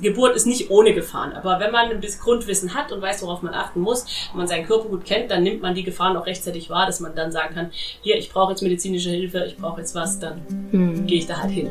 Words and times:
Geburt 0.00 0.36
ist 0.36 0.46
nicht 0.46 0.70
ohne 0.70 0.94
Gefahren, 0.94 1.32
aber 1.32 1.58
wenn 1.60 1.72
man 1.72 1.90
ein 1.90 2.00
bisschen 2.00 2.20
Grundwissen 2.20 2.74
hat 2.74 2.92
und 2.92 3.02
weiß, 3.02 3.22
worauf 3.22 3.42
man 3.42 3.54
achten 3.54 3.80
muss, 3.80 4.04
wenn 4.30 4.38
man 4.38 4.46
seinen 4.46 4.66
Körper 4.66 4.88
gut 4.88 5.04
kennt, 5.04 5.30
dann 5.30 5.42
nimmt 5.42 5.60
man 5.60 5.74
die 5.74 5.82
Gefahren 5.82 6.16
auch 6.16 6.26
rechtzeitig 6.26 6.70
wahr, 6.70 6.86
dass 6.86 7.00
man 7.00 7.14
dann 7.14 7.32
sagen 7.32 7.54
kann, 7.54 7.70
hier, 8.02 8.16
ich 8.16 8.30
brauche 8.30 8.52
jetzt 8.52 8.62
medizinische 8.62 9.10
Hilfe, 9.10 9.44
ich 9.46 9.56
brauche 9.56 9.80
jetzt 9.80 9.94
was, 9.94 10.18
dann 10.18 10.40
hm. 10.70 11.06
gehe 11.06 11.18
ich 11.18 11.26
da 11.26 11.38
halt 11.38 11.50
hin. 11.50 11.70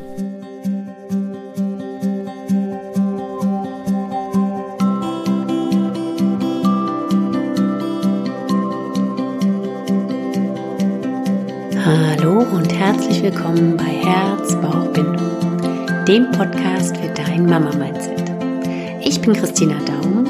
Hallo 11.84 12.40
und 12.40 12.70
herzlich 12.74 13.22
willkommen 13.22 13.76
bei 13.78 13.84
Herz, 13.84 14.54
Bauch, 14.56 14.86
Bindung, 14.92 16.04
dem 16.06 16.30
Podcast 16.32 16.94
für 16.98 17.08
dein 17.14 17.46
Mama-Mindset. 17.46 18.17
Ich 19.08 19.22
bin 19.22 19.32
Christina 19.32 19.78
Daum, 19.86 20.26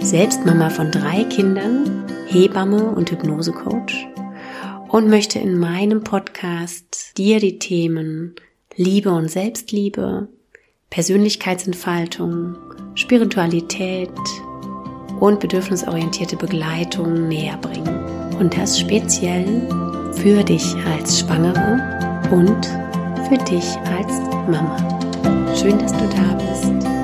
selbst 0.00 0.46
Mama 0.46 0.70
von 0.70 0.92
drei 0.92 1.24
Kindern, 1.24 2.04
Hebamme 2.28 2.84
und 2.84 3.10
Hypnosecoach 3.10 4.06
und 4.86 5.08
möchte 5.08 5.40
in 5.40 5.58
meinem 5.58 6.04
Podcast 6.04 7.18
dir 7.18 7.40
die 7.40 7.58
Themen 7.58 8.36
Liebe 8.76 9.10
und 9.10 9.28
Selbstliebe, 9.28 10.28
Persönlichkeitsentfaltung, 10.90 12.56
Spiritualität 12.94 14.12
und 15.18 15.40
bedürfnisorientierte 15.40 16.36
Begleitung 16.36 17.26
näher 17.26 17.56
bringen. 17.56 17.98
Und 18.38 18.56
das 18.56 18.78
speziell 18.78 19.68
für 20.12 20.44
dich 20.44 20.76
als 20.86 21.18
Schwangere 21.18 22.30
und 22.30 22.64
für 23.28 23.38
dich 23.38 23.76
als 23.98 24.20
Mama. 24.48 24.76
Schön, 25.56 25.80
dass 25.80 25.90
du 25.90 26.08
da 26.10 26.34
bist. 26.34 27.03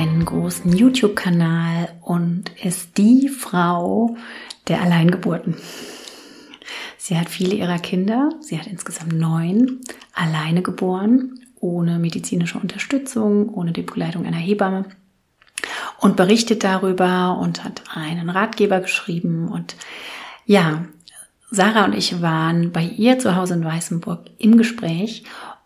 einen 0.00 0.24
großen 0.24 0.74
YouTube-Kanal 0.74 1.90
und 2.00 2.50
ist 2.64 2.96
die 2.96 3.28
Frau 3.28 4.16
der 4.66 4.80
Alleingeburten. 4.80 5.56
Sie 6.96 7.18
hat 7.18 7.28
viele 7.28 7.54
ihrer 7.54 7.78
Kinder, 7.78 8.30
sie 8.40 8.58
hat 8.58 8.66
insgesamt 8.66 9.12
neun, 9.12 9.80
alleine 10.14 10.62
geboren, 10.62 11.40
ohne 11.56 11.98
medizinische 11.98 12.58
Unterstützung, 12.58 13.50
ohne 13.50 13.72
die 13.72 13.82
Begleitung 13.82 14.24
einer 14.24 14.38
Hebamme 14.38 14.86
und 15.98 16.16
berichtet 16.16 16.64
darüber 16.64 17.36
und 17.38 17.62
hat 17.62 17.82
einen 17.94 18.30
Ratgeber 18.30 18.80
geschrieben 18.80 19.48
und 19.48 19.76
ja, 20.46 20.86
Sarah 21.50 21.84
und 21.84 21.94
ich 21.94 22.22
waren 22.22 22.72
bei 22.72 22.84
ihr 22.84 23.18
zu 23.18 23.36
Hause 23.36 23.52
in 23.52 23.64
Weißenburg 23.64 24.30
im 24.38 24.56
Gespräch 24.56 25.24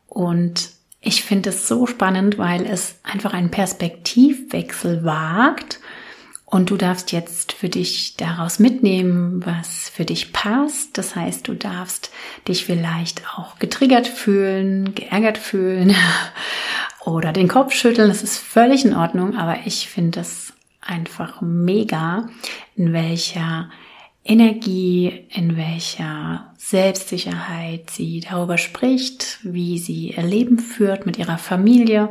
und 0.09 0.74
ich 1.05 1.23
finde 1.23 1.51
es 1.51 1.69
so 1.69 1.87
spannend, 1.87 2.39
weil 2.39 2.67
es 2.67 2.97
einfach 3.03 3.35
einen 3.35 3.51
Perspektivwechsel 3.51 5.05
wagt. 5.05 5.81
Und 6.47 6.71
du 6.71 6.77
darfst 6.77 7.11
jetzt 7.11 7.53
für 7.53 7.69
dich 7.69 8.17
daraus 8.17 8.59
mitnehmen, 8.59 9.45
was 9.45 9.89
für 9.89 10.05
dich 10.05 10.33
passt. 10.33 10.97
Das 10.97 11.17
heißt, 11.17 11.49
du 11.49 11.55
darfst 11.55 12.11
dich 12.47 12.65
vielleicht 12.65 13.23
auch 13.37 13.59
getriggert 13.59 14.07
fühlen, 14.07 14.95
geärgert 14.95 15.39
fühlen 15.39 15.95
oder 17.05 17.33
den 17.33 17.49
Kopf 17.49 17.73
schütteln. 17.73 18.09
Das 18.09 18.23
ist 18.23 18.39
völlig 18.39 18.85
in 18.85 18.95
Ordnung, 18.95 19.37
aber 19.37 19.59
ich 19.65 19.89
finde 19.89 20.21
es 20.21 20.53
einfach 20.81 21.41
mega, 21.41 22.29
in 22.77 22.93
welcher 22.93 23.71
Energie, 24.25 25.27
in 25.31 25.57
welcher 25.57 26.53
Selbstsicherheit 26.57 27.91
sie 27.91 28.21
darüber 28.21 28.57
spricht, 28.57 29.39
wie 29.43 29.79
sie 29.79 30.15
ihr 30.15 30.23
Leben 30.23 30.59
führt 30.59 31.05
mit 31.05 31.19
ihrer 31.19 31.37
Familie 31.37 32.11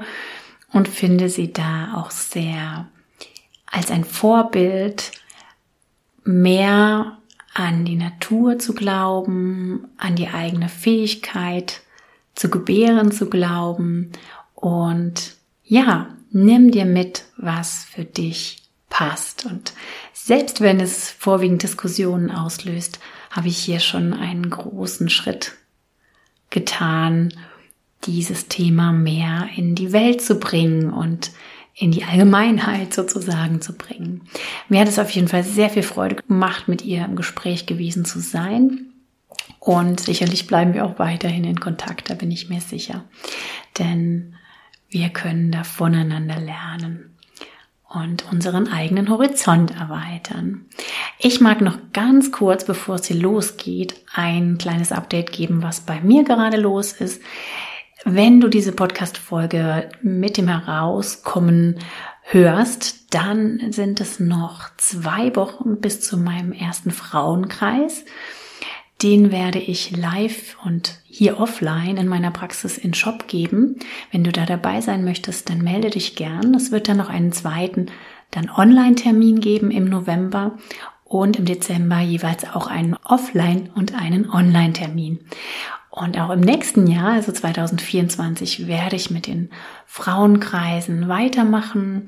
und 0.72 0.88
finde 0.88 1.30
sie 1.30 1.52
da 1.52 1.96
auch 1.96 2.12
sehr 2.12 2.88
als 3.66 3.90
ein 3.90 4.06
Vorbild 4.06 5.12
mehr 6.24 7.18
an 7.56 7.86
die 7.86 7.96
Natur 7.96 8.60
zu 8.60 8.74
glauben, 8.74 9.88
an 9.98 10.16
die 10.16 10.28
eigene 10.28 10.70
Fähigkeit 10.70 11.82
zu 12.36 12.50
gebären 12.50 13.12
zu 13.12 13.30
glauben. 13.30 14.12
Und 14.56 15.36
ja, 15.64 16.16
nimm 16.32 16.72
dir 16.72 16.86
mit, 16.86 17.26
was 17.38 17.86
für 17.86 18.06
dich 18.06 18.64
passt. 18.90 19.46
Und 19.46 19.74
selbst 20.26 20.62
wenn 20.62 20.80
es 20.80 21.12
vorwiegend 21.12 21.64
Diskussionen 21.64 22.32
auslöst, 22.32 23.00
habe 23.30 23.50
ich 23.50 23.58
hier 23.58 23.82
schon 23.82 24.14
einen 24.14 24.50
großen 24.50 25.10
Schritt 25.10 25.52
getan, 26.50 27.34
dieses 28.06 28.48
Thema 28.48 28.94
mehr 28.94 29.50
in 29.58 29.76
die 29.76 29.92
Welt 29.92 30.22
zu 30.22 30.36
bringen 30.36 30.94
und 30.94 31.32
in 31.76 31.92
die 31.92 32.06
Allgemeinheit 32.06 32.94
sozusagen 32.94 33.60
zu 33.60 33.74
bringen. 33.74 34.22
Mir 34.70 34.80
hat 34.80 34.88
es 34.88 34.98
auf 34.98 35.10
jeden 35.10 35.28
Fall 35.28 35.44
sehr 35.44 35.70
viel 35.70 35.84
Freude 35.84 36.16
gemacht, 36.16 36.70
mit 36.70 36.86
ihr 36.86 37.04
im 37.04 37.18
Gespräch 37.18 37.66
gewesen 37.66 38.06
zu 38.06 38.22
sein. 38.22 38.94
Und 39.60 40.00
sicherlich 40.00 40.48
bleiben 40.48 40.74
wir 40.74 40.86
auch 40.86 41.00
weiterhin 41.00 41.44
in 41.44 41.60
Kontakt, 41.60 42.10
da 42.10 42.14
bin 42.14 42.32
ich 42.32 42.48
mir 42.48 42.62
sicher. 42.62 43.04
Denn 43.78 44.36
wir 44.88 45.10
können 45.10 45.52
da 45.52 45.66
voneinander 45.66 46.40
lernen 46.40 47.13
und 47.94 48.32
unseren 48.32 48.68
eigenen 48.68 49.10
Horizont 49.10 49.72
erweitern. 49.72 50.66
Ich 51.20 51.42
mag 51.42 51.62
noch 51.62 51.78
ganz 51.94 52.32
kurz, 52.32 52.66
bevor 52.66 52.96
es 52.96 53.06
hier 53.06 53.18
losgeht, 53.18 53.96
ein 54.14 54.58
kleines 54.58 54.92
Update 54.92 55.32
geben, 55.32 55.62
was 55.64 55.82
bei 55.82 56.02
mir 56.02 56.24
gerade 56.24 56.58
los 56.58 56.94
ist. 56.94 57.22
Wenn 58.06 58.42
du 58.42 58.50
diese 58.50 58.74
Podcast-Folge 58.74 59.90
mit 60.02 60.38
dem 60.38 60.48
Herauskommen 60.48 61.80
hörst, 62.24 63.14
dann 63.14 63.72
sind 63.72 64.02
es 64.02 64.20
noch 64.20 64.70
zwei 64.78 65.36
Wochen 65.36 65.80
bis 65.80 66.02
zu 66.02 66.18
meinem 66.18 66.52
ersten 66.52 66.92
Frauenkreis. 66.92 68.04
Den 69.04 69.32
werde 69.34 69.60
ich 69.60 69.92
live 69.96 70.56
und 70.64 71.00
hier 71.04 71.38
offline 71.38 71.98
in 71.98 72.08
meiner 72.08 72.32
Praxis 72.32 72.78
in 72.78 72.94
Shop 72.94 73.28
geben. 73.28 73.76
Wenn 74.12 74.24
du 74.24 74.32
da 74.32 74.46
dabei 74.46 74.80
sein 74.80 75.04
möchtest, 75.04 75.50
dann 75.50 75.60
melde 75.60 75.90
dich 75.90 76.16
gern. 76.16 76.56
Es 76.56 76.72
wird 76.72 76.88
dann 76.88 76.98
noch 76.98 77.10
einen 77.10 77.34
zweiten, 77.34 77.88
dann 78.32 78.50
Online-Termin 78.50 79.42
geben 79.42 79.72
im 79.72 79.86
November 79.86 80.58
und 81.04 81.36
im 81.36 81.44
Dezember 81.44 82.00
jeweils 82.00 82.46
auch 82.46 82.68
einen 82.68 82.96
Offline- 83.04 83.70
und 83.76 83.94
einen 83.94 84.30
Online-Termin. 84.30 85.20
Und 85.90 86.18
auch 86.18 86.30
im 86.30 86.40
nächsten 86.40 86.88
Jahr, 86.88 87.12
also 87.12 87.34
2024, 87.34 88.68
werde 88.68 88.96
ich 88.96 89.12
mit 89.12 89.28
den 89.28 89.50
Frauenkreisen 89.86 91.10
weitermachen 91.10 92.08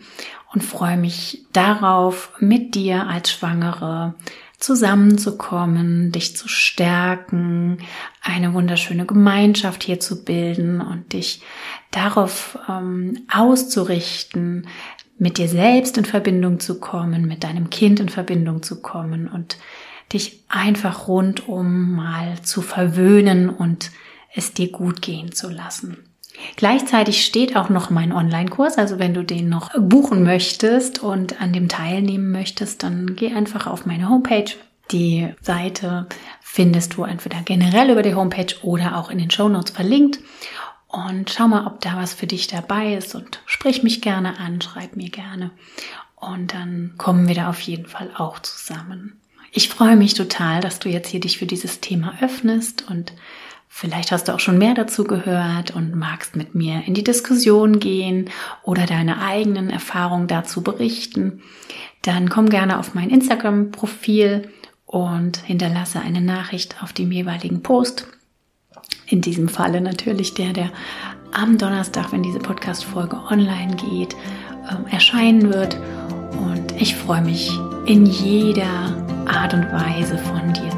und 0.54 0.64
freue 0.64 0.98
mich 0.98 1.46
darauf, 1.52 2.32
mit 2.40 2.74
dir 2.74 3.06
als 3.08 3.32
Schwangere 3.32 4.16
zusammenzukommen, 4.60 6.12
dich 6.12 6.36
zu 6.36 6.48
stärken, 6.48 7.80
eine 8.22 8.54
wunderschöne 8.54 9.06
Gemeinschaft 9.06 9.84
hier 9.84 10.00
zu 10.00 10.24
bilden 10.24 10.82
und 10.82 11.14
dich 11.14 11.42
darauf 11.92 12.58
ähm, 12.70 13.26
auszurichten, 13.32 14.68
mit 15.18 15.38
dir 15.38 15.48
selbst 15.48 15.98
in 15.98 16.06
Verbindung 16.06 16.60
zu 16.60 16.80
kommen, 16.80 17.28
mit 17.28 17.44
deinem 17.44 17.70
Kind 17.70 18.00
in 18.00 18.10
Verbindung 18.10 18.64
zu 18.64 18.82
kommen 18.82 19.28
und 19.28 19.58
dich 20.12 20.44
einfach 20.50 21.08
rundum 21.08 21.94
mal 21.96 22.42
zu 22.42 22.62
verwöhnen 22.62 23.50
und 23.50 23.92
es 24.34 24.54
dir 24.54 24.72
gut 24.72 25.02
gehen 25.02 25.32
zu 25.32 25.50
lassen. 25.50 26.05
Gleichzeitig 26.56 27.26
steht 27.26 27.56
auch 27.56 27.70
noch 27.70 27.90
mein 27.90 28.12
Online-Kurs, 28.12 28.78
also 28.78 29.00
wenn 29.00 29.14
du 29.14 29.24
den 29.24 29.50
noch 29.50 29.72
buchen 29.78 30.24
möchtest 30.24 31.02
und 31.02 31.42
an 31.42 31.54
dem 31.54 31.68
teilnehmen 31.70 32.32
möchtest, 32.32 32.84
dann 32.84 33.16
geh 33.16 33.34
einfach 33.34 33.68
auf 33.68 33.86
meine 33.86 34.10
Homepage. 34.10 34.52
Die 34.92 35.34
Seite 35.42 36.08
findest 36.42 36.96
du 36.96 37.04
entweder 37.04 37.42
generell 37.44 37.90
über 37.90 38.04
die 38.04 38.16
Homepage 38.16 38.54
oder 38.62 38.98
auch 38.98 39.10
in 39.10 39.18
den 39.18 39.32
Show 39.32 39.50
Notes 39.50 39.72
verlinkt. 39.72 40.20
Und 40.88 41.30
schau 41.30 41.48
mal, 41.48 41.68
ob 41.68 41.82
da 41.82 41.98
was 41.98 42.14
für 42.14 42.28
dich 42.28 42.48
dabei 42.48 42.94
ist 42.96 43.16
und 43.16 43.42
sprich 43.46 43.84
mich 43.84 44.02
gerne 44.02 44.40
an, 44.40 44.62
schreib 44.62 44.96
mir 44.96 45.10
gerne. 45.10 45.52
Und 46.16 46.54
dann 46.54 46.94
kommen 46.98 47.28
wir 47.28 47.36
da 47.36 47.50
auf 47.50 47.60
jeden 47.62 47.86
Fall 47.86 48.12
auch 48.16 48.40
zusammen. 48.40 49.20
Ich 49.52 49.70
freue 49.70 49.96
mich 49.96 50.14
total, 50.14 50.62
dass 50.62 50.80
du 50.80 50.90
jetzt 50.90 51.10
hier 51.10 51.20
dich 51.20 51.38
für 51.38 51.46
dieses 51.46 51.82
Thema 51.82 52.14
öffnest 52.22 52.90
und 52.90 53.14
Vielleicht 53.78 54.14
hast 54.14 54.30
du 54.30 54.34
auch 54.34 54.40
schon 54.40 54.58
mehr 54.58 54.74
dazu 54.74 55.04
gehört 55.04 55.72
und 55.72 55.96
magst 55.96 56.38
mit 56.38 56.56
mir 56.56 56.84
in 56.86 56.94
die 56.94 57.04
Diskussion 57.04 57.82
gehen 57.82 58.30
oder 58.64 58.86
deine 58.86 59.22
eigenen 59.22 59.70
Erfahrungen 59.70 60.28
dazu 60.28 60.64
berichten. 60.64 61.42
dann 62.04 62.30
komm 62.30 62.48
gerne 62.48 62.80
auf 62.80 62.94
mein 62.94 63.10
Instagram-Profil 63.10 64.48
und 64.86 65.36
hinterlasse 65.40 66.00
eine 66.00 66.22
Nachricht 66.22 66.82
auf 66.82 66.94
dem 66.94 67.12
jeweiligen 67.12 67.64
Post. 67.64 68.08
In 69.08 69.20
diesem 69.20 69.50
Falle 69.50 69.82
natürlich 69.82 70.34
der, 70.36 70.54
der 70.54 70.72
am 71.34 71.58
Donnerstag, 71.58 72.14
wenn 72.14 72.24
diese 72.24 72.40
Podcast-Folge 72.40 73.18
online 73.30 73.76
geht, 73.76 74.16
ähm, 74.72 74.86
erscheinen 74.90 75.52
wird. 75.52 75.78
Und 76.32 76.82
ich 76.82 76.96
freue 76.96 77.24
mich 77.24 77.52
in 77.86 78.06
jeder 78.06 78.96
Art 79.26 79.54
und 79.54 79.70
Weise 79.74 80.18
von 80.18 80.54
dir. 80.54 80.75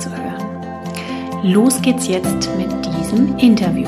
Los 1.43 1.81
geht's 1.81 2.07
jetzt 2.07 2.49
mit 2.57 2.69
diesem 2.85 3.37
Interview. 3.37 3.87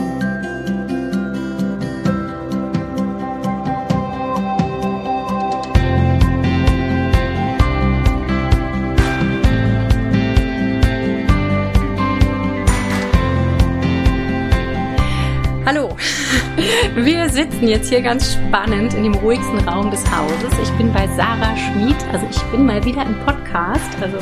Wir 16.95 17.29
sitzen 17.29 17.67
jetzt 17.67 17.89
hier 17.89 18.01
ganz 18.01 18.33
spannend 18.33 18.93
in 18.93 19.03
dem 19.03 19.13
ruhigsten 19.15 19.59
Raum 19.67 19.91
des 19.91 20.03
Hauses. 20.11 20.53
Ich 20.61 20.71
bin 20.71 20.91
bei 20.91 21.07
Sarah 21.15 21.55
Schmid, 21.55 21.95
also 22.11 22.25
ich 22.29 22.41
bin 22.51 22.65
mal 22.65 22.83
wieder 22.83 23.05
im 23.05 23.17
Podcast. 23.25 23.89
Also 24.01 24.17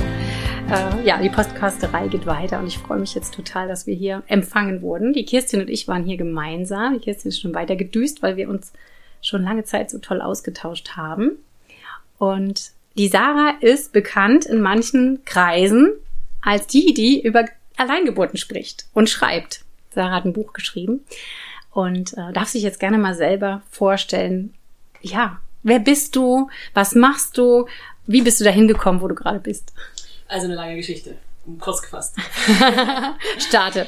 äh, 0.69 1.06
ja, 1.06 1.22
die 1.22 1.30
Podcasterei 1.30 2.08
geht 2.08 2.25
weiter 2.25 2.60
und 2.60 2.68
ich 2.68 2.78
freue 2.78 3.00
mich 3.00 3.16
jetzt 3.16 3.34
total, 3.34 3.68
dass 3.68 3.88
wir 3.88 3.96
hier 3.96 4.24
empfangen 4.28 4.81
wurden. 4.81 5.14
Die 5.14 5.25
Kirstin 5.25 5.62
und 5.62 5.69
ich 5.69 5.88
waren 5.88 6.04
hier 6.04 6.18
gemeinsam. 6.18 6.94
Die 6.96 7.00
Kirstin 7.00 7.30
ist 7.30 7.40
schon 7.40 7.54
weiter 7.54 7.75
gedüst, 7.75 8.22
weil 8.22 8.38
wir 8.38 8.50
uns 8.50 8.74
schon 9.22 9.44
lange 9.44 9.64
Zeit 9.64 9.90
so 9.90 10.00
toll 10.00 10.22
ausgetauscht 10.22 10.92
haben. 10.96 11.38
Und 12.18 12.72
die 12.98 13.08
Sarah 13.08 13.56
ist 13.62 13.94
bekannt 13.94 14.46
in 14.46 14.62
manchen 14.62 15.24
Kreisen 15.25 15.94
als 16.42 16.68
die, 16.68 16.94
die 16.94 17.22
über 17.22 17.46
Alleingeburten 17.78 18.38
spricht 18.38 18.88
und 18.94 19.10
schreibt. 19.10 19.62
Sarah 19.92 20.16
hat 20.16 20.25
ein 20.25 20.34
Buch 20.34 20.54
geschrieben 20.54 21.02
und 21.72 22.13
äh, 22.18 22.34
darf 22.34 22.50
sich 22.50 22.63
jetzt 22.63 22.80
gerne 22.80 22.98
mal 22.98 23.16
selber 23.16 23.62
vorstellen, 23.70 24.54
ja, 25.02 25.40
wer 25.63 25.80
bist 25.80 26.16
du, 26.16 26.50
was 26.74 26.96
machst 26.96 27.38
du, 27.38 27.68
wie 28.06 28.22
bist 28.22 28.40
du 28.40 28.44
da 28.44 28.50
hingekommen, 28.50 29.02
wo 29.02 29.08
du 29.08 29.16
gerade 29.16 29.40
bist? 29.40 29.74
Also 30.27 30.45
eine 30.45 30.56
lange 30.56 30.75
Geschichte, 30.75 31.15
kurz 31.59 31.81
gefasst. 31.81 32.15
Starte. 33.39 33.88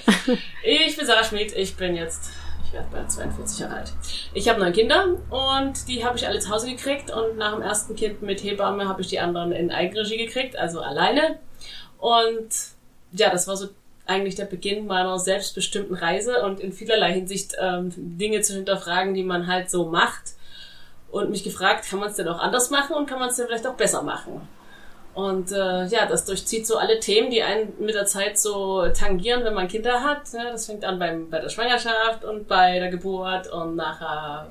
Ich 0.63 0.95
bin 0.95 1.05
Sarah 1.05 1.23
Schmidt, 1.23 1.55
ich 1.55 1.75
bin 1.75 1.95
jetzt, 1.95 2.31
ich 2.65 2.73
werde 2.73 2.87
bald 2.91 3.11
42 3.11 3.59
Jahre 3.59 3.75
alt. 3.75 3.93
Ich 4.33 4.47
habe 4.47 4.59
neun 4.59 4.71
Kinder 4.71 5.17
und 5.29 5.87
die 5.87 6.05
habe 6.05 6.17
ich 6.17 6.27
alle 6.27 6.39
zu 6.39 6.49
Hause 6.49 6.69
gekriegt 6.69 7.11
und 7.11 7.37
nach 7.37 7.53
dem 7.53 7.61
ersten 7.61 7.95
Kind 7.95 8.21
mit 8.21 8.41
Hebamme 8.43 8.87
habe 8.87 9.01
ich 9.01 9.07
die 9.07 9.19
anderen 9.19 9.51
in 9.51 9.71
Eigenregie 9.71 10.17
gekriegt, 10.17 10.55
also 10.55 10.79
alleine. 10.79 11.39
Und 11.97 12.49
ja, 13.11 13.29
das 13.29 13.47
war 13.47 13.57
so 13.57 13.67
eigentlich 14.05 14.35
der 14.35 14.45
Beginn 14.45 14.87
meiner 14.87 15.19
selbstbestimmten 15.19 15.95
Reise 15.95 16.43
und 16.43 16.59
in 16.59 16.71
vielerlei 16.71 17.13
Hinsicht 17.13 17.55
ähm, 17.59 17.91
Dinge 17.95 18.41
zu 18.41 18.53
hinterfragen, 18.55 19.13
die 19.13 19.23
man 19.23 19.47
halt 19.47 19.69
so 19.69 19.85
macht. 19.85 20.33
Und 21.11 21.31
mich 21.31 21.43
gefragt, 21.43 21.89
kann 21.89 21.99
man 21.99 22.09
es 22.09 22.17
denn 22.17 22.27
auch 22.27 22.39
anders 22.39 22.69
machen 22.69 22.95
und 22.95 23.07
kann 23.07 23.19
man 23.19 23.29
es 23.29 23.35
denn 23.35 23.47
vielleicht 23.47 23.65
auch 23.65 23.73
besser 23.73 24.03
machen? 24.03 24.47
Und 25.19 25.51
äh, 25.51 25.85
ja, 25.87 26.05
das 26.05 26.23
durchzieht 26.23 26.65
so 26.65 26.77
alle 26.77 26.97
Themen, 27.01 27.29
die 27.29 27.43
einen 27.43 27.73
mit 27.77 27.93
der 27.93 28.05
Zeit 28.05 28.39
so 28.39 28.87
tangieren, 28.87 29.43
wenn 29.43 29.53
man 29.53 29.67
Kinder 29.67 30.01
hat. 30.01 30.21
Ja, 30.31 30.51
das 30.51 30.65
fängt 30.65 30.85
an 30.85 30.97
beim, 30.97 31.29
bei 31.29 31.39
der 31.39 31.49
Schwangerschaft 31.49 32.23
und 32.23 32.47
bei 32.47 32.79
der 32.79 32.89
Geburt 32.89 33.51
und 33.51 33.75
nachher, 33.75 34.47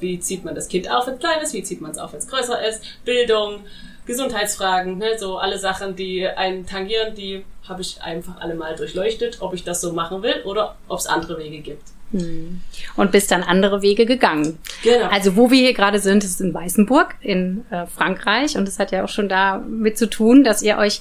wie 0.00 0.18
zieht 0.18 0.44
man 0.44 0.56
das 0.56 0.66
Kind 0.66 0.90
auf, 0.90 1.06
wenn 1.06 1.14
es 1.14 1.20
klein 1.20 1.40
ist, 1.40 1.54
wie 1.54 1.62
zieht 1.62 1.80
man 1.80 1.92
es 1.92 1.98
auf, 1.98 2.12
wenn 2.12 2.18
es 2.18 2.26
größer 2.26 2.66
ist, 2.66 2.82
Bildung, 3.04 3.60
Gesundheitsfragen, 4.06 4.98
ne, 4.98 5.16
so 5.18 5.38
alle 5.38 5.56
Sachen, 5.56 5.94
die 5.94 6.26
einen 6.26 6.66
tangieren, 6.66 7.14
die 7.14 7.44
habe 7.68 7.82
ich 7.82 8.02
einfach 8.02 8.40
alle 8.40 8.56
mal 8.56 8.74
durchleuchtet, 8.74 9.40
ob 9.40 9.54
ich 9.54 9.62
das 9.62 9.80
so 9.80 9.92
machen 9.92 10.24
will 10.24 10.42
oder 10.44 10.74
ob 10.88 10.98
es 10.98 11.06
andere 11.06 11.38
Wege 11.38 11.60
gibt. 11.60 11.84
Hm. 12.12 12.62
Und 12.96 13.12
bist 13.12 13.30
dann 13.30 13.42
andere 13.42 13.82
Wege 13.82 14.06
gegangen. 14.06 14.58
Genau. 14.82 15.08
Also 15.08 15.36
wo 15.36 15.50
wir 15.50 15.58
hier 15.58 15.74
gerade 15.74 15.98
sind, 15.98 16.24
ist 16.24 16.40
in 16.40 16.54
Weißenburg 16.54 17.16
in 17.20 17.66
äh, 17.70 17.86
Frankreich 17.86 18.56
und 18.56 18.66
das 18.66 18.78
hat 18.78 18.92
ja 18.92 19.04
auch 19.04 19.08
schon 19.08 19.28
damit 19.28 19.98
zu 19.98 20.08
tun, 20.08 20.42
dass 20.42 20.62
ihr 20.62 20.78
euch 20.78 21.00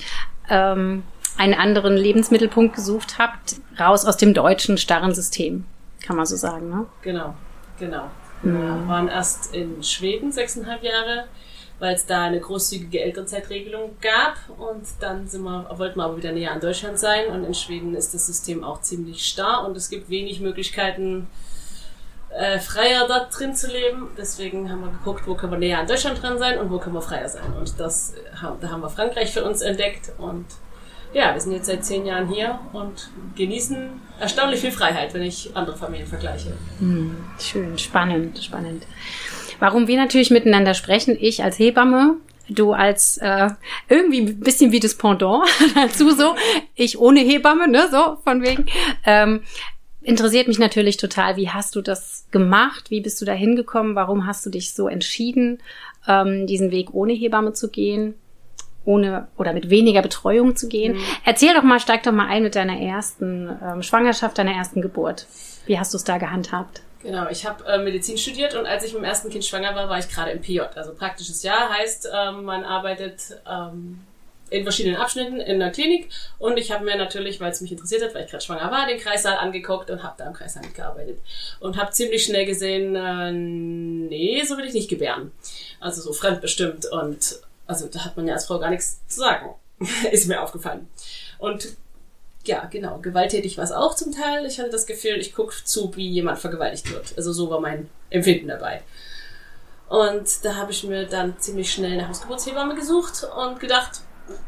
ähm, 0.49 1.03
einen 1.37 1.53
anderen 1.53 1.95
Lebensmittelpunkt 1.95 2.75
gesucht 2.75 3.19
habt, 3.19 3.55
raus 3.79 4.05
aus 4.05 4.17
dem 4.17 4.33
deutschen 4.33 4.77
starren 4.77 5.13
System, 5.13 5.65
kann 6.01 6.15
man 6.15 6.25
so 6.25 6.35
sagen, 6.35 6.69
ne? 6.69 6.85
Genau, 7.03 7.35
genau. 7.79 8.09
Hm. 8.41 8.53
Wir 8.53 8.87
waren 8.87 9.07
erst 9.07 9.55
in 9.55 9.81
Schweden 9.83 10.31
sechseinhalb 10.31 10.83
Jahre, 10.83 11.25
weil 11.79 11.95
es 11.95 12.05
da 12.05 12.25
eine 12.25 12.39
großzügige 12.39 13.01
Elternzeitregelung 13.01 13.95
gab 14.01 14.37
und 14.57 14.83
dann 14.99 15.27
sind 15.27 15.43
wir, 15.43 15.69
wollten 15.77 15.99
wir 15.99 16.05
aber 16.05 16.17
wieder 16.17 16.31
näher 16.31 16.51
an 16.51 16.59
Deutschland 16.59 16.97
sein 16.97 17.27
und 17.27 17.43
in 17.43 17.53
Schweden 17.53 17.95
ist 17.95 18.13
das 18.13 18.25
System 18.25 18.63
auch 18.63 18.81
ziemlich 18.81 19.25
starr 19.25 19.65
und 19.65 19.77
es 19.77 19.89
gibt 19.89 20.09
wenig 20.09 20.39
Möglichkeiten, 20.39 21.27
äh, 22.29 22.59
freier 22.59 23.07
da 23.07 23.27
drin 23.31 23.55
zu 23.55 23.67
leben. 23.67 24.09
Deswegen 24.17 24.71
haben 24.71 24.81
wir 24.81 24.91
geguckt, 24.91 25.27
wo 25.27 25.35
können 25.35 25.53
wir 25.53 25.59
näher 25.59 25.79
an 25.79 25.87
Deutschland 25.87 26.21
dran 26.21 26.37
sein 26.37 26.59
und 26.59 26.71
wo 26.71 26.79
können 26.79 26.95
wir 26.95 27.01
freier 27.01 27.29
sein. 27.29 27.53
Und 27.57 27.79
das, 27.79 28.13
da 28.61 28.69
haben 28.69 28.81
wir 28.81 28.89
Frankreich 28.89 29.31
für 29.31 29.43
uns 29.43 29.61
entdeckt 29.61 30.11
und 30.17 30.45
ja, 31.13 31.33
wir 31.33 31.39
sind 31.39 31.53
jetzt 31.53 31.67
seit 31.67 31.85
zehn 31.85 32.05
Jahren 32.05 32.27
hier 32.27 32.59
und 32.73 33.09
genießen 33.35 33.89
erstaunlich 34.19 34.59
viel 34.59 34.71
Freiheit, 34.71 35.13
wenn 35.13 35.21
ich 35.21 35.55
andere 35.55 35.77
Familien 35.77 36.07
vergleiche. 36.07 36.53
Hm, 36.79 37.15
schön, 37.39 37.77
spannend, 37.77 38.43
spannend. 38.43 38.83
Warum 39.59 39.87
wir 39.87 39.97
natürlich 39.97 40.31
miteinander 40.31 40.73
sprechen, 40.73 41.17
ich 41.19 41.43
als 41.43 41.59
Hebamme, 41.59 42.17
du 42.49 42.73
als 42.73 43.17
äh, 43.17 43.49
irgendwie 43.89 44.21
ein 44.21 44.39
bisschen 44.39 44.71
wie 44.71 44.79
das 44.79 44.95
Pendant 44.95 45.43
dazu 45.75 46.11
so, 46.11 46.35
ich 46.75 46.99
ohne 46.99 47.19
Hebamme, 47.19 47.67
ne, 47.67 47.87
so 47.91 48.17
von 48.23 48.41
wegen. 48.41 48.65
Ähm, 49.05 49.41
interessiert 50.01 50.47
mich 50.47 50.59
natürlich 50.59 50.97
total, 50.97 51.35
wie 51.35 51.49
hast 51.49 51.75
du 51.75 51.81
das 51.81 52.25
gemacht? 52.31 52.89
Wie 52.89 53.01
bist 53.01 53.19
du 53.21 53.25
da 53.25 53.33
hingekommen? 53.33 53.95
Warum 53.95 54.25
hast 54.25 54.45
du 54.45 54.49
dich 54.49 54.73
so 54.73 54.87
entschieden, 54.87 55.59
ähm, 56.07 56.47
diesen 56.47 56.71
Weg 56.71 56.93
ohne 56.93 57.13
Hebamme 57.13 57.53
zu 57.53 57.69
gehen? 57.69 58.15
ohne 58.87 59.27
oder 59.37 59.51
mit 59.51 59.69
weniger 59.69 60.01
Betreuung 60.01 60.55
zu 60.55 60.69
gehen. 60.69 60.93
Mhm. 60.93 61.01
Erzähl 61.25 61.53
doch 61.53 61.63
mal, 61.63 61.79
steig 61.79 62.03
doch 62.03 62.13
mal 62.13 62.27
ein 62.27 62.41
mit 62.41 62.55
deiner 62.55 62.79
ersten 62.79 63.49
ähm, 63.61 63.83
Schwangerschaft, 63.83 64.37
deiner 64.37 64.53
ersten 64.53 64.81
Geburt. 64.81 65.27
Wie 65.65 65.77
hast 65.77 65.93
du 65.93 65.97
es 65.97 66.05
da 66.05 66.17
gehandhabt? 66.17 66.81
Genau, 67.07 67.29
ich 67.29 67.45
habe 67.45 67.63
äh, 67.63 67.77
Medizin 67.77 68.17
studiert 68.17 68.53
und 68.53 68.65
als 68.65 68.83
ich 68.83 68.91
mit 68.91 69.01
dem 69.01 69.05
ersten 69.05 69.29
Kind 69.29 69.45
schwanger 69.45 69.73
war, 69.73 69.87
war 69.87 69.97
ich 69.97 70.09
gerade 70.09 70.31
im 70.31 70.41
PJ. 70.41 70.59
Also 70.75 70.93
praktisches 70.93 71.41
Jahr 71.41 71.69
heißt, 71.69 72.09
ähm, 72.13 72.43
man 72.43 72.65
arbeitet 72.65 73.39
ähm, 73.49 74.01
in 74.49 74.63
verschiedenen 74.63 74.97
Abschnitten 74.97 75.39
in 75.39 75.57
der 75.59 75.71
Klinik 75.71 76.09
und 76.37 76.57
ich 76.57 76.69
habe 76.69 76.83
mir 76.83 76.97
natürlich, 76.97 77.39
weil 77.39 77.53
es 77.53 77.61
mich 77.61 77.71
interessiert 77.71 78.03
hat, 78.03 78.13
weil 78.13 78.25
ich 78.25 78.31
gerade 78.31 78.43
schwanger 78.43 78.69
war, 78.71 78.87
den 78.87 78.99
Kreissaal 78.99 79.37
angeguckt 79.37 79.89
und 79.89 80.03
habe 80.03 80.15
da 80.17 80.27
im 80.27 80.33
Kreissaal 80.33 80.63
mitgearbeitet 80.63 81.21
und 81.61 81.77
habe 81.77 81.93
ziemlich 81.93 82.25
schnell 82.25 82.45
gesehen, 82.45 82.93
äh, 82.97 83.31
nee, 83.31 84.43
so 84.43 84.57
will 84.57 84.65
ich 84.65 84.73
nicht 84.73 84.89
gebären. 84.89 85.31
Also 85.79 86.01
so 86.01 86.11
fremdbestimmt 86.11 86.87
und 86.87 87.39
also 87.67 87.87
da 87.87 88.03
hat 88.03 88.17
man 88.17 88.27
ja 88.27 88.33
als 88.33 88.47
Frau 88.47 88.59
gar 88.59 88.69
nichts 88.69 88.99
zu 89.07 89.21
sagen, 89.21 89.55
ist 90.11 90.27
mir 90.27 90.41
aufgefallen. 90.41 90.89
Und 91.37 91.69
ja, 92.47 92.65
genau, 92.65 92.99
gewalttätig 92.99 93.57
war 93.57 93.63
es 93.63 93.71
auch 93.71 93.95
zum 93.95 94.11
Teil. 94.11 94.45
Ich 94.45 94.59
hatte 94.59 94.69
das 94.69 94.85
Gefühl, 94.85 95.17
ich 95.17 95.33
gucke 95.33 95.55
zu, 95.63 95.91
wie 95.95 96.07
jemand 96.07 96.39
vergewaltigt 96.39 96.91
wird. 96.91 97.13
Also 97.17 97.31
so 97.31 97.49
war 97.49 97.59
mein 97.59 97.89
Empfinden 98.09 98.47
dabei. 98.47 98.81
Und 99.89 100.43
da 100.43 100.55
habe 100.55 100.71
ich 100.71 100.83
mir 100.83 101.05
dann 101.05 101.39
ziemlich 101.39 101.71
schnell 101.71 101.93
eine 101.93 102.07
Hausgeburtshebamme 102.07 102.75
gesucht 102.75 103.25
und 103.37 103.59
gedacht, 103.59 104.01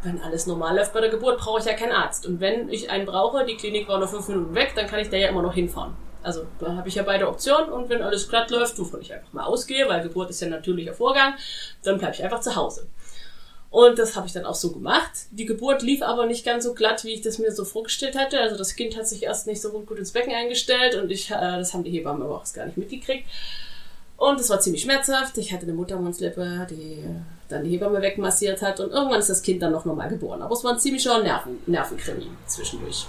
wenn 0.04 0.22
alles 0.22 0.46
normal 0.48 0.76
läuft 0.76 0.94
bei 0.94 1.02
der 1.02 1.10
Geburt, 1.10 1.40
brauche 1.40 1.60
ich 1.60 1.66
ja 1.66 1.74
keinen 1.74 1.94
Arzt. 1.94 2.26
Und 2.26 2.42
wenn 2.42 2.70
ich 2.70 2.90
einen 2.90 3.06
brauche, 3.06 3.46
die 3.46 3.56
Klinik 3.56 3.88
war 3.88 4.00
nur 4.00 4.08
fünf 4.10 4.28
Minuten 4.28 4.54
weg, 4.54 4.74
dann 4.76 4.88
kann 4.88 5.00
ich 5.00 5.10
da 5.10 5.16
ja 5.18 5.30
immer 5.30 5.42
noch 5.42 5.54
hinfahren. 5.54 5.96
Also 6.22 6.46
da 6.60 6.76
habe 6.76 6.90
ich 6.90 6.96
ja 6.96 7.04
beide 7.04 7.30
Optionen 7.30 7.70
und 7.70 7.90
wenn 7.90 8.02
alles 8.02 8.28
glatt 8.28 8.52
läuft, 8.52 8.78
wovon 8.78 9.00
ich 9.02 9.14
einfach 9.14 9.32
mal 9.32 9.46
ausgehe, 9.46 9.88
weil 9.88 10.04
Geburt 10.04 10.30
ist 10.30 10.42
ja 10.42 10.48
ein 10.48 10.52
natürlicher 10.52 10.94
Vorgang, 10.94 11.36
dann 11.84 11.98
bleibe 11.98 12.14
ich 12.14 12.24
einfach 12.24 12.42
zu 12.42 12.56
Hause. 12.58 12.88
Und 13.72 14.00
das 14.00 14.16
habe 14.16 14.26
ich 14.26 14.34
dann 14.34 14.46
auch 14.46 14.56
so 14.56 14.72
gemacht. 14.72 15.12
Die 15.32 15.46
Geburt 15.46 15.84
lief 15.84 16.02
aber 16.02 16.26
nicht 16.26 16.44
ganz 16.44 16.64
so 16.64 16.74
glatt, 16.74 17.04
wie 17.04 17.14
ich 17.14 17.22
das 17.22 17.38
mir 17.38 17.52
so 17.52 17.66
vorgestellt 17.66 18.18
hatte. 18.18 18.40
Also 18.40 18.58
das 18.58 18.76
Kind 18.76 18.98
hat 18.98 19.08
sich 19.08 19.24
erst 19.24 19.46
nicht 19.46 19.62
so 19.62 19.70
gut 19.70 20.00
ins 20.00 20.12
Becken 20.12 20.34
eingestellt 20.34 20.96
und 20.96 21.12
ich, 21.12 21.30
äh, 21.30 21.36
das 21.36 21.74
haben 21.74 21.84
die 21.84 21.92
Hebammen 21.92 22.24
aber 22.24 22.38
auch 22.38 22.54
gar 22.54 22.66
nicht 22.66 22.78
mitgekriegt. 22.78 23.28
Und 24.18 24.40
es 24.40 24.50
war 24.50 24.60
ziemlich 24.60 24.82
schmerzhaft. 24.82 25.38
Ich 25.38 25.54
hatte 25.54 25.64
eine 25.64 25.74
Muttermundslippe, 25.74 26.68
die 26.70 27.04
dann 27.48 27.64
die 27.64 27.72
Hebamme 27.72 28.02
wegmassiert 28.02 28.62
hat 28.62 28.80
und 28.80 28.92
irgendwann 28.92 29.20
ist 29.20 29.30
das 29.30 29.42
Kind 29.42 29.62
dann 29.62 29.72
noch 29.72 29.86
normal 29.86 30.10
geboren. 30.10 30.42
Aber 30.42 30.54
es 30.54 30.64
war 30.64 30.74
ein 30.74 30.80
ziemlicher 30.80 31.22
Nerven, 31.22 31.60
Nervenkrimi 31.68 32.28
zwischendurch. 32.46 33.06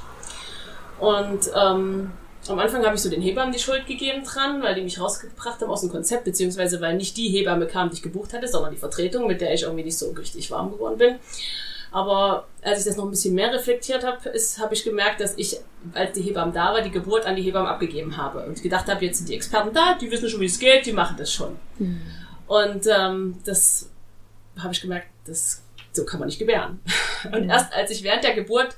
Und 0.99 1.51
ähm, 1.55 2.13
am 2.49 2.59
Anfang 2.59 2.85
habe 2.85 2.95
ich 2.95 3.03
so 3.03 3.11
den 3.11 3.21
Hebammen 3.21 3.53
die 3.53 3.59
Schuld 3.59 3.87
gegeben 3.87 4.25
dran, 4.25 4.63
weil 4.63 4.75
die 4.75 4.83
mich 4.83 5.01
rausgebracht 5.01 5.61
haben 5.61 5.71
aus 5.71 5.83
dem 5.83 5.91
Konzept, 5.91 6.25
beziehungsweise 6.25 6.81
weil 6.81 6.97
nicht 6.97 7.17
die 7.17 7.29
Hebamme 7.29 7.67
kam, 7.67 7.91
die 7.91 7.97
ich 7.97 8.03
gebucht 8.03 8.33
hatte, 8.33 8.49
sondern 8.49 8.73
die 8.73 8.79
Vertretung, 8.79 9.27
mit 9.27 9.41
der 9.41 9.53
ich 9.53 9.63
irgendwie 9.63 9.85
nicht 9.85 9.99
so 9.99 10.11
richtig 10.11 10.51
warm 10.51 10.73
geworden 10.73 10.99
bin. 10.99 11.17
Aber 11.93 12.47
als 12.63 12.81
ich 12.81 12.85
das 12.85 12.97
noch 12.97 13.05
ein 13.05 13.11
bisschen 13.11 13.35
mehr 13.35 13.53
reflektiert 13.53 14.05
habe, 14.05 14.19
habe 14.61 14.75
ich 14.75 14.85
gemerkt, 14.85 15.21
dass 15.21 15.37
ich, 15.37 15.59
als 15.93 16.13
die 16.13 16.23
Hebamme 16.23 16.53
da 16.53 16.73
war, 16.73 16.83
die 16.83 16.91
Geburt 16.91 17.27
an 17.27 17.37
die 17.37 17.43
Hebamme 17.43 17.69
abgegeben 17.69 18.17
habe 18.17 18.45
und 18.45 18.63
gedacht 18.63 18.87
habe, 18.89 19.05
jetzt 19.05 19.19
sind 19.19 19.29
die 19.29 19.35
Experten 19.35 19.75
da, 19.75 19.95
die 20.01 20.11
wissen 20.11 20.29
schon, 20.29 20.41
wie 20.41 20.47
es 20.47 20.59
geht, 20.59 20.87
die 20.87 20.93
machen 20.93 21.17
das 21.19 21.33
schon. 21.33 21.57
Mhm. 21.79 22.01
Und 22.47 22.87
ähm, 22.87 23.39
das 23.45 23.91
habe 24.59 24.73
ich 24.73 24.81
gemerkt, 24.81 25.09
das 25.27 25.63
so 25.93 26.05
kann 26.05 26.21
man 26.21 26.29
nicht 26.29 26.39
gebären. 26.39 26.81
Und 27.33 27.49
erst 27.49 27.73
als 27.73 27.91
ich 27.91 28.03
während 28.03 28.23
der 28.23 28.35
Geburt 28.35 28.77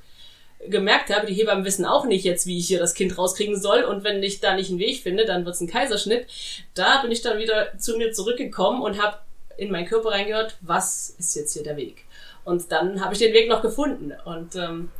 gemerkt 0.69 1.15
habe, 1.15 1.27
die 1.27 1.35
Hebammen 1.35 1.65
wissen 1.65 1.85
auch 1.85 2.05
nicht 2.05 2.25
jetzt, 2.25 2.47
wie 2.47 2.59
ich 2.59 2.69
hier 2.69 2.79
das 2.79 2.95
Kind 2.95 3.17
rauskriegen 3.19 3.61
soll 3.61 3.83
und 3.83 4.05
wenn 4.05 4.23
ich 4.23 4.41
da 4.41 4.55
nicht 4.55 4.71
einen 4.71 4.79
Weg 4.79 5.03
finde, 5.03 5.25
dann 5.25 5.45
wird's 5.45 5.61
ein 5.61 5.69
Kaiserschnitt. 5.69 6.27
Da 6.75 7.03
bin 7.03 7.11
ich 7.11 7.23
dann 7.23 7.39
wieder 7.39 7.77
zu 7.79 7.97
mir 7.97 8.13
zurückgekommen 8.13 8.83
und 8.83 9.03
habe 9.03 9.19
in 9.57 9.71
meinen 9.71 9.87
Körper 9.87 10.11
reingehört, 10.11 10.57
was 10.61 11.15
ist 11.19 11.35
jetzt 11.35 11.53
hier 11.53 11.63
der 11.63 11.77
Weg? 11.77 12.05
Und 12.45 12.71
dann 12.73 13.05
habe 13.05 13.15
ich 13.15 13.21
den 13.21 13.33
Weg 13.33 13.49
noch 13.49 13.63
gefunden. 13.63 14.13
Und 14.25 14.57
ähm, 14.57 14.91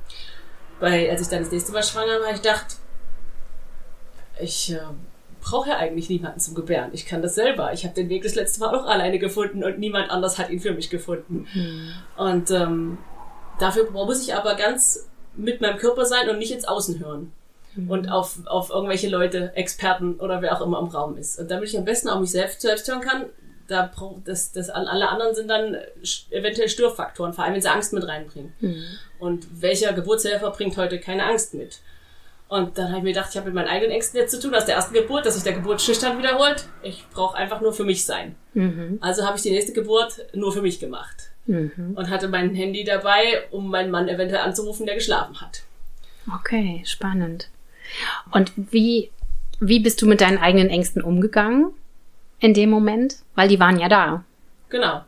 bei, 0.81 1.11
als 1.11 1.23
ich 1.23 1.29
dann 1.29 1.41
das 1.41 1.51
nächste 1.51 1.73
Mal 1.73 1.83
schwanger 1.83 2.21
war, 2.21 2.33
ich 2.33 2.41
dachte, 2.41 2.77
ich 4.41 4.73
äh, 4.73 4.79
brauche 5.41 5.71
ja 5.71 5.77
eigentlich 5.79 6.09
niemanden 6.09 6.41
zum 6.41 6.55
Gebären. 6.55 6.91
Ich 6.93 7.07
kann 7.07 7.23
das 7.23 7.35
selber. 7.35 7.73
Ich 7.73 7.85
habe 7.85 7.95
den 7.95 8.09
Weg 8.09 8.23
das 8.23 8.35
letzte 8.35 8.61
Mal 8.61 8.75
auch 8.75 8.87
alleine 8.87 9.19
gefunden 9.19 9.65
und 9.65 9.79
niemand 9.79 10.11
anders 10.11 10.39
hat 10.39 10.51
ihn 10.51 10.61
für 10.61 10.73
mich 10.73 10.91
gefunden. 10.91 11.47
Mhm. 11.53 11.93
Und 12.17 12.51
ähm, 12.51 12.99
dafür 13.59 13.91
muss 13.91 14.23
ich 14.23 14.35
aber 14.35 14.55
ganz 14.55 15.09
mit 15.37 15.61
meinem 15.61 15.79
Körper 15.79 16.05
sein 16.05 16.29
und 16.29 16.39
nicht 16.39 16.53
ins 16.53 16.65
Außen 16.65 16.99
hören. 17.01 17.33
Mhm. 17.75 17.91
Und 17.91 18.09
auf, 18.11 18.39
auf 18.47 18.71
irgendwelche 18.71 19.09
Leute, 19.09 19.53
Experten 19.55 20.17
oder 20.17 20.43
wer 20.43 20.57
auch 20.57 20.61
immer 20.61 20.79
im 20.79 20.87
Raum 20.87 21.17
ist. 21.17 21.39
Und 21.39 21.51
damit 21.51 21.69
ich 21.69 21.79
am 21.79 21.85
besten 21.85 22.09
auch 22.09 22.21
mich 22.21 22.31
selbst, 22.31 22.61
selbst 22.61 22.89
hören 22.89 23.01
kann, 23.01 23.27
da 23.69 23.91
das, 24.25 24.53
das, 24.53 24.69
alle 24.69 25.09
anderen 25.09 25.35
sind 25.35 25.49
dann 25.49 25.77
eventuell 26.31 26.69
Störfaktoren, 26.69 27.33
vor 27.33 27.45
allem 27.45 27.55
wenn 27.55 27.63
sie 27.63 27.71
Angst 27.71 27.93
mit 27.93 28.07
reinbringen. 28.07 28.53
Mhm. 28.61 28.85
Und 29.19 29.63
welcher 29.63 29.93
Geburtshelfer 29.93 30.51
bringt 30.51 30.77
heute 30.77 31.01
keine 31.01 31.25
Angst 31.25 31.55
mit? 31.55 31.81
Und 32.49 32.77
dann 32.77 32.89
habe 32.89 32.99
ich 32.99 33.03
mir 33.05 33.13
gedacht, 33.15 33.31
ich 33.31 33.37
habe 33.37 33.47
mit 33.47 33.55
meinen 33.55 33.69
eigenen 33.69 33.93
Ängsten 33.93 34.21
jetzt 34.21 34.33
zu 34.33 34.39
tun 34.39 34.55
aus 34.55 34.67
der 34.67 34.75
ersten 34.75 34.93
Geburt, 34.93 35.25
dass 35.25 35.35
sich 35.35 35.43
der 35.43 35.55
Geburt 35.55 35.81
schüchtern 35.81 36.19
wiederholt. 36.19 36.67
Ich 36.83 37.07
brauche 37.15 37.35
einfach 37.35 37.63
nur 37.63 37.73
für 37.73 37.85
mich 37.85 38.05
sein. 38.05 38.35
Mhm. 38.53 38.99
Also 39.01 39.25
habe 39.25 39.39
ich 39.39 39.43
die 39.43 39.51
nächste 39.51 39.73
Geburt 39.73 40.27
nur 40.35 40.53
für 40.53 40.61
mich 40.61 40.79
gemacht. 40.79 41.31
Mhm. 41.47 41.95
Und 41.97 42.11
hatte 42.11 42.29
mein 42.29 42.55
Handy 42.55 42.85
dabei, 42.85 43.43
um 43.51 43.69
meinen 43.69 43.91
Mann 43.91 44.09
eventuell 44.09 44.43
anzurufen, 44.43 44.87
der 44.87 44.95
geschlafen 44.95 45.41
hat. 45.41 45.63
Okay, 46.33 46.83
spannend. 46.85 47.49
Und 48.31 48.53
wie, 48.57 49.11
wie 49.61 49.81
bist 49.81 50.01
du 50.03 50.07
mit 50.07 50.21
deinen 50.21 50.39
eigenen 50.39 50.71
Ängsten 50.71 51.03
umgegangen 51.03 51.73
in 52.39 52.55
dem 52.55 52.71
Moment? 52.71 53.17
Weil 53.35 53.49
die 53.49 53.61
waren 53.61 53.79
ja 53.79 53.89
da. 53.89 54.25
Genau. 54.69 55.03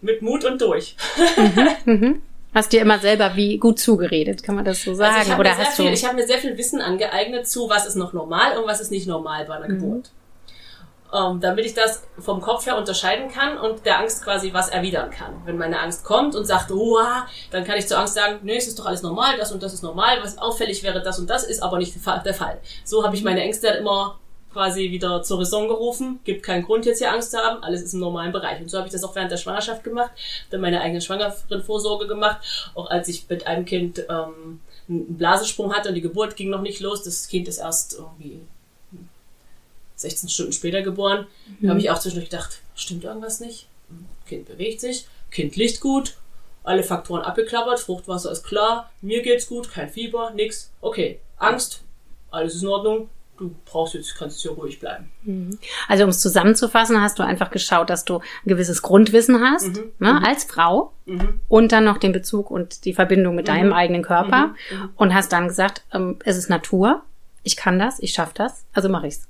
Mit 0.00 0.22
Mut 0.22 0.44
und 0.44 0.60
durch. 0.60 0.96
mhm, 1.36 1.68
mhm. 1.92 2.22
Hast 2.52 2.72
dir 2.72 2.80
immer 2.80 2.98
selber 2.98 3.36
wie 3.36 3.58
gut 3.58 3.78
zugeredet, 3.78 4.42
kann 4.42 4.56
man 4.56 4.64
das 4.64 4.82
so 4.82 4.92
sagen? 4.92 5.16
Also 5.18 5.32
ich 5.32 5.38
Oder 5.38 5.56
hast 5.56 5.76
viel, 5.76 5.86
du? 5.86 5.92
Ich 5.92 6.04
habe 6.04 6.16
mir 6.16 6.26
sehr 6.26 6.38
viel 6.38 6.58
Wissen 6.58 6.80
angeeignet 6.80 7.46
zu, 7.46 7.68
was 7.68 7.86
ist 7.86 7.94
noch 7.94 8.12
normal 8.12 8.58
und 8.58 8.66
was 8.66 8.80
ist 8.80 8.90
nicht 8.90 9.06
normal 9.06 9.44
bei 9.44 9.54
einer 9.54 9.68
mhm. 9.68 9.78
Geburt. 9.78 10.10
Ähm, 11.12 11.40
damit 11.40 11.66
ich 11.66 11.74
das 11.74 12.04
vom 12.18 12.40
Kopf 12.40 12.66
her 12.66 12.76
unterscheiden 12.76 13.32
kann 13.32 13.58
und 13.58 13.84
der 13.84 13.98
Angst 13.98 14.22
quasi 14.22 14.52
was 14.52 14.68
erwidern 14.68 15.10
kann. 15.10 15.42
Wenn 15.44 15.58
meine 15.58 15.80
Angst 15.80 16.04
kommt 16.04 16.36
und 16.36 16.44
sagt, 16.44 16.70
oh, 16.70 16.98
dann 17.50 17.64
kann 17.64 17.76
ich 17.78 17.88
zur 17.88 17.98
Angst 17.98 18.14
sagen, 18.14 18.38
nee, 18.42 18.56
es 18.56 18.68
ist 18.68 18.78
doch 18.78 18.86
alles 18.86 19.02
normal, 19.02 19.36
das 19.36 19.50
und 19.50 19.60
das 19.62 19.74
ist 19.74 19.82
normal, 19.82 20.18
was 20.22 20.38
auffällig 20.38 20.84
wäre, 20.84 21.02
das 21.02 21.18
und 21.18 21.28
das 21.28 21.42
ist 21.42 21.62
aber 21.62 21.78
nicht 21.78 21.94
der 22.24 22.34
Fall. 22.34 22.60
So 22.84 23.04
habe 23.04 23.16
ich 23.16 23.24
meine 23.24 23.40
Ängste 23.40 23.68
immer 23.68 24.20
quasi 24.52 24.90
wieder 24.90 25.22
zur 25.22 25.40
Raison 25.40 25.68
gerufen. 25.68 26.20
Gibt 26.24 26.44
keinen 26.44 26.64
Grund, 26.64 26.86
jetzt 26.86 26.98
hier 26.98 27.12
Angst 27.12 27.30
zu 27.30 27.38
haben. 27.38 27.62
Alles 27.62 27.82
ist 27.82 27.94
im 27.94 28.00
normalen 28.00 28.32
Bereich. 28.32 28.60
Und 28.60 28.70
so 28.70 28.78
habe 28.78 28.88
ich 28.88 28.92
das 28.92 29.04
auch 29.04 29.14
während 29.14 29.30
der 29.30 29.36
Schwangerschaft 29.36 29.84
gemacht. 29.84 30.10
Dann 30.50 30.60
meine 30.60 30.80
eigene 30.80 31.00
Schwangerenvorsorge 31.00 32.06
gemacht. 32.06 32.38
Auch 32.74 32.90
als 32.90 33.08
ich 33.08 33.28
mit 33.28 33.46
einem 33.46 33.64
Kind 33.64 34.04
ähm, 34.08 34.60
einen 34.88 35.16
Blasensprung 35.16 35.72
hatte 35.72 35.88
und 35.88 35.94
die 35.94 36.00
Geburt 36.00 36.36
ging 36.36 36.50
noch 36.50 36.62
nicht 36.62 36.80
los. 36.80 37.04
Das 37.04 37.28
Kind 37.28 37.46
ist 37.46 37.58
erst 37.58 37.94
irgendwie 37.94 38.40
16 40.02 40.28
Stunden 40.28 40.52
später 40.52 40.82
geboren. 40.82 41.26
Mhm. 41.46 41.66
Da 41.66 41.68
habe 41.70 41.80
ich 41.80 41.90
auch 41.90 41.98
zwischendurch 41.98 42.30
gedacht, 42.30 42.60
stimmt 42.74 43.04
irgendwas 43.04 43.40
nicht? 43.40 43.66
Kind 44.26 44.46
bewegt 44.46 44.80
sich, 44.80 45.06
Kind 45.30 45.56
liegt 45.56 45.80
gut, 45.80 46.16
alle 46.62 46.82
Faktoren 46.82 47.22
abgeklappert, 47.22 47.80
Fruchtwasser 47.80 48.30
ist 48.30 48.44
klar, 48.44 48.90
mir 49.00 49.22
geht's 49.22 49.46
gut, 49.46 49.70
kein 49.70 49.88
Fieber, 49.88 50.30
nix. 50.30 50.70
Okay, 50.80 51.20
Angst, 51.36 51.82
alles 52.30 52.54
ist 52.54 52.62
in 52.62 52.68
Ordnung, 52.68 53.08
du 53.40 53.54
brauchst 53.64 53.94
jetzt, 53.94 54.14
kannst 54.16 54.40
hier 54.42 54.52
ruhig 54.52 54.78
bleiben. 54.78 55.10
Mhm. 55.22 55.58
Also 55.88 56.04
um 56.04 56.10
es 56.10 56.20
zusammenzufassen, 56.20 57.00
hast 57.00 57.18
du 57.18 57.22
einfach 57.24 57.50
geschaut, 57.50 57.90
dass 57.90 58.04
du 58.04 58.18
ein 58.18 58.48
gewisses 58.48 58.82
Grundwissen 58.82 59.40
hast, 59.40 59.68
mhm. 59.68 59.92
Ne, 59.98 60.12
mhm. 60.12 60.24
als 60.24 60.44
Frau 60.44 60.92
mhm. 61.06 61.40
und 61.48 61.72
dann 61.72 61.84
noch 61.84 61.98
den 61.98 62.12
Bezug 62.12 62.50
und 62.50 62.84
die 62.84 62.92
Verbindung 62.92 63.34
mit 63.34 63.48
deinem 63.48 63.68
mhm. 63.68 63.72
eigenen 63.72 64.02
Körper 64.02 64.48
mhm. 64.48 64.90
und 64.96 65.14
hast 65.14 65.32
dann 65.32 65.48
gesagt, 65.48 65.82
ähm, 65.92 66.18
es 66.24 66.36
ist 66.36 66.50
Natur, 66.50 67.02
ich 67.42 67.56
kann 67.56 67.78
das, 67.78 67.98
ich 68.00 68.12
schaffe 68.12 68.34
das, 68.34 68.64
also 68.72 68.88
mache 68.88 69.06
ich's. 69.06 69.26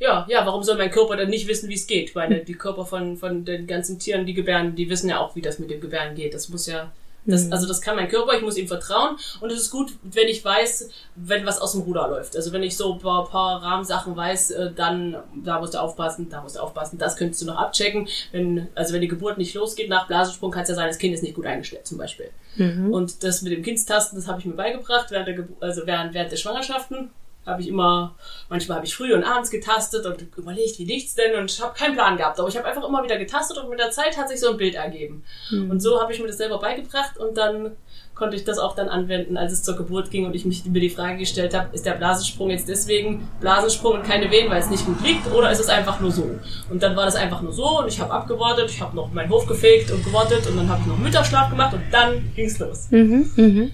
Ja, 0.00 0.26
ja, 0.28 0.46
warum 0.46 0.62
soll 0.62 0.76
mein 0.76 0.90
Körper 0.90 1.16
dann 1.16 1.28
nicht 1.28 1.48
wissen, 1.48 1.68
wie 1.68 1.74
es 1.74 1.86
geht? 1.86 2.14
Weil 2.14 2.44
die 2.44 2.54
Körper 2.54 2.86
von, 2.86 3.16
von 3.16 3.44
den 3.44 3.66
ganzen 3.66 3.98
Tieren, 3.98 4.26
die 4.26 4.34
gebären, 4.34 4.76
die 4.76 4.88
wissen 4.88 5.10
ja 5.10 5.18
auch, 5.18 5.34
wie 5.34 5.42
das 5.42 5.58
mit 5.58 5.70
dem 5.70 5.80
Gebären 5.80 6.14
geht. 6.14 6.34
Das 6.34 6.48
muss 6.48 6.66
ja 6.66 6.92
das, 7.28 7.46
mhm. 7.46 7.52
also 7.52 7.68
das 7.68 7.82
kann 7.82 7.96
mein 7.96 8.08
Körper, 8.08 8.34
ich 8.34 8.42
muss 8.42 8.56
ihm 8.56 8.66
vertrauen 8.66 9.16
und 9.40 9.52
es 9.52 9.60
ist 9.60 9.70
gut, 9.70 9.92
wenn 10.02 10.28
ich 10.28 10.42
weiß, 10.42 10.88
wenn 11.16 11.44
was 11.44 11.60
aus 11.60 11.72
dem 11.72 11.82
Ruder 11.82 12.08
läuft. 12.08 12.34
Also 12.36 12.52
wenn 12.52 12.62
ich 12.62 12.76
so 12.76 12.94
ein 12.94 12.98
paar, 12.98 13.28
paar 13.28 13.62
Rahmensachen 13.62 14.16
weiß, 14.16 14.52
äh, 14.52 14.72
dann 14.72 15.16
da 15.44 15.60
musst 15.60 15.74
du 15.74 15.78
aufpassen, 15.78 16.28
da 16.30 16.40
musst 16.40 16.56
du 16.56 16.60
aufpassen, 16.60 16.96
das 16.96 17.16
könntest 17.16 17.42
du 17.42 17.46
noch 17.46 17.56
abchecken. 17.56 18.08
Wenn, 18.32 18.68
also 18.74 18.94
wenn 18.94 19.02
die 19.02 19.08
Geburt 19.08 19.36
nicht 19.36 19.54
losgeht 19.54 19.90
nach 19.90 20.06
Blasensprung, 20.06 20.50
kann 20.50 20.62
es 20.62 20.70
ja 20.70 20.74
sein, 20.74 20.88
das 20.88 20.98
Kind 20.98 21.12
ist 21.12 21.22
nicht 21.22 21.34
gut 21.34 21.44
eingestellt 21.44 21.86
zum 21.86 21.98
Beispiel. 21.98 22.30
Mhm. 22.56 22.92
Und 22.92 23.22
das 23.22 23.42
mit 23.42 23.52
dem 23.52 23.62
Kindstasten, 23.62 24.18
das 24.18 24.26
habe 24.26 24.40
ich 24.40 24.46
mir 24.46 24.54
beigebracht 24.54 25.10
während 25.10 25.28
der, 25.28 25.48
also 25.60 25.82
während, 25.84 26.14
während 26.14 26.32
der 26.32 26.38
Schwangerschaften 26.38 27.10
habe 27.48 27.62
ich 27.62 27.68
immer, 27.68 28.14
manchmal 28.48 28.76
habe 28.76 28.86
ich 28.86 28.94
früh 28.94 29.14
und 29.14 29.24
abends 29.24 29.50
getastet 29.50 30.06
und 30.06 30.36
überlegt, 30.36 30.78
wie 30.78 30.84
liegt's 30.84 31.14
denn 31.14 31.34
und 31.36 31.50
ich 31.50 31.60
habe 31.60 31.74
keinen 31.76 31.94
Plan 31.94 32.16
gehabt. 32.16 32.38
Aber 32.38 32.48
ich 32.48 32.56
habe 32.56 32.66
einfach 32.66 32.86
immer 32.86 33.02
wieder 33.02 33.18
getastet 33.18 33.58
und 33.58 33.70
mit 33.70 33.80
der 33.80 33.90
Zeit 33.90 34.16
hat 34.16 34.28
sich 34.28 34.40
so 34.40 34.50
ein 34.50 34.56
Bild 34.56 34.74
ergeben. 34.74 35.24
Mhm. 35.50 35.70
Und 35.70 35.80
so 35.80 36.00
habe 36.00 36.12
ich 36.12 36.20
mir 36.20 36.26
das 36.26 36.36
selber 36.36 36.58
beigebracht 36.58 37.18
und 37.18 37.36
dann 37.36 37.76
konnte 38.18 38.36
ich 38.36 38.44
das 38.44 38.58
auch 38.58 38.74
dann 38.74 38.88
anwenden, 38.88 39.36
als 39.36 39.52
es 39.52 39.62
zur 39.62 39.76
Geburt 39.76 40.10
ging 40.10 40.26
und 40.26 40.34
ich 40.34 40.44
mich 40.44 40.64
mir 40.64 40.80
die 40.80 40.90
Frage 40.90 41.18
gestellt 41.18 41.54
habe, 41.54 41.68
ist 41.72 41.86
der 41.86 41.92
Blasensprung 41.92 42.50
jetzt 42.50 42.68
deswegen 42.68 43.28
Blasensprung 43.40 43.94
und 43.94 44.04
keine 44.04 44.30
Wehen, 44.30 44.50
weil 44.50 44.60
es 44.60 44.70
nicht 44.70 44.84
gut 44.84 45.00
liegt, 45.02 45.32
oder 45.32 45.50
ist 45.50 45.60
es 45.60 45.68
einfach 45.68 46.00
nur 46.00 46.10
so? 46.10 46.28
Und 46.68 46.82
dann 46.82 46.96
war 46.96 47.04
das 47.04 47.14
einfach 47.14 47.40
nur 47.42 47.52
so 47.52 47.78
und 47.80 47.88
ich 47.88 48.00
habe 48.00 48.12
abgewartet, 48.12 48.70
ich 48.70 48.80
habe 48.80 48.96
noch 48.96 49.12
meinen 49.12 49.30
Hof 49.30 49.46
gefegt 49.46 49.92
und 49.92 50.04
gewartet 50.04 50.46
und 50.48 50.56
dann 50.56 50.68
habe 50.68 50.80
ich 50.80 50.86
noch 50.88 50.98
Mittagsschlaf 50.98 51.50
gemacht 51.50 51.74
und 51.74 51.82
dann 51.92 52.32
ging's 52.34 52.58
los. 52.58 52.88
Mhm, 52.90 53.30
mhm. 53.36 53.70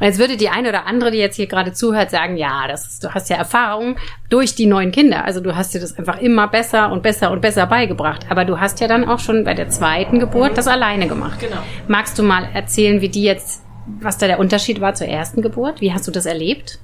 Und 0.00 0.06
jetzt 0.06 0.18
würde 0.18 0.36
die 0.38 0.48
eine 0.48 0.70
oder 0.70 0.86
andere, 0.86 1.10
die 1.10 1.18
jetzt 1.18 1.36
hier 1.36 1.46
gerade 1.46 1.72
zuhört, 1.72 2.10
sagen, 2.10 2.38
ja, 2.38 2.66
das 2.68 2.86
ist, 2.86 3.04
du 3.04 3.10
hast 3.10 3.28
ja 3.28 3.36
Erfahrung 3.36 3.96
durch 4.30 4.54
die 4.54 4.66
neuen 4.66 4.90
Kinder. 4.90 5.24
Also 5.26 5.40
du 5.40 5.54
hast 5.54 5.74
dir 5.74 5.80
das 5.80 5.98
einfach 5.98 6.18
immer 6.20 6.48
besser 6.48 6.90
und 6.90 7.02
besser 7.02 7.30
und 7.30 7.42
besser 7.42 7.66
beigebracht. 7.66 8.26
Aber 8.30 8.46
du 8.46 8.58
hast 8.58 8.80
ja 8.80 8.88
dann 8.88 9.06
auch 9.06 9.18
schon 9.18 9.44
bei 9.44 9.52
der 9.52 9.68
zweiten 9.68 10.18
Geburt 10.18 10.56
das 10.56 10.66
alleine 10.66 11.08
gemacht. 11.08 11.38
Genau. 11.40 11.58
Magst 11.88 12.18
du 12.18 12.22
mal 12.22 12.48
erzählen, 12.54 13.02
wie 13.02 13.10
die 13.10 13.22
jetzt 13.22 13.62
was 13.86 14.18
da 14.18 14.26
der 14.26 14.38
Unterschied 14.38 14.80
war 14.80 14.94
zur 14.94 15.08
ersten 15.08 15.42
Geburt? 15.42 15.80
Wie 15.80 15.92
hast 15.92 16.06
du 16.06 16.10
das 16.10 16.26
erlebt? 16.26 16.78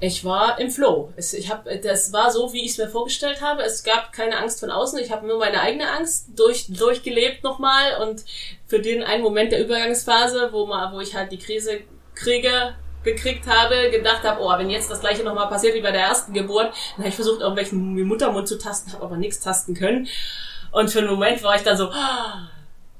Ich 0.00 0.24
war 0.24 0.60
im 0.60 0.70
Flow. 0.70 1.12
Es, 1.16 1.34
ich 1.34 1.50
hab, 1.50 1.66
das 1.82 2.12
war 2.12 2.30
so, 2.30 2.52
wie 2.52 2.64
ich 2.64 2.72
es 2.72 2.78
mir 2.78 2.88
vorgestellt 2.88 3.42
habe. 3.42 3.62
Es 3.62 3.82
gab 3.82 4.12
keine 4.12 4.38
Angst 4.38 4.60
von 4.60 4.70
außen. 4.70 4.98
Ich 5.00 5.10
habe 5.10 5.26
nur 5.26 5.38
meine 5.38 5.60
eigene 5.60 5.90
Angst 5.90 6.28
durch, 6.36 6.66
durchgelebt 6.68 7.42
nochmal. 7.42 8.00
Und 8.00 8.24
für 8.66 8.78
den 8.78 9.02
einen 9.02 9.24
Moment 9.24 9.50
der 9.50 9.64
Übergangsphase, 9.64 10.50
wo, 10.52 10.66
mal, 10.66 10.92
wo 10.92 11.00
ich 11.00 11.16
halt 11.16 11.32
die 11.32 11.38
Krise 11.38 11.80
kriege, 12.14 12.74
gekriegt 13.02 13.48
habe, 13.48 13.90
gedacht 13.90 14.22
habe, 14.22 14.40
oh, 14.40 14.56
wenn 14.56 14.70
jetzt 14.70 14.90
das 14.90 15.00
gleiche 15.00 15.24
nochmal 15.24 15.48
passiert 15.48 15.74
wie 15.74 15.80
bei 15.80 15.90
der 15.90 16.02
ersten 16.02 16.32
Geburt, 16.32 16.66
dann 16.66 16.98
habe 16.98 17.08
ich 17.08 17.14
versucht, 17.14 17.40
irgendwelchen 17.40 18.06
Muttermund 18.06 18.46
zu 18.46 18.58
tasten, 18.58 18.92
habe 18.92 19.04
aber 19.04 19.16
nichts 19.16 19.40
tasten 19.40 19.74
können. 19.74 20.08
Und 20.70 20.90
für 20.90 21.00
einen 21.00 21.08
Moment 21.08 21.42
war 21.42 21.56
ich 21.56 21.62
dann 21.62 21.76
so, 21.76 21.90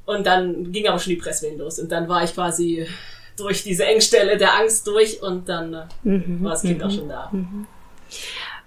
und 0.08 0.26
dann 0.26 0.72
ging 0.72 0.88
aber 0.88 0.98
schon 0.98 1.10
die 1.10 1.20
Presswellen 1.20 1.58
los. 1.58 1.78
Und 1.78 1.92
dann 1.92 2.08
war 2.08 2.24
ich 2.24 2.32
quasi 2.32 2.86
durch 3.36 3.62
diese 3.62 3.84
Engstelle 3.84 4.38
der 4.38 4.58
Angst 4.58 4.86
durch 4.86 5.22
und 5.22 5.48
dann 5.50 5.74
äh, 5.74 5.84
mhm, 6.02 6.42
war 6.42 6.52
das 6.52 6.62
Kind 6.62 6.78
mhm, 6.78 6.84
auch 6.84 6.90
schon 6.90 7.08
da. 7.10 7.28
Mhm. 7.30 7.66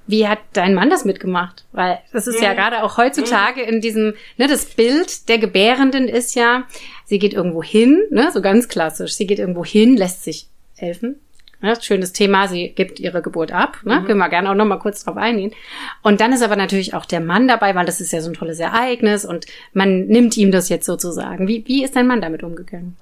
Wie 0.06 0.28
hat 0.28 0.38
dein 0.54 0.76
Mann 0.76 0.92
das 0.92 1.04
mitgemacht? 1.04 1.66
Weil 1.72 2.00
das 2.14 2.28
ist 2.28 2.42
ja 2.42 2.52
mhm. 2.52 2.58
gerade 2.58 2.84
auch 2.84 2.98
heutzutage 2.98 3.64
in 3.64 3.82
diesem, 3.82 4.14
ne, 4.38 4.48
das 4.48 4.66
Bild 4.66 5.30
der 5.30 5.40
Gebärenden 5.40 6.08
ist 6.08 6.36
ja, 6.36 6.68
sie 7.06 7.18
geht 7.18 7.34
irgendwo 7.34 7.64
hin, 7.64 8.00
ne, 8.12 8.30
so 8.32 8.40
ganz 8.40 8.68
klassisch, 8.68 9.14
sie 9.14 9.26
geht 9.26 9.40
irgendwo 9.40 9.66
hin, 9.66 9.98
lässt 9.98 10.24
sich 10.24 10.48
helfen, 10.76 11.20
Ne, 11.62 11.78
schönes 11.80 12.12
Thema, 12.12 12.48
sie 12.48 12.70
gibt 12.70 13.00
ihre 13.00 13.22
Geburt 13.22 13.52
ab. 13.52 13.78
Ne? 13.84 14.00
Mhm. 14.00 14.06
Können 14.06 14.20
wir 14.20 14.30
gerne 14.30 14.50
auch 14.50 14.56
noch 14.56 14.66
mal 14.66 14.80
kurz 14.80 15.04
drauf 15.04 15.18
eingehen. 15.18 15.54
Und 16.02 16.20
dann 16.20 16.34
ist 16.34 16.42
aber 16.42 16.56
natürlich 16.56 16.96
auch 16.96 17.06
der 17.06 17.20
Mann 17.20 17.48
dabei, 17.48 17.76
weil 17.76 17.86
das 17.86 18.02
ist 18.02 18.12
ja 18.12 18.22
so 18.22 18.30
ein 18.30 18.34
tolles 18.34 18.60
Ereignis 18.60 19.26
und 19.26 19.46
man 19.74 20.08
nimmt 20.08 20.36
ihm 20.38 20.52
das 20.52 20.70
jetzt 20.70 20.86
sozusagen. 20.86 21.48
Wie, 21.48 21.64
wie 21.68 21.84
ist 21.84 21.96
dein 21.96 22.08
Mann 22.08 22.22
damit 22.22 22.42
umgegangen? 22.42 22.98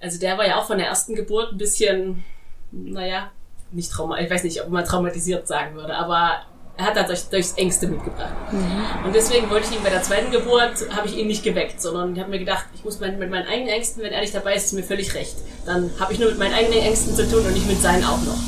Also 0.00 0.18
der 0.18 0.36
war 0.36 0.46
ja 0.46 0.58
auch 0.58 0.66
von 0.66 0.78
der 0.78 0.88
ersten 0.88 1.14
Geburt 1.14 1.52
ein 1.52 1.58
bisschen, 1.58 2.24
naja, 2.72 3.30
nicht 3.70 3.92
trauma, 3.92 4.18
ich 4.18 4.28
weiß 4.28 4.42
nicht, 4.44 4.60
ob 4.62 4.70
man 4.70 4.84
traumatisiert 4.84 5.46
sagen 5.46 5.76
würde, 5.76 5.94
aber 5.94 6.42
er 6.76 6.86
hat 6.86 6.96
dadurch 6.96 7.24
durchs 7.30 7.52
Ängste 7.52 7.86
mitgebracht. 7.86 8.34
Mhm. 8.50 9.06
Und 9.06 9.14
deswegen 9.14 9.50
wollte 9.50 9.68
ich 9.70 9.76
ihn 9.76 9.82
bei 9.82 9.90
der 9.90 10.02
zweiten 10.02 10.30
Geburt, 10.30 10.72
habe 10.96 11.06
ich 11.06 11.16
ihn 11.16 11.26
nicht 11.26 11.44
geweckt, 11.44 11.80
sondern 11.80 12.14
ich 12.14 12.20
habe 12.20 12.30
mir 12.30 12.38
gedacht, 12.38 12.64
ich 12.74 12.84
muss 12.84 12.98
mein, 12.98 13.18
mit 13.18 13.30
meinen 13.30 13.46
eigenen 13.46 13.68
Ängsten, 13.68 14.02
wenn 14.02 14.12
er 14.12 14.20
nicht 14.20 14.34
dabei 14.34 14.54
ist, 14.54 14.66
ist 14.66 14.72
mir 14.72 14.82
völlig 14.82 15.14
recht. 15.14 15.36
Dann 15.66 15.90
habe 16.00 16.12
ich 16.12 16.18
nur 16.18 16.30
mit 16.30 16.38
meinen 16.38 16.54
eigenen 16.54 16.80
Ängsten 16.80 17.14
zu 17.14 17.28
tun 17.28 17.44
und 17.44 17.52
nicht 17.52 17.68
mit 17.68 17.80
seinen 17.80 18.04
auch 18.04 18.22
noch. 18.22 18.38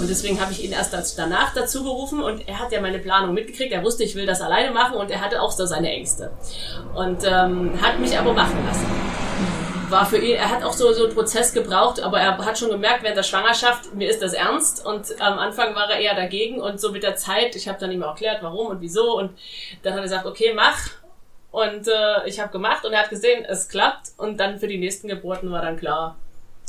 Und 0.00 0.08
deswegen 0.08 0.40
habe 0.40 0.50
ich 0.52 0.64
ihn 0.64 0.72
erst 0.72 0.94
danach 1.18 1.52
dazu 1.54 1.84
gerufen 1.84 2.22
und 2.22 2.48
er 2.48 2.58
hat 2.58 2.72
ja 2.72 2.80
meine 2.80 2.98
Planung 2.98 3.34
mitgekriegt. 3.34 3.70
Er 3.70 3.84
wusste, 3.84 4.02
ich 4.02 4.14
will 4.14 4.24
das 4.24 4.40
alleine 4.40 4.72
machen 4.72 4.96
und 4.96 5.10
er 5.10 5.20
hatte 5.20 5.42
auch 5.42 5.52
so 5.52 5.66
seine 5.66 5.90
Ängste. 5.90 6.30
Und 6.94 7.22
ähm, 7.24 7.72
hat 7.82 8.00
mich 8.00 8.18
aber 8.18 8.32
machen 8.32 8.64
lassen 8.66 8.86
war 9.90 10.06
für 10.06 10.18
ihn, 10.18 10.36
er 10.36 10.50
hat 10.50 10.62
auch 10.62 10.72
so, 10.72 10.92
so 10.92 11.04
einen 11.04 11.14
Prozess 11.14 11.52
gebraucht, 11.52 12.00
aber 12.00 12.20
er 12.20 12.36
hat 12.38 12.58
schon 12.58 12.70
gemerkt 12.70 13.02
während 13.02 13.16
der 13.16 13.22
Schwangerschaft, 13.22 13.94
mir 13.94 14.08
ist 14.08 14.22
das 14.22 14.32
ernst 14.32 14.84
und 14.84 15.20
am 15.20 15.38
Anfang 15.38 15.74
war 15.74 15.90
er 15.90 15.98
eher 15.98 16.14
dagegen 16.14 16.60
und 16.60 16.80
so 16.80 16.92
mit 16.92 17.02
der 17.02 17.16
Zeit, 17.16 17.56
ich 17.56 17.68
habe 17.68 17.78
dann 17.78 17.90
ihm 17.90 18.02
erklärt, 18.02 18.42
warum 18.42 18.68
und 18.68 18.80
wieso 18.80 19.18
und 19.18 19.30
dann 19.82 19.92
hat 19.92 20.00
er 20.00 20.04
gesagt, 20.04 20.26
okay, 20.26 20.52
mach 20.54 20.78
und 21.50 21.88
äh, 21.88 22.26
ich 22.26 22.40
habe 22.40 22.52
gemacht 22.52 22.84
und 22.84 22.92
er 22.92 23.00
hat 23.00 23.10
gesehen, 23.10 23.44
es 23.44 23.68
klappt 23.68 24.12
und 24.16 24.38
dann 24.38 24.58
für 24.58 24.68
die 24.68 24.78
nächsten 24.78 25.08
Geburten 25.08 25.50
war 25.50 25.62
dann 25.62 25.76
klar. 25.76 26.16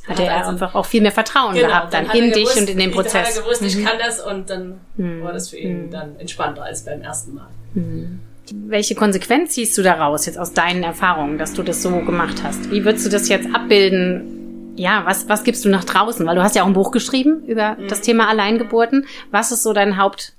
Hatte 0.08 0.24
er 0.24 0.38
also, 0.38 0.52
einfach 0.52 0.74
auch 0.74 0.86
viel 0.86 1.02
mehr 1.02 1.12
Vertrauen 1.12 1.54
genau, 1.54 1.68
gehabt 1.68 1.94
dann, 1.94 2.08
dann 2.08 2.18
in 2.18 2.32
dich 2.32 2.46
gewusst, 2.46 2.58
und 2.58 2.70
in 2.70 2.80
den 2.80 2.92
Prozess. 2.92 3.14
Dann 3.14 3.26
hat 3.26 3.36
er 3.36 3.42
gewusst, 3.44 3.62
mhm. 3.62 3.68
ich 3.68 3.86
kann 3.86 4.00
das 4.00 4.20
und 4.20 4.50
dann 4.50 4.82
mhm. 4.96 5.24
war 5.24 5.32
das 5.32 5.50
für 5.50 5.58
ihn 5.58 5.86
mhm. 5.86 5.92
dann 5.92 6.20
entspannter 6.20 6.64
als 6.64 6.86
beim 6.86 7.02
ersten 7.02 7.36
Mal. 7.36 7.48
Mhm. 7.76 8.20
Welche 8.54 8.96
Konsequenz 8.96 9.54
ziehst 9.54 9.78
du 9.78 9.82
daraus 9.82 10.26
jetzt 10.26 10.38
aus 10.38 10.54
deinen 10.54 10.84
Erfahrungen, 10.84 11.38
dass 11.38 11.54
du 11.54 11.64
das 11.64 11.82
so 11.82 11.90
gemacht 12.02 12.44
hast? 12.44 12.70
Wie 12.70 12.84
würdest 12.84 13.06
du 13.06 13.10
das 13.10 13.30
jetzt 13.30 13.48
abbilden? 13.54 14.74
Ja, 14.76 15.06
was, 15.06 15.30
was 15.30 15.44
gibst 15.44 15.64
du 15.64 15.70
nach 15.70 15.84
draußen? 15.84 16.26
Weil 16.26 16.36
du 16.36 16.44
hast 16.44 16.56
ja 16.56 16.64
auch 16.64 16.68
ein 16.68 16.74
Buch 16.74 16.92
geschrieben 16.92 17.44
über 17.46 17.76
mhm. 17.76 17.88
das 17.88 18.02
Thema 18.02 18.28
Alleingeburten. 18.28 19.08
Was 19.30 19.52
ist 19.52 19.64
so 19.64 19.74
dein 19.74 19.98
Haupt, 19.98 20.34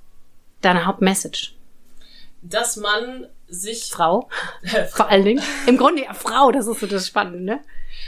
deine 0.61 0.85
Hauptmessage? 0.85 1.53
Dass 2.41 2.77
man 2.77 3.27
sich. 3.47 3.89
Frau. 3.91 4.29
Vor 4.91 5.09
allen 5.09 5.25
Dingen. 5.25 5.43
Im 5.65 5.77
Grunde 5.77 6.03
ja 6.03 6.13
Frau, 6.13 6.51
das 6.51 6.67
ist 6.67 6.79
so 6.79 6.87
das 6.87 7.07
Spannende, 7.07 7.41
ne? 7.43 7.59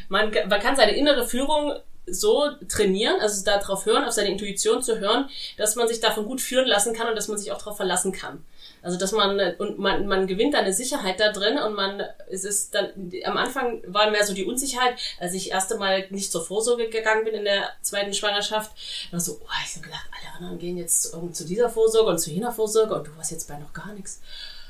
Man, 0.09 0.31
man 0.49 0.59
kann 0.59 0.75
seine 0.75 0.95
innere 0.95 1.25
Führung 1.27 1.73
so 2.07 2.49
trainieren, 2.67 3.19
also 3.19 3.43
darauf 3.43 3.85
hören, 3.85 4.03
auf 4.03 4.11
seine 4.11 4.29
Intuition 4.29 4.83
zu 4.83 4.99
hören, 4.99 5.29
dass 5.57 5.75
man 5.75 5.87
sich 5.87 5.99
davon 5.99 6.25
gut 6.25 6.41
führen 6.41 6.67
lassen 6.67 6.93
kann 6.93 7.07
und 7.07 7.15
dass 7.15 7.27
man 7.27 7.37
sich 7.37 7.51
auch 7.51 7.57
darauf 7.57 7.77
verlassen 7.77 8.11
kann. 8.11 8.43
Also 8.85 8.99
dass 8.99 9.13
man 9.13 9.39
und 9.57 9.79
man, 9.79 10.05
man 10.05 10.27
gewinnt 10.27 10.53
eine 10.53 10.71
Sicherheit 10.71 11.19
da 11.19 11.31
drin 11.31 11.57
und 11.57 11.73
man 11.73 12.03
es 12.29 12.43
ist 12.43 12.75
dann 12.75 13.11
am 13.23 13.35
Anfang 13.35 13.81
war 13.87 14.11
mehr 14.11 14.23
so 14.23 14.35
die 14.35 14.45
Unsicherheit, 14.45 14.93
als 15.19 15.33
ich 15.33 15.49
erste 15.49 15.77
Mal 15.77 16.05
nicht 16.11 16.31
zur 16.31 16.45
Vorsorge 16.45 16.89
gegangen 16.89 17.25
bin 17.25 17.33
in 17.33 17.45
der 17.45 17.69
zweiten 17.81 18.13
Schwangerschaft, 18.13 18.71
war 19.09 19.19
so, 19.19 19.39
oh, 19.41 19.47
ich 19.65 19.75
habe 19.75 19.85
gedacht, 19.85 20.07
alle 20.11 20.35
anderen 20.35 20.59
gehen 20.59 20.77
jetzt 20.77 21.01
zu, 21.01 21.29
zu 21.31 21.45
dieser 21.45 21.67
Vorsorge 21.67 22.11
und 22.11 22.19
zu 22.19 22.29
jener 22.29 22.51
Vorsorge 22.51 22.93
und 22.93 23.07
du 23.07 23.17
warst 23.17 23.31
jetzt 23.31 23.47
bei 23.47 23.57
noch 23.57 23.73
gar 23.73 23.91
nichts. 23.93 24.21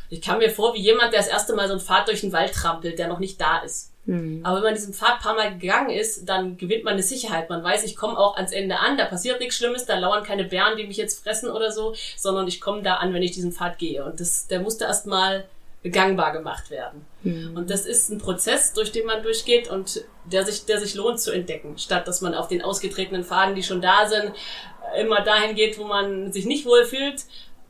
Ich 0.09 0.21
kam 0.21 0.39
mir 0.39 0.49
vor 0.49 0.73
wie 0.73 0.81
jemand, 0.81 1.13
der 1.13 1.19
das 1.19 1.29
erste 1.29 1.55
Mal 1.55 1.67
so 1.67 1.73
ein 1.73 1.79
Pfad 1.79 2.07
durch 2.07 2.21
den 2.21 2.33
Wald 2.33 2.53
trampelt, 2.53 2.99
der 2.99 3.07
noch 3.07 3.19
nicht 3.19 3.39
da 3.39 3.59
ist. 3.59 3.91
Mhm. 4.05 4.41
Aber 4.43 4.57
wenn 4.57 4.65
man 4.65 4.73
diesen 4.75 4.93
Pfad 4.93 5.19
paar 5.19 5.35
Mal 5.35 5.57
gegangen 5.57 5.89
ist, 5.89 6.29
dann 6.29 6.57
gewinnt 6.57 6.83
man 6.83 6.93
eine 6.93 7.03
Sicherheit. 7.03 7.49
Man 7.49 7.63
weiß, 7.63 7.83
ich 7.83 7.95
komme 7.95 8.17
auch 8.17 8.35
ans 8.35 8.51
Ende 8.51 8.79
an, 8.79 8.97
da 8.97 9.05
passiert 9.05 9.39
nichts 9.39 9.57
Schlimmes, 9.57 9.85
da 9.85 9.97
lauern 9.97 10.23
keine 10.23 10.43
Bären, 10.43 10.77
die 10.77 10.85
mich 10.85 10.97
jetzt 10.97 11.23
fressen 11.23 11.49
oder 11.49 11.71
so, 11.71 11.95
sondern 12.15 12.47
ich 12.47 12.61
komme 12.61 12.83
da 12.83 12.95
an, 12.95 13.13
wenn 13.13 13.23
ich 13.23 13.31
diesen 13.31 13.51
Pfad 13.51 13.79
gehe. 13.79 14.05
Und 14.05 14.19
das, 14.19 14.47
der 14.47 14.59
musste 14.59 14.85
erstmal 14.85 15.45
gangbar 15.91 16.33
gemacht 16.33 16.69
werden. 16.69 17.05
Mhm. 17.23 17.55
Und 17.55 17.69
das 17.69 17.85
ist 17.85 18.09
ein 18.09 18.17
Prozess, 18.17 18.73
durch 18.73 18.91
den 18.91 19.05
man 19.05 19.23
durchgeht 19.23 19.69
und 19.69 20.03
der 20.25 20.45
sich, 20.45 20.65
der 20.65 20.79
sich 20.79 20.95
lohnt 20.95 21.19
zu 21.19 21.31
entdecken, 21.31 21.77
statt 21.77 22.07
dass 22.07 22.21
man 22.21 22.33
auf 22.33 22.47
den 22.47 22.61
ausgetretenen 22.61 23.23
Faden, 23.23 23.55
die 23.55 23.63
schon 23.63 23.81
da 23.81 24.07
sind, 24.07 24.33
immer 24.99 25.21
dahin 25.21 25.55
geht, 25.55 25.77
wo 25.77 25.83
man 25.83 26.31
sich 26.31 26.45
nicht 26.45 26.65
wohlfühlt, 26.65 27.23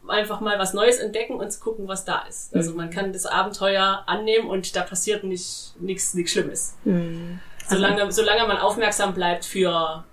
einfach 0.07 0.41
mal 0.41 0.59
was 0.59 0.73
Neues 0.73 0.99
entdecken 0.99 1.35
und 1.35 1.51
zu 1.51 1.59
gucken, 1.59 1.87
was 1.87 2.05
da 2.05 2.23
ist. 2.29 2.55
Also 2.55 2.71
mhm. 2.71 2.77
man 2.77 2.89
kann 2.89 3.13
das 3.13 3.25
Abenteuer 3.25 4.03
annehmen 4.05 4.49
und 4.49 4.75
da 4.75 4.81
passiert 4.81 5.23
nicht 5.23 5.73
nichts 5.79 6.13
nichts 6.13 6.31
Schlimmes. 6.31 6.75
Mhm. 6.83 7.39
Also 7.63 7.75
solange, 7.75 8.11
solange 8.11 8.47
man 8.47 8.57
aufmerksam 8.57 9.13
bleibt 9.13 9.45
für 9.45 10.03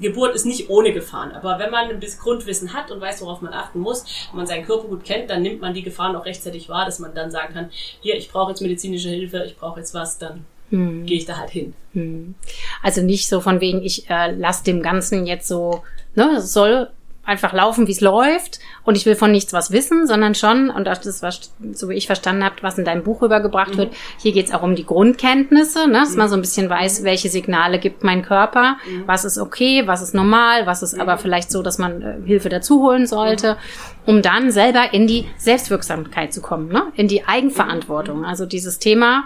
Geburt 0.00 0.34
ist 0.34 0.46
nicht 0.46 0.70
ohne 0.70 0.92
Gefahren, 0.92 1.32
aber 1.32 1.58
wenn 1.58 1.70
man 1.70 1.90
ein 1.90 2.00
bisschen 2.00 2.20
Grundwissen 2.20 2.72
hat 2.72 2.90
und 2.90 3.00
weiß, 3.00 3.22
worauf 3.22 3.42
man 3.42 3.52
achten 3.52 3.80
muss, 3.80 4.04
und 4.30 4.36
man 4.36 4.46
seinen 4.46 4.64
Körper 4.64 4.88
gut 4.88 5.04
kennt, 5.04 5.30
dann 5.30 5.42
nimmt 5.42 5.60
man 5.60 5.74
die 5.74 5.82
Gefahren 5.82 6.16
auch 6.16 6.24
rechtzeitig 6.24 6.68
wahr, 6.68 6.86
dass 6.86 7.00
man 7.00 7.14
dann 7.14 7.30
sagen 7.30 7.52
kann, 7.52 7.70
hier, 8.00 8.16
ich 8.16 8.30
brauche 8.30 8.50
jetzt 8.50 8.62
medizinische 8.62 9.08
Hilfe, 9.08 9.44
ich 9.44 9.56
brauche 9.56 9.80
jetzt 9.80 9.92
was, 9.92 10.18
dann 10.18 10.44
hm. 10.70 11.04
gehe 11.06 11.18
ich 11.18 11.26
da 11.26 11.36
halt 11.36 11.50
hin. 11.50 11.74
Hm. 11.92 12.34
Also 12.82 13.02
nicht 13.02 13.28
so 13.28 13.40
von 13.40 13.60
wegen, 13.60 13.82
ich 13.82 14.08
äh, 14.08 14.30
lasse 14.32 14.64
dem 14.64 14.82
Ganzen 14.82 15.26
jetzt 15.26 15.48
so, 15.48 15.82
ne, 16.14 16.40
soll 16.40 16.88
einfach 17.30 17.52
laufen, 17.52 17.86
wie 17.86 17.92
es 17.92 18.00
läuft 18.00 18.58
und 18.84 18.96
ich 18.96 19.06
will 19.06 19.14
von 19.14 19.30
nichts 19.30 19.52
was 19.52 19.70
wissen, 19.70 20.08
sondern 20.08 20.34
schon, 20.34 20.68
und 20.68 20.84
das 20.84 21.06
ist, 21.06 21.22
was, 21.22 21.52
so 21.72 21.88
wie 21.88 21.94
ich 21.94 22.06
verstanden 22.06 22.44
habe, 22.44 22.56
was 22.62 22.76
in 22.76 22.84
deinem 22.84 23.04
Buch 23.04 23.22
rübergebracht 23.22 23.74
mhm. 23.74 23.78
wird, 23.78 23.94
hier 24.18 24.32
geht 24.32 24.46
es 24.46 24.52
auch 24.52 24.62
um 24.62 24.74
die 24.74 24.84
Grundkenntnisse, 24.84 25.86
ne? 25.86 26.00
dass 26.00 26.10
mhm. 26.10 26.18
man 26.18 26.28
so 26.28 26.34
ein 26.34 26.40
bisschen 26.40 26.68
weiß, 26.68 27.04
welche 27.04 27.28
Signale 27.28 27.78
gibt 27.78 28.02
mein 28.02 28.22
Körper, 28.22 28.78
mhm. 28.84 29.04
was 29.06 29.24
ist 29.24 29.38
okay, 29.38 29.86
was 29.86 30.02
ist 30.02 30.12
normal, 30.12 30.66
was 30.66 30.82
ist 30.82 30.98
aber 30.98 31.14
mhm. 31.14 31.20
vielleicht 31.20 31.52
so, 31.52 31.62
dass 31.62 31.78
man 31.78 32.02
äh, 32.02 32.16
Hilfe 32.26 32.48
dazu 32.48 32.82
holen 32.82 33.06
sollte, 33.06 33.54
mhm. 33.54 34.14
um 34.16 34.22
dann 34.22 34.50
selber 34.50 34.92
in 34.92 35.06
die 35.06 35.26
Selbstwirksamkeit 35.38 36.34
zu 36.34 36.42
kommen, 36.42 36.68
ne? 36.68 36.82
in 36.96 37.06
die 37.06 37.24
Eigenverantwortung. 37.24 38.18
Mhm. 38.18 38.24
Also 38.24 38.44
dieses 38.44 38.80
Thema, 38.80 39.24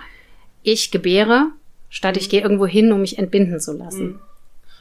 ich 0.63 0.91
gebäre, 0.91 1.47
statt 1.89 2.19
ich 2.19 2.29
gehe 2.29 2.43
irgendwo 2.43 2.67
hin, 2.67 2.93
um 2.93 3.01
mich 3.01 3.19
entbinden 3.19 3.61
zu 3.61 3.73
lassen. 3.73 4.21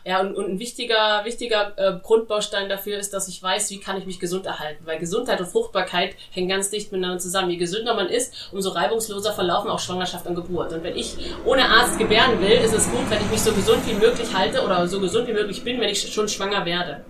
Ja, 0.05 0.19
und, 0.19 0.35
und 0.35 0.49
ein 0.49 0.59
wichtiger, 0.59 1.23
wichtiger 1.23 1.73
äh, 1.77 1.99
Grundbaustein 2.01 2.67
dafür 2.67 2.97
ist, 2.97 3.13
dass 3.13 3.29
ich 3.29 3.41
weiß, 3.41 3.69
wie 3.71 3.79
kann 3.79 3.97
ich 3.97 4.05
mich 4.05 4.19
gesund 4.19 4.45
erhalten. 4.45 4.85
Weil 4.85 4.99
Gesundheit 4.99 5.39
und 5.39 5.47
Fruchtbarkeit 5.47 6.15
hängen 6.31 6.49
ganz 6.49 6.69
dicht 6.69 6.91
miteinander 6.91 7.19
zusammen. 7.19 7.49
Je 7.51 7.57
gesünder 7.57 7.93
man 7.93 8.09
ist, 8.09 8.49
umso 8.51 8.71
reibungsloser 8.71 9.31
verlaufen 9.31 9.69
auch 9.69 9.79
Schwangerschaft 9.79 10.27
und 10.27 10.35
Geburt. 10.35 10.73
Und 10.73 10.83
wenn 10.83 10.97
ich 10.97 11.15
ohne 11.45 11.69
Arzt 11.69 11.97
gebären 11.97 12.41
will, 12.41 12.51
ist 12.51 12.73
es 12.73 12.91
gut, 12.91 13.09
wenn 13.09 13.21
ich 13.21 13.31
mich 13.31 13.41
so 13.41 13.53
gesund 13.53 13.87
wie 13.87 13.93
möglich 13.93 14.33
halte 14.33 14.63
oder 14.63 14.87
so 14.87 14.99
gesund 14.99 15.27
wie 15.27 15.33
möglich 15.33 15.63
bin, 15.63 15.79
wenn 15.79 15.89
ich 15.89 16.11
schon 16.11 16.27
schwanger 16.27 16.65
werde. 16.65 17.05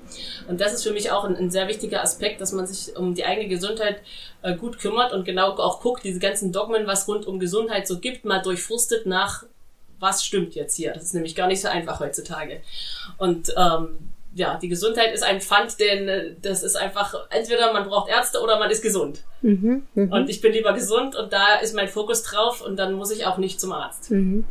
Und 0.48 0.62
das 0.62 0.74
ist 0.74 0.84
für 0.84 0.92
mich 0.92 1.12
auch 1.12 1.24
ein, 1.24 1.36
ein 1.36 1.50
sehr 1.50 1.68
wichtiger 1.68 2.04
Aspekt, 2.04 2.42
dass 2.42 2.52
man 2.52 2.68
sich 2.68 2.96
um 2.96 3.16
die 3.16 3.26
eigene 3.26 3.48
Gesundheit 3.48 4.02
äh, 4.44 4.56
gut 4.56 4.78
kümmert 4.78 5.14
und 5.14 5.26
genau 5.26 5.52
auch 5.52 5.82
guckt, 5.82 6.04
diese 6.04 6.20
ganzen 6.20 6.52
Dogmen, 6.52 6.86
was 6.86 7.08
rund 7.08 7.26
um 7.26 7.40
Gesundheit 7.40 7.88
so 7.88 8.00
gibt, 8.00 8.26
mal 8.26 8.42
durchfrustet 8.42 9.06
nach 9.06 9.46
was 10.00 10.24
stimmt 10.26 10.56
jetzt 10.56 10.76
hier? 10.76 10.94
Das 10.94 11.04
ist 11.04 11.14
nämlich 11.14 11.36
gar 11.36 11.48
nicht 11.48 11.62
so 11.62 11.68
einfach 11.68 12.00
heutzutage. 12.00 12.62
Und 13.18 13.54
ähm, 13.58 14.10
ja, 14.36 14.58
die 14.58 14.68
Gesundheit 14.68 15.14
ist 15.14 15.24
ein 15.24 15.42
Pfand, 15.42 15.80
denn 15.80 16.38
das 16.42 16.64
ist 16.64 16.76
einfach, 16.76 17.14
entweder 17.30 17.72
man 17.72 17.88
braucht 17.88 18.10
Ärzte 18.10 18.42
oder 18.42 18.58
man 18.58 18.72
ist 18.72 18.82
gesund. 18.82 19.24
Mhm, 19.42 19.84
mh. 19.94 20.16
Und 20.16 20.30
ich 20.30 20.42
bin 20.42 20.54
lieber 20.54 20.74
gesund 20.74 21.16
und 21.16 21.32
da 21.32 21.56
ist 21.56 21.76
mein 21.76 21.88
Fokus 21.88 22.24
drauf 22.24 22.62
und 22.62 22.78
dann 22.78 22.94
muss 22.94 23.12
ich 23.12 23.26
auch 23.26 23.38
nicht 23.38 23.60
zum 23.60 23.72
Arzt. 23.72 24.10
Mhm. 24.12 24.46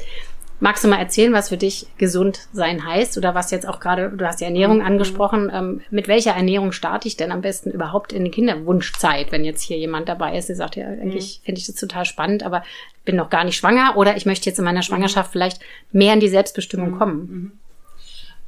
Magst 0.62 0.84
du 0.84 0.88
mal 0.88 1.00
erzählen, 1.00 1.32
was 1.32 1.48
für 1.48 1.56
dich 1.56 1.88
gesund 1.98 2.46
sein 2.52 2.86
heißt 2.86 3.18
oder 3.18 3.34
was 3.34 3.50
jetzt 3.50 3.66
auch 3.66 3.80
gerade, 3.80 4.10
du 4.10 4.24
hast 4.24 4.38
die 4.38 4.44
Ernährung 4.44 4.76
mhm. 4.76 4.86
angesprochen, 4.86 5.50
ähm, 5.52 5.80
mit 5.90 6.06
welcher 6.06 6.36
Ernährung 6.36 6.70
starte 6.70 7.08
ich 7.08 7.16
denn 7.16 7.32
am 7.32 7.40
besten 7.40 7.72
überhaupt 7.72 8.12
in 8.12 8.24
die 8.24 8.30
Kinderwunschzeit, 8.30 9.32
wenn 9.32 9.44
jetzt 9.44 9.62
hier 9.62 9.76
jemand 9.76 10.08
dabei 10.08 10.38
ist, 10.38 10.48
der 10.48 10.54
sagt, 10.54 10.76
ja, 10.76 10.86
eigentlich 10.86 11.40
mhm. 11.40 11.46
finde 11.46 11.60
ich 11.60 11.66
das 11.66 11.74
total 11.74 12.04
spannend, 12.04 12.44
aber 12.44 12.62
bin 13.04 13.16
noch 13.16 13.28
gar 13.28 13.42
nicht 13.42 13.56
schwanger 13.56 13.96
oder 13.96 14.16
ich 14.16 14.24
möchte 14.24 14.48
jetzt 14.48 14.60
in 14.60 14.64
meiner 14.64 14.82
Schwangerschaft 14.82 15.30
mhm. 15.30 15.32
vielleicht 15.32 15.60
mehr 15.90 16.14
in 16.14 16.20
die 16.20 16.28
Selbstbestimmung 16.28 16.92
mhm. 16.92 16.98
kommen? 16.98 17.18
Mhm. 17.18 17.52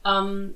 Ähm, 0.07 0.55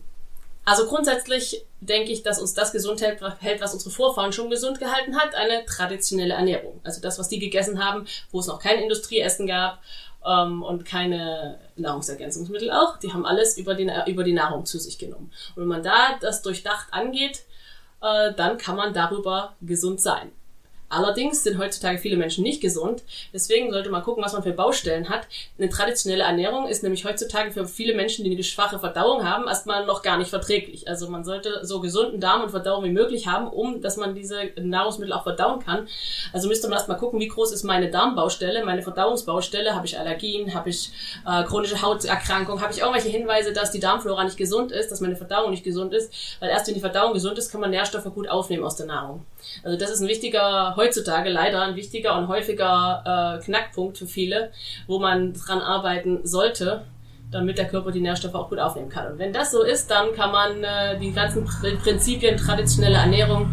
also 0.64 0.86
grundsätzlich 0.86 1.64
denke 1.80 2.12
ich, 2.12 2.22
dass 2.22 2.38
uns 2.38 2.54
das 2.54 2.70
gesund 2.70 3.00
hält, 3.00 3.60
was 3.60 3.74
unsere 3.74 3.90
Vorfahren 3.90 4.32
schon 4.32 4.48
gesund 4.48 4.78
gehalten 4.78 5.16
hat, 5.16 5.34
eine 5.34 5.64
traditionelle 5.64 6.34
Ernährung. 6.34 6.78
Also 6.84 7.00
das, 7.00 7.18
was 7.18 7.28
die 7.28 7.40
gegessen 7.40 7.84
haben, 7.84 8.06
wo 8.30 8.38
es 8.38 8.46
noch 8.46 8.60
kein 8.60 8.78
Industrieessen 8.78 9.48
gab 9.48 9.80
ähm, 10.28 10.62
und 10.62 10.84
keine 10.84 11.58
Nahrungsergänzungsmittel 11.76 12.70
auch. 12.70 12.98
Die 12.98 13.12
haben 13.12 13.24
alles 13.24 13.56
über 13.56 13.74
die, 13.74 13.90
über 14.06 14.24
die 14.24 14.32
Nahrung 14.32 14.66
zu 14.66 14.78
sich 14.78 14.98
genommen. 14.98 15.32
Und 15.56 15.62
wenn 15.62 15.68
man 15.68 15.82
da 15.82 16.18
das 16.20 16.42
durchdacht 16.42 16.88
angeht, 16.90 17.44
äh, 18.02 18.32
dann 18.34 18.58
kann 18.58 18.76
man 18.76 18.92
darüber 18.92 19.56
gesund 19.60 20.00
sein. 20.00 20.30
Allerdings 20.90 21.44
sind 21.44 21.58
heutzutage 21.58 21.98
viele 21.98 22.16
Menschen 22.16 22.42
nicht 22.42 22.62
gesund. 22.62 23.02
Deswegen 23.32 23.70
sollte 23.70 23.90
man 23.90 24.02
gucken, 24.02 24.24
was 24.24 24.32
man 24.32 24.42
für 24.42 24.52
Baustellen 24.52 25.10
hat. 25.10 25.26
Eine 25.58 25.68
traditionelle 25.68 26.24
Ernährung 26.24 26.66
ist 26.66 26.82
nämlich 26.82 27.04
heutzutage 27.04 27.50
für 27.50 27.66
viele 27.66 27.94
Menschen, 27.94 28.24
die 28.24 28.32
eine 28.32 28.42
schwache 28.42 28.78
Verdauung 28.78 29.22
haben, 29.24 29.46
erstmal 29.48 29.84
noch 29.84 30.02
gar 30.02 30.16
nicht 30.16 30.30
verträglich. 30.30 30.88
Also 30.88 31.10
man 31.10 31.24
sollte 31.24 31.66
so 31.66 31.80
gesunden 31.80 32.20
Darm 32.20 32.42
und 32.42 32.50
Verdauung 32.50 32.84
wie 32.84 32.90
möglich 32.90 33.26
haben, 33.26 33.48
um, 33.48 33.82
dass 33.82 33.98
man 33.98 34.14
diese 34.14 34.50
Nahrungsmittel 34.58 35.12
auch 35.12 35.24
verdauen 35.24 35.60
kann. 35.60 35.88
Also 36.32 36.48
müsste 36.48 36.68
man 36.68 36.78
erstmal 36.78 36.96
gucken, 36.96 37.20
wie 37.20 37.28
groß 37.28 37.52
ist 37.52 37.64
meine 37.64 37.90
Darmbaustelle, 37.90 38.64
meine 38.64 38.82
Verdauungsbaustelle. 38.82 39.74
Habe 39.74 39.86
ich 39.86 39.98
Allergien? 39.98 40.54
Habe 40.54 40.70
ich 40.70 40.90
äh, 41.26 41.44
chronische 41.44 41.82
Hauterkrankungen? 41.82 42.62
Habe 42.62 42.72
ich 42.72 42.80
irgendwelche 42.80 43.10
Hinweise, 43.10 43.52
dass 43.52 43.72
die 43.72 43.80
Darmflora 43.80 44.24
nicht 44.24 44.38
gesund 44.38 44.72
ist, 44.72 44.90
dass 44.90 45.02
meine 45.02 45.16
Verdauung 45.16 45.50
nicht 45.50 45.64
gesund 45.64 45.92
ist? 45.92 46.12
Weil 46.40 46.48
erst 46.48 46.66
wenn 46.66 46.74
die 46.74 46.80
Verdauung 46.80 47.12
gesund 47.12 47.36
ist, 47.36 47.52
kann 47.52 47.60
man 47.60 47.70
Nährstoffe 47.70 48.12
gut 48.14 48.28
aufnehmen 48.28 48.64
aus 48.64 48.76
der 48.76 48.86
Nahrung. 48.86 49.26
Also 49.62 49.76
das 49.76 49.90
ist 49.90 50.00
ein 50.00 50.08
wichtiger 50.08 50.76
heutzutage 50.78 51.28
leider 51.28 51.60
ein 51.62 51.76
wichtiger 51.76 52.16
und 52.16 52.28
häufiger 52.28 53.38
äh, 53.38 53.44
Knackpunkt 53.44 53.98
für 53.98 54.06
viele, 54.06 54.50
wo 54.86 54.98
man 54.98 55.34
dran 55.34 55.60
arbeiten 55.60 56.20
sollte, 56.24 56.84
damit 57.30 57.58
der 57.58 57.66
Körper 57.66 57.90
die 57.90 58.00
Nährstoffe 58.00 58.34
auch 58.34 58.48
gut 58.48 58.58
aufnehmen 58.58 58.88
kann. 58.88 59.12
Und 59.12 59.18
wenn 59.18 59.32
das 59.32 59.50
so 59.50 59.62
ist, 59.62 59.90
dann 59.90 60.14
kann 60.14 60.32
man 60.32 60.64
äh, 60.64 60.98
die 60.98 61.12
ganzen 61.12 61.44
Prinzipien 61.44 62.36
traditionelle 62.36 62.96
Ernährung, 62.96 63.52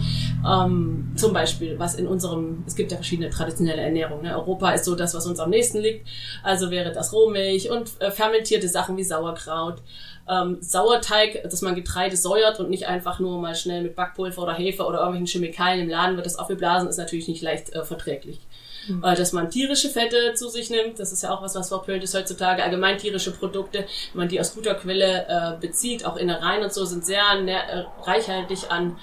ähm, 0.50 1.12
zum 1.16 1.34
Beispiel, 1.34 1.78
was 1.80 1.96
in 1.96 2.08
unserem, 2.08 2.64
es 2.68 2.76
gibt 2.76 2.92
ja 2.92 2.98
verschiedene 2.98 3.30
traditionelle 3.30 3.82
Ernährung. 3.82 4.22
Ne? 4.22 4.34
Europa 4.34 4.72
ist 4.72 4.86
so 4.86 4.96
das, 4.96 5.14
was 5.14 5.26
uns 5.26 5.40
am 5.40 5.50
nächsten 5.50 5.80
liegt. 5.80 6.08
Also 6.44 6.72
wäre 6.72 6.92
das 6.92 7.12
Rohmilch 7.12 7.70
und 7.70 7.90
äh, 8.00 8.12
fermentierte 8.12 8.70
Sachen 8.70 8.96
wie 8.96 9.04
Sauerkraut. 9.04 9.82
Ähm, 10.30 10.58
Sauerteig, 10.60 11.44
dass 11.44 11.62
man 11.62 11.76
Getreide 11.76 12.18
säuert 12.18 12.60
und 12.60 12.70
nicht 12.70 12.88
einfach 12.88 13.20
nur 13.20 13.40
mal 13.40 13.56
schnell 13.56 13.84
mit 13.84 13.96
Backpulver 13.96 14.42
oder 14.42 14.54
Hefe 14.54 14.84
oder 14.84 15.00
irgendwelchen 15.00 15.28
Chemikalien 15.42 15.84
im 15.84 15.90
Laden 15.90 16.16
wird 16.16 16.26
das 16.26 16.38
aufgeblasen, 16.38 16.90
ist 16.90 16.98
natürlich 16.98 17.28
nicht 17.28 17.42
leicht 17.42 17.74
äh, 17.74 17.84
verträglich. 17.84 18.40
Mhm. 18.88 19.02
dass 19.02 19.34
man 19.34 19.50
tierische 19.50 19.90
Fette 19.90 20.34
zu 20.36 20.48
sich 20.48 20.70
nimmt. 20.70 21.00
Das 21.00 21.12
ist 21.12 21.24
ja 21.24 21.34
auch 21.34 21.42
was, 21.42 21.56
was 21.56 21.70
verpönt 21.70 22.04
ist 22.04 22.14
heutzutage. 22.14 22.64
Allgemein 22.64 22.98
tierische 22.98 23.32
Produkte, 23.32 23.80
wenn 24.14 24.20
man 24.20 24.30
die 24.30 24.40
aus 24.40 24.54
guter 24.54 24.76
Quelle 24.76 25.26
äh, 25.28 25.60
bezieht, 25.60 26.06
auch 26.06 26.18
Innereien 26.18 26.64
und 26.64 26.74
so, 26.74 26.86
sind 26.86 27.06
sehr 27.06 27.24
äh, 27.24 27.86
reichhaltig 28.04 28.70
an 28.70 28.98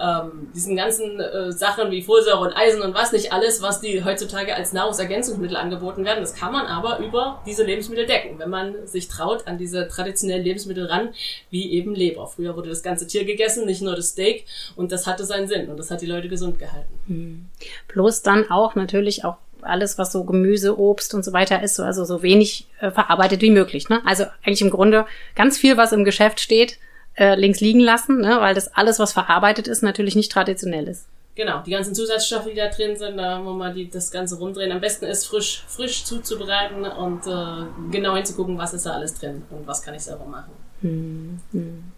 ähm, 0.00 0.50
diesen 0.54 0.76
ganzen 0.76 1.20
äh, 1.20 1.52
Sachen 1.52 1.90
wie 1.90 2.02
Folsäure 2.02 2.40
und 2.40 2.52
Eisen 2.52 2.82
und 2.82 2.94
was 2.94 3.12
nicht 3.12 3.32
alles, 3.32 3.62
was 3.62 3.80
die 3.80 4.04
heutzutage 4.04 4.54
als 4.54 4.72
Nahrungsergänzungsmittel 4.72 5.56
angeboten 5.56 6.04
werden. 6.04 6.20
Das 6.20 6.34
kann 6.34 6.52
man 6.52 6.66
aber 6.66 6.98
über 6.98 7.42
diese 7.46 7.64
Lebensmittel 7.64 8.06
decken, 8.06 8.38
wenn 8.38 8.50
man 8.50 8.86
sich 8.86 9.08
traut 9.08 9.46
an 9.46 9.58
diese 9.58 9.88
traditionellen 9.88 10.44
Lebensmittel 10.44 10.86
ran, 10.86 11.10
wie 11.50 11.72
eben 11.72 11.94
Leber. 11.94 12.26
Früher 12.26 12.56
wurde 12.56 12.70
das 12.70 12.82
ganze 12.82 13.06
Tier 13.06 13.24
gegessen, 13.24 13.66
nicht 13.66 13.82
nur 13.82 13.94
das 13.94 14.08
Steak 14.08 14.46
und 14.76 14.92
das 14.92 15.06
hatte 15.06 15.24
seinen 15.24 15.48
Sinn 15.48 15.68
und 15.68 15.76
das 15.76 15.90
hat 15.90 16.00
die 16.00 16.06
Leute 16.06 16.28
gesund 16.28 16.58
gehalten. 16.58 17.00
Hm. 17.06 17.46
Bloß 17.88 18.22
dann 18.22 18.50
auch 18.50 18.74
natürlich 18.74 19.24
auch 19.24 19.36
alles, 19.62 19.98
was 19.98 20.12
so 20.12 20.24
Gemüse, 20.24 20.78
Obst 20.78 21.14
und 21.14 21.24
so 21.24 21.32
weiter 21.32 21.62
ist, 21.62 21.78
also 21.80 22.04
so 22.04 22.22
wenig 22.22 22.66
äh, 22.80 22.90
verarbeitet 22.90 23.40
wie 23.42 23.50
möglich. 23.50 23.88
Ne? 23.88 24.00
Also 24.04 24.24
eigentlich 24.44 24.62
im 24.62 24.70
Grunde 24.70 25.06
ganz 25.34 25.58
viel, 25.58 25.76
was 25.76 25.92
im 25.92 26.04
Geschäft 26.04 26.40
steht, 26.40 26.78
äh, 27.14 27.34
links 27.34 27.60
liegen 27.60 27.80
lassen, 27.80 28.20
ne? 28.20 28.40
weil 28.40 28.54
das 28.54 28.74
alles, 28.74 28.98
was 28.98 29.12
verarbeitet 29.12 29.68
ist, 29.68 29.82
natürlich 29.82 30.16
nicht 30.16 30.32
traditionell 30.32 30.88
ist. 30.88 31.06
Genau, 31.34 31.62
die 31.62 31.70
ganzen 31.70 31.94
Zusatzstoffe, 31.94 32.46
die 32.50 32.56
da 32.56 32.68
drin 32.68 32.96
sind, 32.96 33.16
da 33.16 33.38
muss 33.38 33.56
man 33.56 33.74
die, 33.74 33.88
das 33.88 34.10
Ganze 34.10 34.36
rumdrehen. 34.36 34.70
Am 34.70 34.80
besten 34.80 35.06
ist 35.06 35.26
frisch, 35.26 35.64
frisch 35.66 36.04
zuzubereiten 36.04 36.84
und 36.84 37.26
äh, 37.26 37.90
genau 37.90 38.14
hinzugucken, 38.14 38.58
was 38.58 38.74
ist 38.74 38.84
da 38.84 38.92
alles 38.92 39.14
drin 39.14 39.42
und 39.50 39.66
was 39.66 39.80
kann 39.80 39.94
ich 39.94 40.02
selber 40.02 40.26
machen. 40.26 40.52
Hm, 40.82 41.40
hm. 41.52 41.92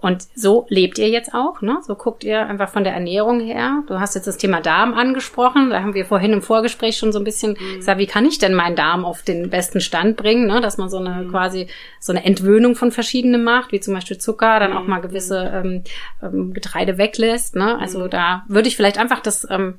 Und 0.00 0.26
so 0.34 0.66
lebt 0.68 0.98
ihr 0.98 1.08
jetzt 1.08 1.34
auch, 1.34 1.60
ne? 1.60 1.78
So 1.86 1.94
guckt 1.94 2.24
ihr 2.24 2.46
einfach 2.46 2.70
von 2.70 2.84
der 2.84 2.94
Ernährung 2.94 3.40
her. 3.40 3.82
Du 3.86 4.00
hast 4.00 4.14
jetzt 4.14 4.26
das 4.26 4.38
Thema 4.38 4.60
Darm 4.60 4.94
angesprochen. 4.94 5.70
Da 5.70 5.82
haben 5.82 5.94
wir 5.94 6.06
vorhin 6.06 6.32
im 6.32 6.42
Vorgespräch 6.42 6.96
schon 6.96 7.12
so 7.12 7.18
ein 7.18 7.24
bisschen 7.24 7.52
mhm. 7.52 7.76
gesagt, 7.76 7.98
wie 7.98 8.06
kann 8.06 8.24
ich 8.24 8.38
denn 8.38 8.54
meinen 8.54 8.76
Darm 8.76 9.04
auf 9.04 9.22
den 9.22 9.50
besten 9.50 9.80
Stand 9.80 10.16
bringen, 10.16 10.46
ne? 10.46 10.60
Dass 10.60 10.78
man 10.78 10.88
so 10.88 10.98
eine 10.98 11.24
mhm. 11.24 11.30
quasi 11.30 11.66
so 11.98 12.12
eine 12.12 12.24
Entwöhnung 12.24 12.76
von 12.76 12.92
verschiedenen 12.92 13.44
macht, 13.44 13.72
wie 13.72 13.80
zum 13.80 13.94
Beispiel 13.94 14.18
Zucker, 14.18 14.58
dann 14.58 14.70
mhm. 14.70 14.76
auch 14.78 14.86
mal 14.86 15.00
gewisse 15.00 15.52
ähm, 15.54 15.84
ähm, 16.22 16.54
Getreide 16.54 16.96
weglässt, 16.96 17.54
ne? 17.56 17.78
Also 17.78 18.04
mhm. 18.04 18.10
da 18.10 18.44
würde 18.48 18.68
ich 18.68 18.76
vielleicht 18.76 18.98
einfach 18.98 19.20
das 19.20 19.46
ähm, 19.50 19.74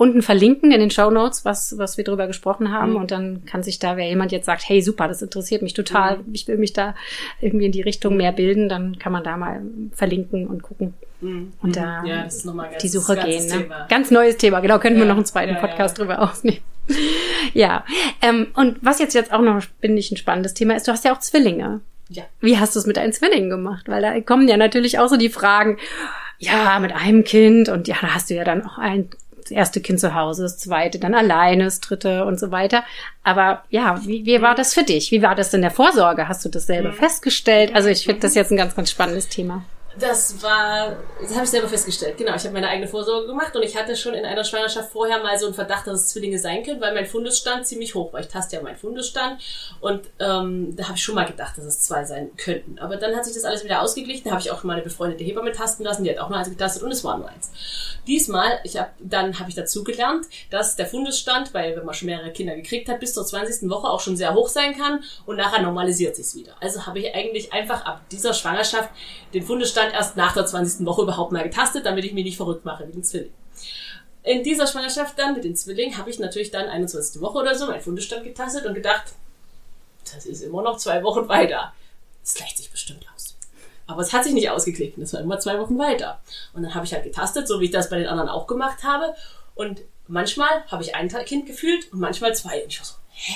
unten 0.00 0.22
verlinken 0.22 0.72
in 0.72 0.80
den 0.80 0.90
Show 0.90 1.10
Notes, 1.10 1.44
was, 1.44 1.76
was 1.76 1.98
wir 1.98 2.04
drüber 2.04 2.26
gesprochen 2.26 2.72
haben. 2.72 2.92
Mhm. 2.92 2.96
Und 2.96 3.10
dann 3.10 3.44
kann 3.44 3.62
sich 3.62 3.78
da, 3.78 3.98
wer 3.98 4.08
jemand 4.08 4.32
jetzt 4.32 4.46
sagt, 4.46 4.66
hey, 4.66 4.80
super, 4.80 5.08
das 5.08 5.20
interessiert 5.20 5.60
mich 5.60 5.74
total, 5.74 6.16
mhm. 6.16 6.24
ich 6.32 6.48
will 6.48 6.56
mich 6.56 6.72
da 6.72 6.94
irgendwie 7.42 7.66
in 7.66 7.72
die 7.72 7.82
Richtung 7.82 8.16
mehr 8.16 8.32
bilden, 8.32 8.70
dann 8.70 8.98
kann 8.98 9.12
man 9.12 9.22
da 9.22 9.36
mal 9.36 9.60
verlinken 9.92 10.46
und 10.46 10.62
gucken. 10.62 10.94
Mhm. 11.20 11.52
Und 11.60 11.76
da 11.76 12.02
ja, 12.06 12.26
die 12.80 12.88
Suche 12.88 13.14
gehen. 13.14 13.46
Ne? 13.46 13.66
Ganz 13.90 14.10
neues 14.10 14.38
Thema, 14.38 14.60
genau, 14.60 14.78
könnten 14.78 14.98
ja. 14.98 15.04
wir 15.04 15.08
noch 15.08 15.16
einen 15.16 15.26
zweiten 15.26 15.52
ja, 15.52 15.60
Podcast 15.60 15.98
drüber 15.98 16.22
aufnehmen. 16.22 16.60
ja. 17.52 17.84
Ähm, 18.22 18.46
und 18.54 18.78
was 18.80 19.00
jetzt 19.00 19.12
jetzt 19.12 19.34
auch 19.34 19.42
noch, 19.42 19.62
finde 19.82 19.98
ich, 19.98 20.10
ein 20.10 20.16
spannendes 20.16 20.54
Thema 20.54 20.76
ist, 20.76 20.88
du 20.88 20.92
hast 20.92 21.04
ja 21.04 21.14
auch 21.14 21.20
Zwillinge. 21.20 21.82
Ja. 22.08 22.22
Wie 22.40 22.58
hast 22.58 22.74
du 22.74 22.80
es 22.80 22.86
mit 22.86 22.96
deinen 22.96 23.12
Zwillingen 23.12 23.50
gemacht? 23.50 23.86
Weil 23.86 24.00
da 24.00 24.18
kommen 24.22 24.48
ja 24.48 24.56
natürlich 24.56 24.98
auch 24.98 25.08
so 25.08 25.18
die 25.18 25.28
Fragen, 25.28 25.76
ja, 26.38 26.78
mit 26.80 26.92
einem 26.92 27.22
Kind 27.22 27.68
und 27.68 27.86
ja, 27.86 27.96
da 28.00 28.14
hast 28.14 28.30
du 28.30 28.34
ja 28.34 28.44
dann 28.44 28.64
auch 28.64 28.78
ein 28.78 29.10
das 29.50 29.56
erste 29.56 29.80
Kind 29.80 30.00
zu 30.00 30.14
Hause, 30.14 30.44
das 30.44 30.58
zweite 30.58 30.98
dann 30.98 31.14
alleine, 31.14 31.64
das 31.64 31.80
dritte 31.80 32.24
und 32.24 32.38
so 32.38 32.50
weiter. 32.50 32.84
Aber 33.22 33.64
ja, 33.68 34.00
wie, 34.06 34.24
wie 34.24 34.40
war 34.40 34.54
das 34.54 34.74
für 34.74 34.84
dich? 34.84 35.10
Wie 35.10 35.22
war 35.22 35.34
das 35.34 35.52
in 35.52 35.62
der 35.62 35.70
Vorsorge? 35.70 36.28
Hast 36.28 36.44
du 36.44 36.48
das 36.48 36.66
selber 36.66 36.90
mhm. 36.90 36.94
festgestellt? 36.94 37.74
Also 37.74 37.88
ich 37.88 38.04
finde 38.04 38.20
das 38.20 38.34
jetzt 38.34 38.50
ein 38.50 38.56
ganz, 38.56 38.74
ganz 38.74 38.90
spannendes 38.90 39.28
Thema. 39.28 39.64
Das 40.00 40.42
war, 40.42 40.96
das 41.20 41.34
habe 41.34 41.44
ich 41.44 41.50
selber 41.50 41.68
festgestellt. 41.68 42.16
Genau, 42.16 42.34
ich 42.34 42.42
habe 42.44 42.54
meine 42.54 42.68
eigene 42.68 42.88
Vorsorge 42.88 43.26
gemacht 43.26 43.54
und 43.54 43.62
ich 43.62 43.76
hatte 43.76 43.94
schon 43.96 44.14
in 44.14 44.24
einer 44.24 44.44
Schwangerschaft 44.44 44.90
vorher 44.92 45.22
mal 45.22 45.38
so 45.38 45.44
einen 45.44 45.54
Verdacht, 45.54 45.86
dass 45.86 46.00
es 46.00 46.08
Zwillinge 46.08 46.38
sein 46.38 46.64
können, 46.64 46.80
weil 46.80 46.94
mein 46.94 47.04
Fundesstand 47.04 47.66
ziemlich 47.66 47.94
hoch 47.94 48.10
war. 48.12 48.20
Ich 48.20 48.28
taste 48.28 48.56
ja 48.56 48.62
meinen 48.62 48.78
Fundesstand 48.78 49.42
und 49.80 50.08
ähm, 50.18 50.74
da 50.74 50.84
habe 50.84 50.96
ich 50.96 51.02
schon 51.02 51.16
mal 51.16 51.26
gedacht, 51.26 51.58
dass 51.58 51.64
es 51.66 51.80
zwei 51.80 52.04
sein 52.04 52.30
könnten. 52.38 52.78
Aber 52.78 52.96
dann 52.96 53.14
hat 53.14 53.26
sich 53.26 53.34
das 53.34 53.44
alles 53.44 53.62
wieder 53.62 53.82
ausgeglichen. 53.82 54.24
Da 54.24 54.30
habe 54.30 54.40
ich 54.40 54.50
auch 54.50 54.64
meine 54.64 54.80
befreundete 54.80 55.22
Hebamme 55.22 55.52
tasten 55.52 55.84
lassen, 55.84 56.04
die 56.04 56.10
hat 56.10 56.18
auch 56.18 56.30
nur 56.30 56.38
eins 56.38 56.48
getastet 56.48 56.82
und 56.82 56.92
es 56.92 57.04
war 57.04 57.18
nur 57.18 57.28
eins. 57.28 57.50
Diesmal, 58.06 58.58
ich 58.64 58.78
hab, 58.78 58.94
dann 58.98 59.38
habe 59.38 59.50
ich 59.50 59.54
dazu 59.54 59.84
gelernt, 59.84 60.26
dass 60.48 60.76
der 60.76 60.86
Fundesstand, 60.86 61.52
weil 61.52 61.76
wenn 61.76 61.84
man 61.84 61.94
schon 61.94 62.06
mehrere 62.06 62.32
Kinder 62.32 62.56
gekriegt 62.56 62.88
hat, 62.88 63.00
bis 63.00 63.12
zur 63.12 63.26
20. 63.26 63.68
Woche 63.68 63.88
auch 63.88 64.00
schon 64.00 64.16
sehr 64.16 64.32
hoch 64.32 64.48
sein 64.48 64.76
kann 64.76 65.04
und 65.26 65.36
nachher 65.36 65.60
normalisiert 65.60 66.16
sich's 66.16 66.34
wieder. 66.34 66.54
Also 66.60 66.86
habe 66.86 67.00
ich 67.00 67.14
eigentlich 67.14 67.52
einfach 67.52 67.84
ab 67.84 68.00
dieser 68.10 68.32
Schwangerschaft 68.32 68.88
den 69.34 69.42
Fundesstand 69.42 69.89
Stand 69.90 69.94
erst 69.94 70.16
nach 70.16 70.34
der 70.34 70.46
20. 70.46 70.86
Woche 70.86 71.02
überhaupt 71.02 71.32
mal 71.32 71.42
getastet, 71.42 71.84
damit 71.86 72.04
ich 72.04 72.12
mich 72.12 72.24
nicht 72.24 72.36
verrückt 72.36 72.64
mache 72.64 72.86
mit 72.86 72.94
dem 72.94 73.02
Zwilling. 73.02 73.32
In 74.22 74.42
dieser 74.42 74.66
Schwangerschaft 74.66 75.18
dann 75.18 75.34
mit 75.34 75.44
den 75.44 75.56
Zwillingen 75.56 75.96
habe 75.96 76.10
ich 76.10 76.18
natürlich 76.18 76.50
dann 76.50 76.68
21. 76.68 77.20
Woche 77.20 77.38
oder 77.38 77.54
so 77.54 77.66
meinen 77.66 77.80
Fundestand 77.80 78.24
getastet 78.24 78.66
und 78.66 78.74
gedacht, 78.74 79.12
das 80.12 80.26
ist 80.26 80.42
immer 80.42 80.62
noch 80.62 80.76
zwei 80.76 81.02
Wochen 81.02 81.28
weiter. 81.28 81.72
Das 82.22 82.34
gleicht 82.34 82.58
sich 82.58 82.70
bestimmt 82.70 83.06
aus. 83.14 83.36
Aber 83.86 84.02
es 84.02 84.12
hat 84.12 84.24
sich 84.24 84.34
nicht 84.34 84.50
ausgeklickt 84.50 84.96
und 84.98 85.02
es 85.02 85.12
war 85.12 85.20
immer 85.20 85.38
zwei 85.38 85.58
Wochen 85.58 85.78
weiter. 85.78 86.20
Und 86.52 86.62
dann 86.62 86.74
habe 86.74 86.84
ich 86.84 86.92
halt 86.92 87.04
getastet, 87.04 87.48
so 87.48 87.60
wie 87.60 87.66
ich 87.66 87.70
das 87.70 87.90
bei 87.90 87.98
den 87.98 88.06
anderen 88.06 88.28
auch 88.28 88.46
gemacht 88.46 88.84
habe. 88.84 89.14
Und 89.54 89.80
manchmal 90.06 90.64
habe 90.68 90.82
ich 90.82 90.94
ein 90.94 91.08
Kind 91.08 91.46
gefühlt 91.46 91.92
und 91.92 91.98
manchmal 91.98 92.34
zwei. 92.34 92.62
Und 92.62 92.68
ich 92.68 92.78
war 92.78 92.86
so, 92.86 92.94
hä? 93.10 93.34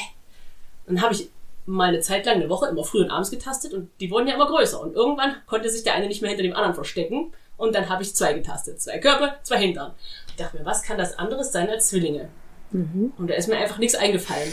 Und 0.86 0.96
dann 0.96 1.04
habe 1.04 1.14
ich 1.14 1.30
mal 1.66 1.88
eine 1.88 2.00
Zeit 2.00 2.26
lang, 2.26 2.36
eine 2.36 2.48
Woche, 2.48 2.66
immer 2.66 2.84
früh 2.84 3.02
und 3.02 3.10
abends 3.10 3.30
getastet 3.30 3.72
und 3.72 3.90
die 4.00 4.10
wurden 4.10 4.28
ja 4.28 4.34
immer 4.34 4.46
größer. 4.46 4.80
Und 4.80 4.94
irgendwann 4.94 5.36
konnte 5.46 5.70
sich 5.70 5.82
der 5.82 5.94
eine 5.94 6.06
nicht 6.06 6.22
mehr 6.22 6.30
hinter 6.30 6.42
dem 6.42 6.54
anderen 6.54 6.74
verstecken. 6.74 7.32
Und 7.56 7.74
dann 7.74 7.88
habe 7.88 8.02
ich 8.02 8.14
zwei 8.14 8.32
getastet. 8.32 8.82
Zwei 8.82 8.98
Körper, 8.98 9.36
zwei 9.42 9.58
Hintern. 9.58 9.92
Ich 10.28 10.36
dachte 10.36 10.58
mir, 10.58 10.64
was 10.64 10.82
kann 10.82 10.98
das 10.98 11.18
anderes 11.18 11.52
sein 11.52 11.70
als 11.70 11.88
Zwillinge? 11.88 12.28
Mhm. 12.72 13.12
Und 13.16 13.30
da 13.30 13.34
ist 13.34 13.48
mir 13.48 13.56
einfach 13.56 13.78
nichts 13.78 13.94
eingefallen. 13.94 14.52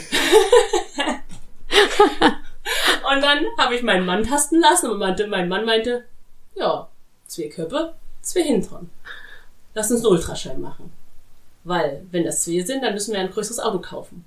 und 3.12 3.22
dann 3.22 3.44
habe 3.58 3.74
ich 3.74 3.82
meinen 3.82 4.06
Mann 4.06 4.22
tasten 4.22 4.60
lassen 4.60 4.90
und 4.90 4.98
mein 4.98 5.48
Mann 5.48 5.64
meinte, 5.64 6.04
ja, 6.54 6.88
zwei 7.26 7.48
Körper, 7.48 7.94
zwei 8.20 8.44
Hintern. 8.44 8.90
Lass 9.74 9.90
uns 9.90 10.04
einen 10.04 10.12
Ultraschall 10.12 10.58
machen. 10.58 10.92
Weil, 11.64 12.06
wenn 12.10 12.24
das 12.24 12.44
zwei 12.44 12.60
sind, 12.60 12.82
dann 12.82 12.94
müssen 12.94 13.12
wir 13.12 13.20
ein 13.20 13.30
größeres 13.30 13.60
Auto 13.60 13.80
kaufen. 13.80 14.24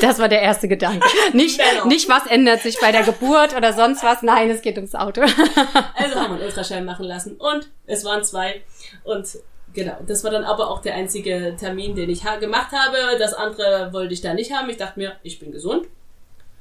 Das 0.00 0.18
war 0.18 0.28
der 0.28 0.42
erste 0.42 0.68
Gedanke. 0.68 1.06
Nicht, 1.32 1.60
nicht 1.86 2.08
was 2.08 2.26
ändert 2.26 2.60
sich 2.60 2.78
bei 2.80 2.92
der 2.92 3.02
Geburt 3.02 3.56
oder 3.56 3.72
sonst 3.72 4.02
was. 4.02 4.22
Nein, 4.22 4.50
es 4.50 4.62
geht 4.62 4.76
ums 4.76 4.94
Auto. 4.94 5.22
Also 5.94 6.16
haben 6.16 6.32
wir 6.32 6.36
einen 6.36 6.42
Ultraschall 6.42 6.82
machen 6.82 7.04
lassen 7.04 7.36
und 7.36 7.70
es 7.86 8.04
waren 8.04 8.24
zwei. 8.24 8.62
Und 9.04 9.26
genau, 9.72 9.96
das 10.06 10.24
war 10.24 10.30
dann 10.30 10.44
aber 10.44 10.70
auch 10.70 10.80
der 10.80 10.94
einzige 10.94 11.56
Termin, 11.58 11.94
den 11.94 12.10
ich 12.10 12.22
gemacht 12.40 12.72
habe. 12.72 13.18
Das 13.18 13.34
andere 13.34 13.92
wollte 13.92 14.14
ich 14.14 14.20
da 14.20 14.34
nicht 14.34 14.52
haben. 14.52 14.68
Ich 14.70 14.76
dachte 14.76 14.98
mir, 14.98 15.16
ich 15.22 15.38
bin 15.38 15.52
gesund. 15.52 15.86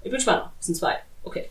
Ich 0.04 0.12
bin 0.12 0.20
schwanger. 0.20 0.54
Es 0.60 0.68
sind 0.68 0.76
zwei. 0.76 0.98
Okay. 1.24 1.50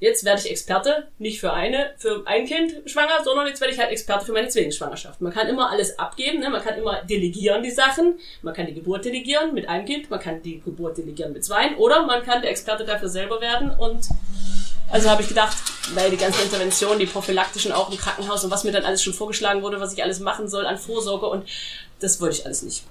Jetzt 0.00 0.24
werde 0.24 0.40
ich 0.40 0.50
Experte, 0.50 1.08
nicht 1.18 1.40
für 1.40 1.52
eine, 1.52 1.92
für 1.96 2.22
ein 2.24 2.46
Kind 2.46 2.88
schwanger, 2.88 3.24
sondern 3.24 3.48
jetzt 3.48 3.60
werde 3.60 3.74
ich 3.74 3.80
halt 3.80 3.90
Experte 3.90 4.26
für 4.26 4.32
meine 4.32 4.48
Zwillingsschwangerschaft. 4.48 5.20
Man 5.20 5.32
kann 5.32 5.48
immer 5.48 5.70
alles 5.70 5.98
abgeben, 5.98 6.38
ne? 6.38 6.50
man 6.50 6.62
kann 6.62 6.78
immer 6.78 7.02
delegieren 7.02 7.64
die 7.64 7.72
Sachen. 7.72 8.18
Man 8.42 8.54
kann 8.54 8.66
die 8.66 8.74
Geburt 8.74 9.04
delegieren 9.04 9.54
mit 9.54 9.68
einem 9.68 9.86
Kind, 9.86 10.08
man 10.08 10.20
kann 10.20 10.40
die 10.42 10.60
Geburt 10.60 10.98
delegieren 10.98 11.32
mit 11.32 11.44
zwei, 11.44 11.76
oder 11.76 12.06
man 12.06 12.22
kann 12.22 12.42
der 12.42 12.50
Experte 12.50 12.84
dafür 12.84 13.08
selber 13.08 13.40
werden 13.40 13.70
und 13.70 14.08
also 14.90 15.10
habe 15.10 15.20
ich 15.22 15.28
gedacht, 15.28 15.56
weil 15.94 16.10
die 16.10 16.16
ganzen 16.16 16.42
Interventionen, 16.42 16.98
die 16.98 17.06
prophylaktischen 17.06 17.72
auch 17.72 17.90
im 17.90 17.98
Krankenhaus 17.98 18.44
und 18.44 18.50
was 18.50 18.64
mir 18.64 18.72
dann 18.72 18.84
alles 18.84 19.02
schon 19.02 19.12
vorgeschlagen 19.12 19.62
wurde, 19.62 19.80
was 19.80 19.92
ich 19.92 20.02
alles 20.02 20.20
machen 20.20 20.48
soll 20.48 20.64
an 20.64 20.78
Vorsorge 20.78 21.26
und 21.26 21.46
das 22.00 22.20
wollte 22.20 22.36
ich 22.36 22.46
alles 22.46 22.62
nicht. 22.62 22.84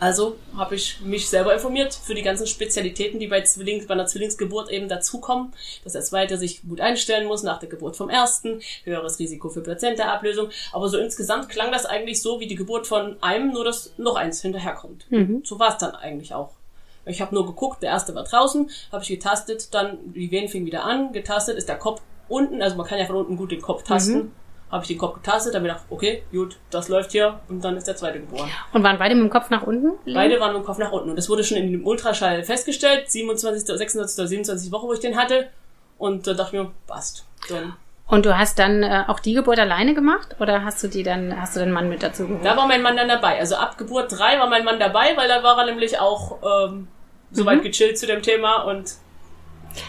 Also 0.00 0.36
habe 0.56 0.76
ich 0.76 1.00
mich 1.02 1.28
selber 1.28 1.52
informiert 1.52 1.92
für 1.94 2.14
die 2.14 2.22
ganzen 2.22 2.46
Spezialitäten, 2.46 3.20
die 3.20 3.26
bei, 3.26 3.42
Zwillings, 3.42 3.86
bei 3.86 3.92
einer 3.92 4.06
Zwillingsgeburt 4.06 4.70
eben 4.70 4.88
dazukommen, 4.88 5.52
dass 5.84 5.92
der 5.92 6.00
zweite 6.00 6.38
sich 6.38 6.62
gut 6.66 6.80
einstellen 6.80 7.28
muss 7.28 7.42
nach 7.42 7.58
der 7.58 7.68
Geburt 7.68 7.96
vom 7.96 8.08
ersten, 8.08 8.62
höheres 8.84 9.18
Risiko 9.18 9.50
für 9.50 9.60
Plazentaablösung. 9.60 10.48
Aber 10.72 10.88
so 10.88 10.96
insgesamt 10.96 11.50
klang 11.50 11.70
das 11.70 11.84
eigentlich 11.84 12.22
so 12.22 12.40
wie 12.40 12.46
die 12.46 12.54
Geburt 12.54 12.86
von 12.86 13.22
einem, 13.22 13.52
nur 13.52 13.64
dass 13.64 13.92
noch 13.98 14.16
eins 14.16 14.40
hinterherkommt. 14.40 15.04
Mhm. 15.10 15.42
So 15.44 15.58
war 15.58 15.68
es 15.68 15.76
dann 15.76 15.94
eigentlich 15.94 16.32
auch. 16.32 16.54
Ich 17.04 17.20
habe 17.20 17.34
nur 17.34 17.46
geguckt, 17.46 17.82
der 17.82 17.90
erste 17.90 18.14
war 18.14 18.24
draußen, 18.24 18.70
habe 18.92 19.02
ich 19.02 19.08
getastet, 19.08 19.74
dann 19.74 19.98
die 20.14 20.30
Venen 20.30 20.48
fing 20.48 20.64
wieder 20.64 20.84
an, 20.84 21.12
getastet 21.12 21.58
ist 21.58 21.68
der 21.68 21.78
Kopf 21.78 22.00
unten, 22.28 22.62
also 22.62 22.76
man 22.76 22.86
kann 22.86 22.98
ja 22.98 23.06
von 23.06 23.16
unten 23.16 23.36
gut 23.36 23.50
den 23.50 23.60
Kopf 23.60 23.82
tasten. 23.82 24.14
Mhm. 24.14 24.32
Habe 24.70 24.82
ich 24.82 24.88
den 24.88 24.98
Kopf 24.98 25.14
getastet, 25.14 25.54
dann 25.54 25.62
gedacht, 25.62 25.82
okay, 25.90 26.22
gut, 26.30 26.56
das 26.70 26.88
läuft 26.88 27.12
hier 27.12 27.40
und 27.48 27.64
dann 27.64 27.76
ist 27.76 27.88
der 27.88 27.96
zweite 27.96 28.20
geboren. 28.20 28.48
Und 28.72 28.82
waren 28.82 28.98
beide 28.98 29.14
mit 29.14 29.24
dem 29.24 29.30
Kopf 29.30 29.50
nach 29.50 29.62
unten? 29.62 29.92
Beide 30.04 30.38
waren 30.38 30.52
mit 30.52 30.62
dem 30.62 30.66
Kopf 30.66 30.78
nach 30.78 30.92
unten 30.92 31.10
und 31.10 31.16
das 31.16 31.28
wurde 31.28 31.44
schon 31.44 31.58
in 31.58 31.72
dem 31.72 31.86
Ultraschall 31.86 32.44
festgestellt, 32.44 33.10
27., 33.10 33.66
26. 33.66 34.18
oder 34.18 34.28
27. 34.28 34.72
Woche, 34.72 34.86
wo 34.86 34.92
ich 34.92 35.00
den 35.00 35.16
hatte 35.16 35.48
und 35.98 36.26
da 36.26 36.34
dachte 36.34 36.56
ich 36.56 36.62
mir, 36.62 36.70
passt. 36.86 37.26
Dann 37.48 37.74
und 38.10 38.26
du 38.26 38.36
hast 38.36 38.58
dann 38.58 38.82
äh, 38.82 39.04
auch 39.06 39.20
die 39.20 39.34
Geburt 39.34 39.60
alleine 39.60 39.94
gemacht 39.94 40.34
oder 40.40 40.64
hast 40.64 40.82
du 40.82 40.88
die 40.88 41.04
dann, 41.04 41.40
hast 41.40 41.54
du 41.54 41.60
den 41.60 41.70
Mann 41.70 41.88
mit 41.88 42.02
dazu 42.02 42.26
geholt? 42.26 42.44
Da 42.44 42.56
war 42.56 42.66
mein 42.66 42.82
Mann 42.82 42.96
dann 42.96 43.08
dabei. 43.08 43.38
Also 43.38 43.54
ab 43.54 43.78
Geburt 43.78 44.10
3 44.10 44.40
war 44.40 44.48
mein 44.48 44.64
Mann 44.64 44.80
dabei, 44.80 45.16
weil 45.16 45.28
da 45.28 45.44
war 45.44 45.56
er 45.58 45.66
nämlich 45.66 46.00
auch 46.00 46.38
ähm, 46.42 46.88
soweit 47.30 47.58
mhm. 47.58 47.62
gechillt 47.62 47.98
zu 47.98 48.08
dem 48.08 48.20
Thema 48.20 48.62
und 48.62 48.94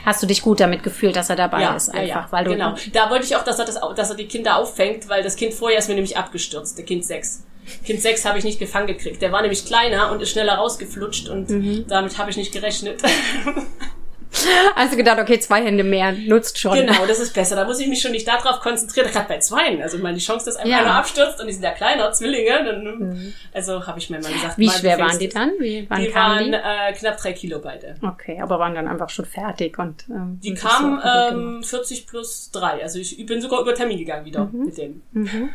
Hast 0.05 0.21
du 0.21 0.27
dich 0.27 0.41
gut 0.41 0.59
damit 0.59 0.83
gefühlt, 0.83 1.15
dass 1.15 1.29
er 1.29 1.35
dabei 1.35 1.61
ja, 1.61 1.75
ist, 1.75 1.89
einfach, 1.89 2.01
ja, 2.01 2.07
ja. 2.07 2.27
weil 2.29 2.45
du 2.45 2.51
genau. 2.51 2.75
Da 2.93 3.09
wollte 3.09 3.25
ich 3.25 3.35
auch, 3.35 3.43
dass 3.43 3.59
er 3.59 3.65
das, 3.65 3.79
dass 3.95 4.09
er 4.09 4.15
die 4.15 4.27
Kinder 4.27 4.57
auffängt, 4.57 5.09
weil 5.09 5.23
das 5.23 5.35
Kind 5.35 5.53
vorher 5.53 5.79
ist 5.79 5.87
mir 5.87 5.95
nämlich 5.95 6.17
abgestürzt, 6.17 6.77
der 6.77 6.85
Kind 6.85 7.05
6. 7.05 7.43
Kind 7.85 8.01
6 8.01 8.25
habe 8.25 8.37
ich 8.37 8.43
nicht 8.43 8.59
gefangen 8.59 8.87
gekriegt. 8.87 9.21
Der 9.21 9.31
war 9.31 9.41
nämlich 9.41 9.65
kleiner 9.65 10.11
und 10.11 10.21
ist 10.21 10.31
schneller 10.31 10.55
rausgeflutscht 10.55 11.29
und 11.29 11.49
mhm. 11.49 11.85
damit 11.87 12.17
habe 12.17 12.29
ich 12.29 12.37
nicht 12.37 12.51
gerechnet. 12.51 13.01
Du 14.91 14.97
gedacht, 14.97 15.19
okay, 15.19 15.39
zwei 15.39 15.63
Hände 15.63 15.83
mehr 15.83 16.11
nutzt 16.11 16.59
schon. 16.59 16.73
Genau, 16.73 17.05
das 17.05 17.19
ist 17.19 17.33
besser. 17.33 17.55
Da 17.55 17.65
muss 17.65 17.79
ich 17.79 17.87
mich 17.87 18.01
schon 18.01 18.11
nicht 18.11 18.27
darauf 18.27 18.59
konzentrieren. 18.59 19.09
Gerade 19.09 19.27
bei 19.27 19.39
Zweien. 19.39 19.81
Also 19.81 19.97
ich 19.97 20.03
meine, 20.03 20.17
die 20.17 20.23
Chance, 20.23 20.45
dass 20.45 20.57
ja. 20.67 20.79
einer 20.79 20.95
abstürzt 20.95 21.39
und 21.39 21.47
die 21.47 21.53
sind 21.53 21.63
ja 21.63 21.71
kleiner, 21.71 22.11
Zwillinge. 22.11 22.63
Dann, 22.65 22.83
mhm. 22.83 23.33
Also 23.53 23.85
habe 23.87 23.99
ich 23.99 24.09
mir 24.09 24.19
mal 24.19 24.31
gesagt. 24.31 24.57
Wie 24.57 24.69
schwer 24.69 24.99
waren 24.99 25.17
die 25.17 25.29
dann? 25.29 25.51
Wie, 25.59 25.85
wann 25.89 26.01
die 26.01 26.13
waren 26.13 26.51
die? 26.51 26.53
Äh, 26.53 26.93
knapp 26.93 27.17
drei 27.17 27.33
Kilo 27.33 27.59
beide. 27.59 27.95
Okay, 28.01 28.39
aber 28.41 28.59
waren 28.59 28.75
dann 28.75 28.87
einfach 28.87 29.09
schon 29.09 29.25
fertig 29.25 29.77
und 29.79 30.05
ähm, 30.09 30.39
Die 30.43 30.53
kamen 30.53 30.99
ähm, 31.03 31.63
40 31.63 32.07
plus 32.07 32.51
drei. 32.51 32.83
Also 32.83 32.99
ich, 32.99 33.19
ich 33.19 33.25
bin 33.25 33.41
sogar 33.41 33.61
über 33.61 33.73
Termin 33.73 33.97
gegangen 33.97 34.25
wieder 34.25 34.45
mhm. 34.45 34.65
mit 34.65 34.77
dem. 34.77 35.01
Mhm. 35.11 35.49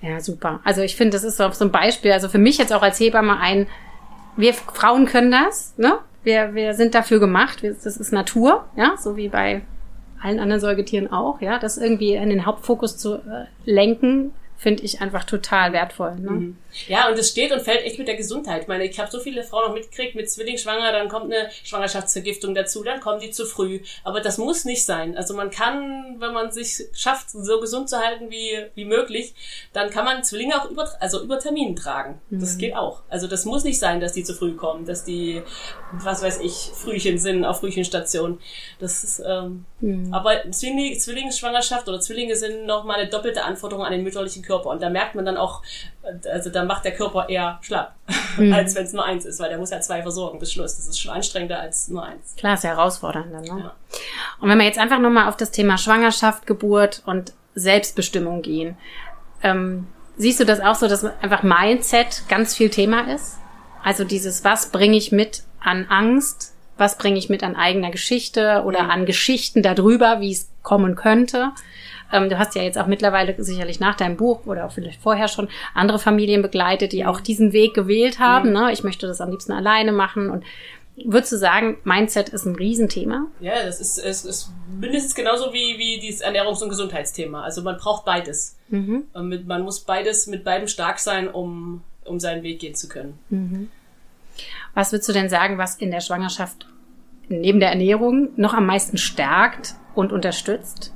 Ja, 0.00 0.20
super. 0.20 0.60
Also 0.64 0.82
ich 0.82 0.96
finde, 0.96 1.16
das 1.16 1.24
ist 1.24 1.36
so 1.36 1.44
ein 1.44 1.72
Beispiel. 1.72 2.12
Also 2.12 2.28
für 2.28 2.38
mich 2.38 2.58
jetzt 2.58 2.72
auch 2.72 2.82
als 2.82 3.00
Hebamme 3.00 3.38
ein, 3.38 3.66
wir 4.36 4.54
Frauen 4.54 5.06
können 5.06 5.30
das, 5.30 5.74
ne? 5.76 5.98
Wir, 6.24 6.54
wir 6.54 6.74
sind 6.74 6.94
dafür 6.94 7.20
gemacht, 7.20 7.62
wir, 7.62 7.72
das 7.72 7.96
ist 7.96 8.12
Natur, 8.12 8.64
ja, 8.76 8.96
so 8.96 9.16
wie 9.16 9.28
bei 9.28 9.62
allen 10.20 10.40
anderen 10.40 10.60
Säugetieren 10.60 11.10
auch, 11.12 11.40
ja, 11.40 11.58
das 11.58 11.78
irgendwie 11.78 12.14
in 12.14 12.28
den 12.28 12.46
Hauptfokus 12.46 12.96
zu 12.96 13.16
äh, 13.16 13.46
lenken, 13.64 14.32
finde 14.56 14.82
ich 14.82 15.00
einfach 15.00 15.24
total 15.24 15.72
wertvoll. 15.72 16.16
Ne? 16.16 16.30
Mhm. 16.30 16.56
Ja, 16.86 17.08
und 17.08 17.18
es 17.18 17.30
steht 17.30 17.52
und 17.52 17.62
fällt 17.62 17.84
echt 17.84 17.98
mit 17.98 18.08
der 18.08 18.16
Gesundheit. 18.16 18.62
Ich 18.62 18.68
meine, 18.68 18.84
ich 18.84 18.98
habe 18.98 19.10
so 19.10 19.20
viele 19.20 19.42
Frauen 19.42 19.68
noch 19.68 19.74
mitgekriegt 19.74 20.14
mit 20.14 20.30
Zwillingsschwanger, 20.30 20.92
dann 20.92 21.08
kommt 21.08 21.32
eine 21.32 21.50
Schwangerschaftsvergiftung 21.64 22.54
dazu, 22.54 22.82
dann 22.82 23.00
kommen 23.00 23.20
die 23.20 23.30
zu 23.30 23.46
früh. 23.46 23.80
Aber 24.04 24.20
das 24.20 24.38
muss 24.38 24.64
nicht 24.64 24.84
sein. 24.84 25.16
Also 25.16 25.34
man 25.34 25.50
kann, 25.50 26.16
wenn 26.18 26.32
man 26.32 26.50
sich 26.52 26.84
schafft, 26.92 27.30
so 27.30 27.60
gesund 27.60 27.88
zu 27.88 27.98
halten 27.98 28.30
wie, 28.30 28.66
wie 28.74 28.84
möglich, 28.84 29.34
dann 29.72 29.90
kann 29.90 30.04
man 30.04 30.24
Zwillinge 30.24 30.60
auch 30.60 30.70
über, 30.70 30.90
also 31.00 31.22
über 31.22 31.38
Termin 31.38 31.76
tragen. 31.76 32.20
Mhm. 32.30 32.40
Das 32.40 32.58
geht 32.58 32.74
auch. 32.74 33.02
Also 33.08 33.26
das 33.26 33.44
muss 33.44 33.64
nicht 33.64 33.78
sein, 33.78 34.00
dass 34.00 34.12
die 34.12 34.24
zu 34.24 34.34
früh 34.34 34.54
kommen, 34.54 34.84
dass 34.84 35.04
die, 35.04 35.42
was 35.92 36.22
weiß 36.22 36.40
ich, 36.40 36.70
Frühchen 36.74 37.18
sind 37.18 37.44
auf 37.44 37.60
Frühchenstation. 37.60 38.38
Das 38.78 39.04
ist, 39.04 39.22
ähm, 39.26 39.64
mhm. 39.80 40.12
aber 40.12 40.50
Zwilling, 40.50 40.98
Zwillingsschwangerschaft 40.98 41.88
oder 41.88 42.00
Zwillinge 42.00 42.36
sind 42.36 42.66
nochmal 42.66 43.00
eine 43.00 43.10
doppelte 43.10 43.44
Anforderung 43.44 43.84
an 43.84 43.92
den 43.92 44.02
mütterlichen 44.02 44.42
Körper. 44.42 44.70
Und 44.70 44.82
da 44.82 44.90
merkt 44.90 45.14
man 45.14 45.24
dann 45.24 45.36
auch, 45.36 45.62
also 46.30 46.50
da 46.50 46.64
macht 46.64 46.84
der 46.84 46.94
Körper 46.94 47.28
eher 47.28 47.58
schlapp, 47.62 47.94
mhm. 48.36 48.52
als 48.52 48.74
wenn 48.74 48.84
es 48.84 48.92
nur 48.92 49.04
eins 49.04 49.24
ist, 49.24 49.40
weil 49.40 49.48
der 49.48 49.58
muss 49.58 49.70
ja 49.70 49.80
zwei 49.80 50.02
versorgen 50.02 50.38
bis 50.38 50.52
Schluss. 50.52 50.76
Das 50.76 50.86
ist 50.86 50.98
schon 50.98 51.12
anstrengender 51.12 51.60
als 51.60 51.88
nur 51.88 52.04
eins. 52.04 52.34
Klar, 52.36 52.54
ist 52.54 52.64
ja 52.64 52.70
herausfordernder. 52.70 53.40
Ne? 53.40 53.46
Ja. 53.46 53.74
Und 54.40 54.48
wenn 54.48 54.58
wir 54.58 54.66
jetzt 54.66 54.78
einfach 54.78 54.98
nochmal 54.98 55.28
auf 55.28 55.36
das 55.36 55.50
Thema 55.50 55.78
Schwangerschaft, 55.78 56.46
Geburt 56.46 57.02
und 57.06 57.32
Selbstbestimmung 57.54 58.42
gehen, 58.42 58.76
ähm, 59.42 59.86
siehst 60.16 60.40
du 60.40 60.44
das 60.44 60.60
auch 60.60 60.74
so, 60.74 60.88
dass 60.88 61.04
einfach 61.04 61.42
Mindset 61.42 62.22
ganz 62.28 62.54
viel 62.54 62.70
Thema 62.70 63.12
ist? 63.12 63.38
Also 63.82 64.04
dieses, 64.04 64.44
was 64.44 64.70
bringe 64.70 64.96
ich 64.96 65.12
mit 65.12 65.42
an 65.60 65.86
Angst? 65.88 66.54
Was 66.76 66.96
bringe 66.96 67.18
ich 67.18 67.28
mit 67.28 67.42
an 67.42 67.56
eigener 67.56 67.90
Geschichte 67.90 68.62
oder 68.64 68.84
mhm. 68.84 68.90
an 68.90 69.06
Geschichten 69.06 69.62
darüber, 69.62 70.20
wie 70.20 70.32
es 70.32 70.48
kommen 70.62 70.94
könnte? 70.94 71.52
Ähm, 72.12 72.28
du 72.28 72.38
hast 72.38 72.54
ja 72.54 72.62
jetzt 72.62 72.78
auch 72.78 72.86
mittlerweile 72.86 73.34
sicherlich 73.42 73.80
nach 73.80 73.96
deinem 73.96 74.16
Buch 74.16 74.46
oder 74.46 74.66
auch 74.66 74.72
vielleicht 74.72 75.00
vorher 75.00 75.28
schon 75.28 75.48
andere 75.74 75.98
Familien 75.98 76.42
begleitet, 76.42 76.92
die 76.92 77.04
auch 77.04 77.20
diesen 77.20 77.52
Weg 77.52 77.74
gewählt 77.74 78.18
haben. 78.18 78.52
Ne? 78.52 78.72
Ich 78.72 78.82
möchte 78.82 79.06
das 79.06 79.20
am 79.20 79.30
liebsten 79.30 79.52
alleine 79.52 79.92
machen 79.92 80.30
und 80.30 80.44
Würdest 81.04 81.32
du 81.32 81.36
sagen, 81.36 81.76
Mindset 81.84 82.30
ist 82.30 82.44
ein 82.44 82.56
Riesenthema? 82.56 83.26
Ja, 83.40 83.62
das 83.64 83.80
ist, 83.80 83.98
ist, 83.98 84.24
ist 84.24 84.50
mindestens 84.80 85.14
genauso 85.14 85.52
wie, 85.52 85.78
wie 85.78 86.00
dieses 86.00 86.24
Ernährungs- 86.24 86.62
und 86.62 86.70
Gesundheitsthema. 86.70 87.42
Also 87.42 87.62
man 87.62 87.76
braucht 87.76 88.04
beides. 88.04 88.56
Mhm. 88.68 89.04
Man 89.14 89.62
muss 89.62 89.80
beides 89.80 90.26
mit 90.26 90.44
beidem 90.44 90.66
stark 90.66 90.98
sein, 90.98 91.28
um, 91.28 91.82
um 92.04 92.18
seinen 92.18 92.42
Weg 92.42 92.58
gehen 92.60 92.74
zu 92.74 92.88
können. 92.88 93.18
Mhm. 93.30 93.70
Was 94.74 94.92
würdest 94.92 95.08
du 95.08 95.12
denn 95.12 95.28
sagen, 95.28 95.58
was 95.58 95.76
in 95.76 95.90
der 95.90 96.00
Schwangerschaft 96.00 96.66
neben 97.28 97.60
der 97.60 97.70
Ernährung 97.70 98.30
noch 98.36 98.54
am 98.54 98.66
meisten 98.66 98.98
stärkt 98.98 99.74
und 99.94 100.12
unterstützt? 100.12 100.92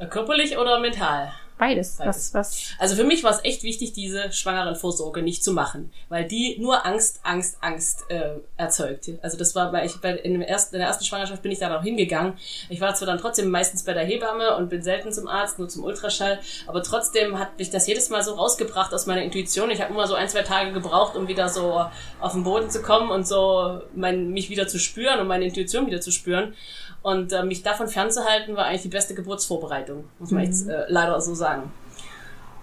Äh, 0.00 0.06
körperlich 0.06 0.58
oder 0.58 0.80
mental? 0.80 1.32
Beides. 1.60 1.96
Beides. 1.98 2.32
Was, 2.32 2.34
was? 2.34 2.74
Also 2.78 2.96
für 2.96 3.04
mich 3.04 3.22
war 3.22 3.32
es 3.32 3.44
echt 3.44 3.62
wichtig, 3.64 3.92
diese 3.92 4.32
Schwangerenvorsorge 4.32 5.20
nicht 5.20 5.44
zu 5.44 5.52
machen, 5.52 5.92
weil 6.08 6.24
die 6.24 6.56
nur 6.58 6.86
Angst, 6.86 7.20
Angst, 7.22 7.58
Angst 7.60 8.06
äh, 8.08 8.38
erzeugt. 8.56 9.10
Also 9.20 9.36
das 9.36 9.54
war, 9.54 9.70
weil 9.70 9.84
ich 9.84 10.00
bei 10.00 10.12
in, 10.12 10.32
dem 10.32 10.40
ersten, 10.40 10.76
in 10.76 10.78
der 10.78 10.88
ersten 10.88 11.04
Schwangerschaft 11.04 11.42
bin 11.42 11.52
ich 11.52 11.58
da 11.58 11.68
noch 11.68 11.82
hingegangen. 11.82 12.32
Ich 12.70 12.80
war 12.80 12.94
zwar 12.94 13.04
dann 13.04 13.18
trotzdem 13.18 13.50
meistens 13.50 13.84
bei 13.84 13.92
der 13.92 14.04
Hebamme 14.04 14.56
und 14.56 14.70
bin 14.70 14.82
selten 14.82 15.12
zum 15.12 15.28
Arzt, 15.28 15.58
nur 15.58 15.68
zum 15.68 15.84
Ultraschall, 15.84 16.40
aber 16.66 16.82
trotzdem 16.82 17.38
hat 17.38 17.58
mich 17.58 17.68
das 17.68 17.86
jedes 17.86 18.08
Mal 18.08 18.22
so 18.22 18.32
rausgebracht 18.32 18.94
aus 18.94 19.04
meiner 19.04 19.22
Intuition. 19.22 19.70
Ich 19.70 19.82
habe 19.82 19.92
immer 19.92 20.06
so 20.06 20.14
ein, 20.14 20.30
zwei 20.30 20.42
Tage 20.42 20.72
gebraucht, 20.72 21.14
um 21.14 21.28
wieder 21.28 21.50
so 21.50 21.84
auf 22.20 22.32
den 22.32 22.42
Boden 22.42 22.70
zu 22.70 22.80
kommen 22.80 23.10
und 23.10 23.28
so 23.28 23.82
mein, 23.94 24.30
mich 24.30 24.48
wieder 24.48 24.66
zu 24.66 24.78
spüren 24.78 25.20
und 25.20 25.26
meine 25.26 25.44
Intuition 25.44 25.86
wieder 25.86 26.00
zu 26.00 26.10
spüren. 26.10 26.54
Und 27.02 27.32
äh, 27.32 27.42
mich 27.42 27.62
davon 27.62 27.88
fernzuhalten, 27.88 28.56
war 28.56 28.66
eigentlich 28.66 28.82
die 28.82 28.88
beste 28.88 29.14
Geburtsvorbereitung, 29.14 30.04
muss 30.18 30.30
man 30.30 30.42
mhm. 30.42 30.46
jetzt 30.48 30.68
äh, 30.68 30.84
leider 30.88 31.20
so 31.20 31.34
sagen. 31.34 31.72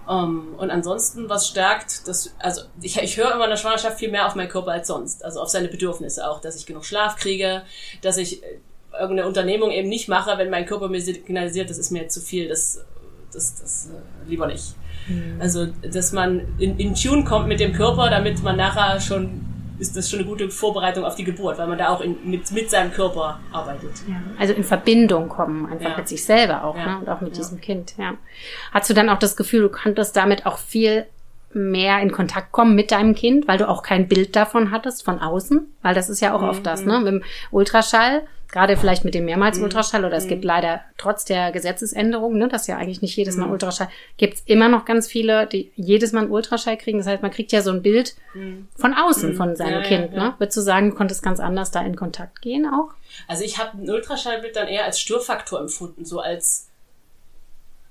Um, 0.06 0.14
ähm, 0.14 0.54
und 0.58 0.70
ansonsten, 0.70 1.28
was 1.28 1.48
stärkt, 1.48 2.08
das, 2.08 2.34
also 2.38 2.62
ich, 2.80 2.96
ich 2.96 3.16
höre 3.18 3.34
immer 3.34 3.44
in 3.44 3.50
der 3.50 3.56
Schwangerschaft 3.56 3.98
viel 3.98 4.10
mehr 4.10 4.26
auf 4.26 4.36
meinen 4.36 4.48
Körper 4.48 4.70
als 4.70 4.88
sonst, 4.88 5.22
also 5.22 5.40
auf 5.40 5.48
seine 5.48 5.68
Bedürfnisse 5.68 6.26
auch, 6.26 6.40
dass 6.40 6.56
ich 6.56 6.64
genug 6.64 6.86
Schlaf 6.86 7.16
kriege, 7.16 7.62
dass 8.00 8.16
ich 8.16 8.42
äh, 8.42 8.46
irgendeine 8.92 9.28
Unternehmung 9.28 9.70
eben 9.70 9.88
nicht 9.88 10.08
mache, 10.08 10.38
wenn 10.38 10.50
mein 10.50 10.64
Körper 10.66 10.88
mir 10.88 11.00
signalisiert, 11.00 11.68
das 11.68 11.78
ist 11.78 11.90
mir 11.90 12.08
zu 12.08 12.20
viel, 12.20 12.48
das, 12.48 12.84
das, 13.32 13.60
das 13.60 13.90
äh, 13.90 14.30
lieber 14.30 14.46
nicht. 14.46 14.74
Mhm. 15.08 15.40
Also, 15.40 15.66
dass 15.66 16.12
man 16.12 16.40
in, 16.58 16.78
in 16.78 16.94
Tune 16.94 17.24
kommt 17.24 17.48
mit 17.48 17.60
dem 17.60 17.72
Körper, 17.72 18.08
damit 18.08 18.42
man 18.42 18.56
nachher 18.56 19.00
schon 19.00 19.40
ist 19.78 19.96
das 19.96 20.10
schon 20.10 20.20
eine 20.20 20.28
gute 20.28 20.50
Vorbereitung 20.50 21.04
auf 21.04 21.14
die 21.14 21.24
Geburt, 21.24 21.58
weil 21.58 21.66
man 21.66 21.78
da 21.78 21.88
auch 21.88 22.00
in, 22.00 22.16
mit, 22.28 22.50
mit 22.52 22.70
seinem 22.70 22.92
Körper 22.92 23.40
arbeitet. 23.52 23.92
Ja, 24.08 24.20
also 24.38 24.54
in 24.54 24.64
Verbindung 24.64 25.28
kommen, 25.28 25.66
einfach 25.66 25.90
ja. 25.90 25.96
mit 25.96 26.08
sich 26.08 26.24
selber 26.24 26.64
auch, 26.64 26.76
ja. 26.76 26.86
ne? 26.86 26.98
Und 27.00 27.08
auch 27.08 27.20
mit 27.20 27.36
diesem 27.36 27.60
Kind, 27.60 27.94
ja. 27.96 28.14
Hast 28.72 28.90
du 28.90 28.94
dann 28.94 29.08
auch 29.08 29.18
das 29.18 29.36
Gefühl, 29.36 29.62
du 29.62 29.68
konntest 29.68 30.16
damit 30.16 30.46
auch 30.46 30.58
viel 30.58 31.06
mehr 31.52 32.00
in 32.00 32.12
Kontakt 32.12 32.52
kommen 32.52 32.74
mit 32.74 32.90
deinem 32.90 33.14
Kind, 33.14 33.48
weil 33.48 33.58
du 33.58 33.68
auch 33.68 33.82
kein 33.82 34.08
Bild 34.08 34.36
davon 34.36 34.70
hattest 34.70 35.04
von 35.04 35.18
außen, 35.20 35.66
weil 35.82 35.94
das 35.94 36.08
ist 36.08 36.20
ja 36.20 36.34
auch 36.34 36.42
mhm. 36.42 36.48
oft 36.48 36.66
das, 36.66 36.84
ne? 36.84 36.98
Mit 36.98 37.08
dem 37.08 37.22
Ultraschall 37.50 38.22
gerade 38.50 38.76
vielleicht 38.76 39.04
mit 39.04 39.14
dem 39.14 39.26
mehrmals 39.26 39.58
mhm. 39.58 39.64
Ultraschall 39.64 40.04
oder 40.04 40.16
es 40.16 40.26
gibt 40.26 40.42
mhm. 40.42 40.48
leider 40.48 40.80
trotz 40.96 41.24
der 41.24 41.52
Gesetzesänderung, 41.52 42.38
ne, 42.38 42.48
dass 42.48 42.66
ja 42.66 42.76
eigentlich 42.76 43.02
nicht 43.02 43.16
jedes 43.16 43.36
Mal 43.36 43.46
mhm. 43.46 43.52
Ultraschall, 43.52 43.88
gibt 44.16 44.34
es 44.34 44.42
immer 44.46 44.68
noch 44.68 44.84
ganz 44.84 45.06
viele, 45.06 45.46
die 45.46 45.70
jedes 45.76 46.12
Mal 46.12 46.22
einen 46.22 46.30
Ultraschall 46.30 46.76
kriegen. 46.76 46.98
Das 46.98 47.06
heißt, 47.06 47.22
man 47.22 47.30
kriegt 47.30 47.52
ja 47.52 47.60
so 47.62 47.70
ein 47.70 47.82
Bild 47.82 48.14
von 48.76 48.94
außen 48.94 49.34
von 49.34 49.54
seinem 49.56 49.82
ja, 49.82 49.88
Kind. 49.88 50.12
Ja, 50.12 50.16
ja. 50.16 50.24
Ne? 50.28 50.34
Würdest 50.38 50.56
du 50.56 50.62
sagen, 50.62 50.90
du 50.90 50.96
konntest 50.96 51.22
ganz 51.22 51.40
anders 51.40 51.70
da 51.70 51.82
in 51.82 51.96
Kontakt 51.96 52.40
gehen 52.40 52.66
auch? 52.66 52.90
Also 53.26 53.44
ich 53.44 53.58
habe 53.58 53.76
ein 53.78 53.90
Ultraschallbild 53.90 54.56
dann 54.56 54.68
eher 54.68 54.84
als 54.84 55.00
Störfaktor 55.00 55.60
empfunden, 55.60 56.04
so 56.04 56.20
als 56.20 56.67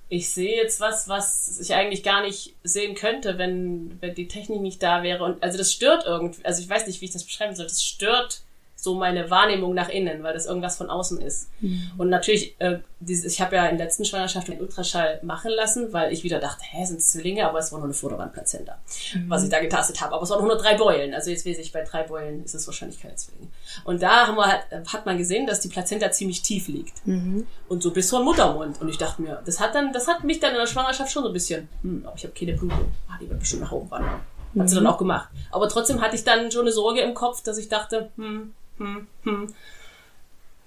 ich 0.09 0.29
sehe 0.29 0.55
jetzt 0.55 0.79
was, 0.79 1.09
was 1.09 1.59
ich 1.59 1.73
eigentlich 1.73 2.03
gar 2.03 2.21
nicht 2.21 2.55
sehen 2.63 2.95
könnte, 2.95 3.37
wenn, 3.37 3.97
wenn 4.01 4.15
die 4.15 4.27
Technik 4.27 4.61
nicht 4.61 4.81
da 4.81 5.03
wäre. 5.03 5.23
Und 5.23 5.43
also 5.43 5.57
das 5.57 5.73
stört 5.73 6.05
irgendwie, 6.05 6.45
also 6.45 6.61
ich 6.61 6.69
weiß 6.69 6.87
nicht, 6.87 7.01
wie 7.01 7.05
ich 7.05 7.11
das 7.11 7.25
beschreiben 7.25 7.55
soll. 7.55 7.65
Das 7.65 7.83
stört 7.83 8.41
so 8.87 8.95
meine 8.95 9.29
Wahrnehmung 9.29 9.73
nach 9.73 9.89
innen, 9.89 10.23
weil 10.23 10.33
das 10.33 10.45
irgendwas 10.45 10.77
von 10.77 10.89
außen 10.89 11.19
ist. 11.19 11.49
Mhm. 11.59 11.91
Und 11.97 12.09
natürlich, 12.09 12.55
äh, 12.59 12.79
dieses, 13.01 13.33
ich 13.33 13.41
habe 13.41 13.57
ja 13.57 13.65
in 13.67 13.77
der 13.77 13.87
letzten 13.87 14.05
Schwangerschaft 14.05 14.47
den 14.47 14.61
Ultraschall 14.61 15.19
machen 15.23 15.51
lassen, 15.51 15.91
weil 15.91 16.13
ich 16.13 16.23
wieder 16.23 16.39
dachte, 16.39 16.63
hä, 16.63 16.85
sind 16.85 17.01
es 17.01 17.11
Zwillinge, 17.11 17.45
aber 17.45 17.59
es 17.59 17.73
war 17.73 17.79
nur 17.79 17.87
eine 17.87 17.93
Vorderwandplazenta, 17.93 18.77
mhm. 19.13 19.29
was 19.29 19.43
ich 19.43 19.49
da 19.49 19.59
getastet 19.59 19.99
habe. 19.99 20.15
Aber 20.15 20.23
es 20.23 20.29
waren 20.29 20.47
nur 20.47 20.55
drei 20.55 20.77
Beulen. 20.77 21.13
Also 21.13 21.31
jetzt 21.31 21.45
weiß 21.45 21.57
ich, 21.57 21.73
bei 21.73 21.83
drei 21.83 22.03
Beulen 22.03 22.45
ist 22.45 22.55
es 22.55 22.65
wahrscheinlich 22.65 23.01
keine 23.01 23.15
Zwillinge. 23.15 23.49
Und 23.83 24.01
da 24.01 24.27
haben 24.27 24.37
wir 24.37 24.45
halt, 24.45 24.63
hat 24.93 25.05
man 25.05 25.17
gesehen, 25.17 25.45
dass 25.47 25.59
die 25.59 25.67
Plazenta 25.67 26.09
ziemlich 26.11 26.41
tief 26.41 26.69
liegt. 26.69 27.05
Mhm. 27.05 27.45
Und 27.67 27.83
so 27.83 27.91
bis 27.91 28.07
zum 28.07 28.23
Muttermund. 28.23 28.79
Und 28.79 28.87
ich 28.87 28.97
dachte 28.97 29.21
mir, 29.21 29.41
das 29.45 29.59
hat 29.59 29.75
dann, 29.75 29.91
das 29.91 30.07
hat 30.07 30.23
mich 30.23 30.39
dann 30.39 30.51
in 30.51 30.59
der 30.59 30.67
Schwangerschaft 30.67 31.11
schon 31.11 31.23
so 31.23 31.29
ein 31.29 31.33
bisschen, 31.33 31.67
hm, 31.81 32.05
aber 32.05 32.15
ich 32.15 32.23
habe 32.23 32.33
keine 32.33 32.53
Blutung. 32.53 32.89
Ah, 33.09 33.17
die 33.19 33.29
wird 33.29 33.39
bestimmt 33.39 33.63
nach 33.63 33.71
oben 33.73 33.91
wandern. 33.91 34.21
Hat 34.57 34.69
sie 34.69 34.75
dann 34.75 34.85
mhm. 34.85 34.89
auch 34.89 34.97
gemacht. 34.97 35.29
Aber 35.51 35.67
trotzdem 35.69 36.01
hatte 36.01 36.15
ich 36.15 36.23
dann 36.23 36.51
schon 36.51 36.61
eine 36.61 36.71
Sorge 36.71 37.01
im 37.01 37.13
Kopf, 37.13 37.43
dass 37.43 37.57
ich 37.57 37.69
dachte, 37.69 38.11
hm, 38.15 38.53
hm, 38.77 39.07
hm. 39.23 39.53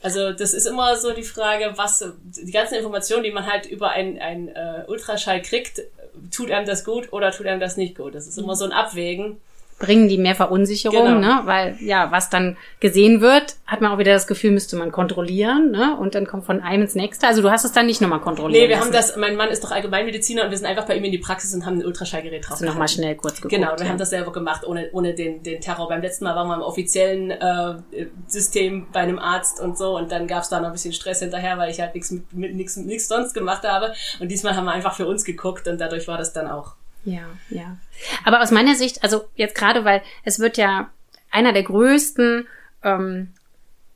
Also 0.03 0.33
das 0.33 0.55
ist 0.55 0.67
immer 0.67 0.97
so 0.97 1.13
die 1.13 1.23
Frage, 1.23 1.73
was 1.77 2.05
die 2.25 2.53
ganzen 2.53 2.77
Informationen, 2.77 3.23
die 3.23 3.33
man 3.33 3.47
halt 3.47 3.67
über 3.67 3.91
ein, 3.91 4.19
ein 4.19 4.49
äh, 4.49 4.85
Ultraschall 4.89 5.43
kriegt, 5.43 5.83
tut 6.31 6.51
einem 6.51 6.67
das 6.67 6.85
gut 6.85 7.13
oder 7.13 7.33
tut 7.33 7.47
einem 7.47 7.61
das 7.61 7.77
nicht 7.77 7.97
gut. 7.97 8.15
Das 8.15 8.27
ist 8.27 8.39
immer 8.39 8.57
so 8.57 8.65
ein 8.65 8.73
Abwägen 8.73 9.41
bringen 9.81 10.09
die 10.09 10.19
mehr 10.19 10.37
Verunsicherung, 10.37 11.07
genau. 11.07 11.19
ne? 11.19 11.41
Weil 11.47 11.77
ja, 11.81 12.13
was 12.13 12.29
dann 12.29 12.57
gesehen 12.81 13.23
wird, 13.23 13.57
hat 13.67 13.81
man 13.81 13.91
auch 13.91 13.99
wieder 13.99 14.13
das 14.13 14.27
Gefühl, 14.27 14.51
müsste 14.53 14.77
man 14.77 14.93
kontrollieren, 14.93 15.71
ne? 15.71 15.97
Und 15.99 16.15
dann 16.15 16.27
kommt 16.27 16.45
von 16.45 16.61
einem 16.61 16.83
ins 16.83 16.95
nächste. 16.95 17.27
Also 17.27 17.41
du 17.41 17.51
hast 17.51 17.65
es 17.65 17.73
dann 17.73 17.87
nicht 17.87 18.01
nochmal 18.01 18.21
kontrolliert. 18.21 18.63
Nee, 18.63 18.69
wir 18.69 18.77
lassen. 18.77 18.89
haben 18.89 18.93
das, 18.93 19.17
mein 19.17 19.37
Mann 19.37 19.49
ist 19.49 19.65
doch 19.65 19.71
Allgemeinmediziner 19.71 20.45
und 20.45 20.51
wir 20.51 20.59
sind 20.59 20.67
einfach 20.67 20.85
bei 20.85 20.97
ihm 20.97 21.05
in 21.05 21.13
die 21.13 21.19
Praxis 21.19 21.55
und 21.55 21.65
haben 21.65 21.79
ein 21.79 21.87
Ultraschallgerät 21.87 22.45
drauf. 22.45 22.53
Also 22.53 22.67
nochmal 22.67 22.89
schnell 22.89 23.17
kurz 23.17 23.37
geguckt. 23.37 23.55
Genau, 23.55 23.73
wir 23.75 23.85
ja. 23.85 23.91
haben 23.91 23.99
das 23.99 24.11
selber 24.11 24.33
gemacht, 24.33 24.67
ohne, 24.67 24.91
ohne 24.93 25.15
den, 25.15 25.43
den 25.43 25.63
Terror. 25.63 25.89
Beim 25.89 26.03
letzten 26.03 26.25
Mal 26.25 26.37
waren 26.37 26.49
wir 26.49 26.57
im 26.57 26.63
offiziellen 26.63 27.31
äh, 27.31 28.07
System 28.27 28.87
bei 28.93 29.01
einem 29.01 29.19
Arzt 29.19 29.61
und 29.61 29.79
so 29.79 29.97
und 29.97 30.13
dann 30.13 30.27
gab 30.27 30.43
es 30.43 30.51
da 30.51 30.61
noch 30.61 30.67
ein 30.67 30.73
bisschen 30.73 30.93
Stress 30.93 31.21
hinterher, 31.21 31.57
weil 31.57 31.71
ich 31.71 31.81
halt 31.81 31.95
nichts 31.95 32.11
mit, 32.11 32.33
mit 32.35 32.55
nichts 32.55 33.09
sonst 33.09 33.33
gemacht 33.33 33.65
habe. 33.65 33.95
Und 34.21 34.29
diesmal 34.29 34.57
haben 34.57 34.67
wir 34.67 34.73
einfach 34.73 34.95
für 34.95 35.07
uns 35.07 35.25
geguckt 35.25 35.67
und 35.69 35.81
dadurch 35.81 36.07
war 36.07 36.19
das 36.19 36.35
dann 36.35 36.51
auch 36.51 36.75
ja, 37.05 37.25
ja. 37.51 37.77
Aber 38.25 38.43
aus 38.43 38.51
meiner 38.51 38.75
Sicht, 38.75 39.03
also 39.03 39.25
jetzt 39.37 39.55
gerade, 39.55 39.85
weil 39.85 40.03
es 40.25 40.39
wird 40.39 40.57
ja 40.57 40.91
einer 41.31 41.53
der 41.53 41.63
größten 41.63 42.47
ähm, 42.83 43.33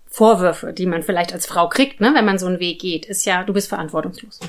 Vorwürfe, 0.06 0.72
die 0.72 0.86
man 0.86 1.02
vielleicht 1.02 1.32
als 1.32 1.46
Frau 1.46 1.68
kriegt, 1.68 2.00
ne, 2.00 2.12
wenn 2.14 2.24
man 2.24 2.38
so 2.38 2.46
einen 2.46 2.60
Weg 2.60 2.80
geht, 2.80 3.06
ist 3.06 3.24
ja, 3.26 3.42
du 3.42 3.52
bist 3.52 3.68
verantwortungslos. 3.68 4.40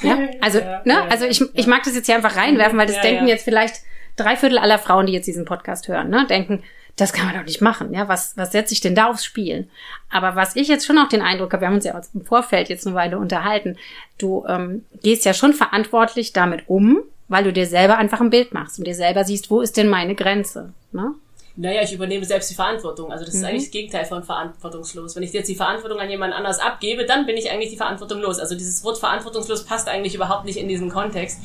Ja, 0.00 0.16
also, 0.40 0.60
ja, 0.60 0.82
ne, 0.84 0.92
ja, 0.92 1.06
also 1.08 1.26
ich, 1.26 1.42
ich 1.54 1.66
mag 1.66 1.82
das 1.82 1.94
jetzt 1.94 2.06
hier 2.06 2.14
einfach 2.14 2.36
reinwerfen, 2.36 2.78
weil 2.78 2.86
das 2.86 3.00
denken 3.00 3.26
jetzt 3.26 3.44
vielleicht 3.44 3.82
drei 4.16 4.36
Viertel 4.36 4.58
aller 4.58 4.78
Frauen, 4.78 5.06
die 5.06 5.12
jetzt 5.12 5.26
diesen 5.26 5.44
Podcast 5.44 5.88
hören, 5.88 6.08
ne, 6.10 6.26
denken, 6.26 6.62
das 6.98 7.12
kann 7.12 7.26
man 7.26 7.36
doch 7.36 7.44
nicht 7.44 7.60
machen. 7.60 7.94
Ja, 7.94 8.08
was, 8.08 8.36
was 8.36 8.50
setze 8.52 8.74
ich 8.74 8.80
denn 8.80 8.96
da 8.96 9.06
aufs 9.06 9.24
Spiel? 9.24 9.68
Aber 10.10 10.34
was 10.34 10.56
ich 10.56 10.66
jetzt 10.66 10.84
schon 10.84 10.98
auch 10.98 11.08
den 11.08 11.22
Eindruck 11.22 11.52
habe, 11.52 11.62
wir 11.62 11.68
haben 11.68 11.76
uns 11.76 11.84
ja 11.84 12.00
im 12.12 12.24
Vorfeld 12.24 12.68
jetzt 12.68 12.86
eine 12.86 12.96
Weile 12.96 13.18
unterhalten, 13.18 13.76
du 14.18 14.44
ähm, 14.48 14.84
gehst 15.02 15.24
ja 15.24 15.32
schon 15.32 15.52
verantwortlich 15.52 16.32
damit 16.32 16.64
um, 16.66 17.02
weil 17.28 17.44
du 17.44 17.52
dir 17.52 17.66
selber 17.66 17.96
einfach 17.96 18.20
ein 18.20 18.30
Bild 18.30 18.52
machst 18.52 18.78
und 18.78 18.86
dir 18.86 18.94
selber 18.94 19.24
siehst, 19.24 19.50
wo 19.50 19.60
ist 19.60 19.76
denn 19.76 19.88
meine 19.88 20.14
Grenze? 20.14 20.72
Ne? 20.92 21.14
Naja, 21.60 21.82
ich 21.82 21.92
übernehme 21.92 22.24
selbst 22.24 22.50
die 22.50 22.54
Verantwortung. 22.54 23.10
Also 23.10 23.24
das 23.24 23.34
mhm. 23.34 23.40
ist 23.40 23.46
eigentlich 23.46 23.64
das 23.64 23.70
Gegenteil 23.72 24.04
von 24.04 24.22
verantwortungslos. 24.22 25.16
Wenn 25.16 25.24
ich 25.24 25.32
jetzt 25.32 25.48
die 25.48 25.56
Verantwortung 25.56 25.98
an 25.98 26.08
jemand 26.08 26.32
anders 26.32 26.60
abgebe, 26.60 27.04
dann 27.04 27.26
bin 27.26 27.36
ich 27.36 27.50
eigentlich 27.50 27.70
die 27.70 27.76
Verantwortung 27.76 28.20
los. 28.20 28.38
Also 28.38 28.54
dieses 28.54 28.84
Wort 28.84 28.98
verantwortungslos 28.98 29.64
passt 29.64 29.88
eigentlich 29.88 30.14
überhaupt 30.14 30.44
nicht 30.44 30.56
in 30.56 30.68
diesen 30.68 30.88
Kontext. 30.88 31.40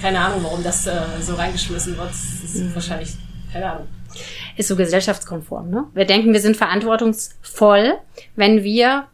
Keine 0.00 0.18
Ahnung, 0.20 0.40
warum 0.44 0.64
das 0.64 0.86
äh, 0.86 0.92
so 1.20 1.34
reingeschmissen 1.34 1.98
wird. 1.98 2.08
Das 2.08 2.42
ist 2.42 2.54
mhm. 2.56 2.74
wahrscheinlich, 2.74 3.10
keine 3.52 3.70
Ahnung. 3.70 3.88
Ist 4.56 4.68
so 4.68 4.76
gesellschaftskonform, 4.76 5.68
ne? 5.68 5.84
Wir 5.92 6.06
denken, 6.06 6.32
wir 6.32 6.40
sind 6.40 6.56
verantwortungsvoll, 6.56 7.98
wenn 8.36 8.64
wir 8.64 9.08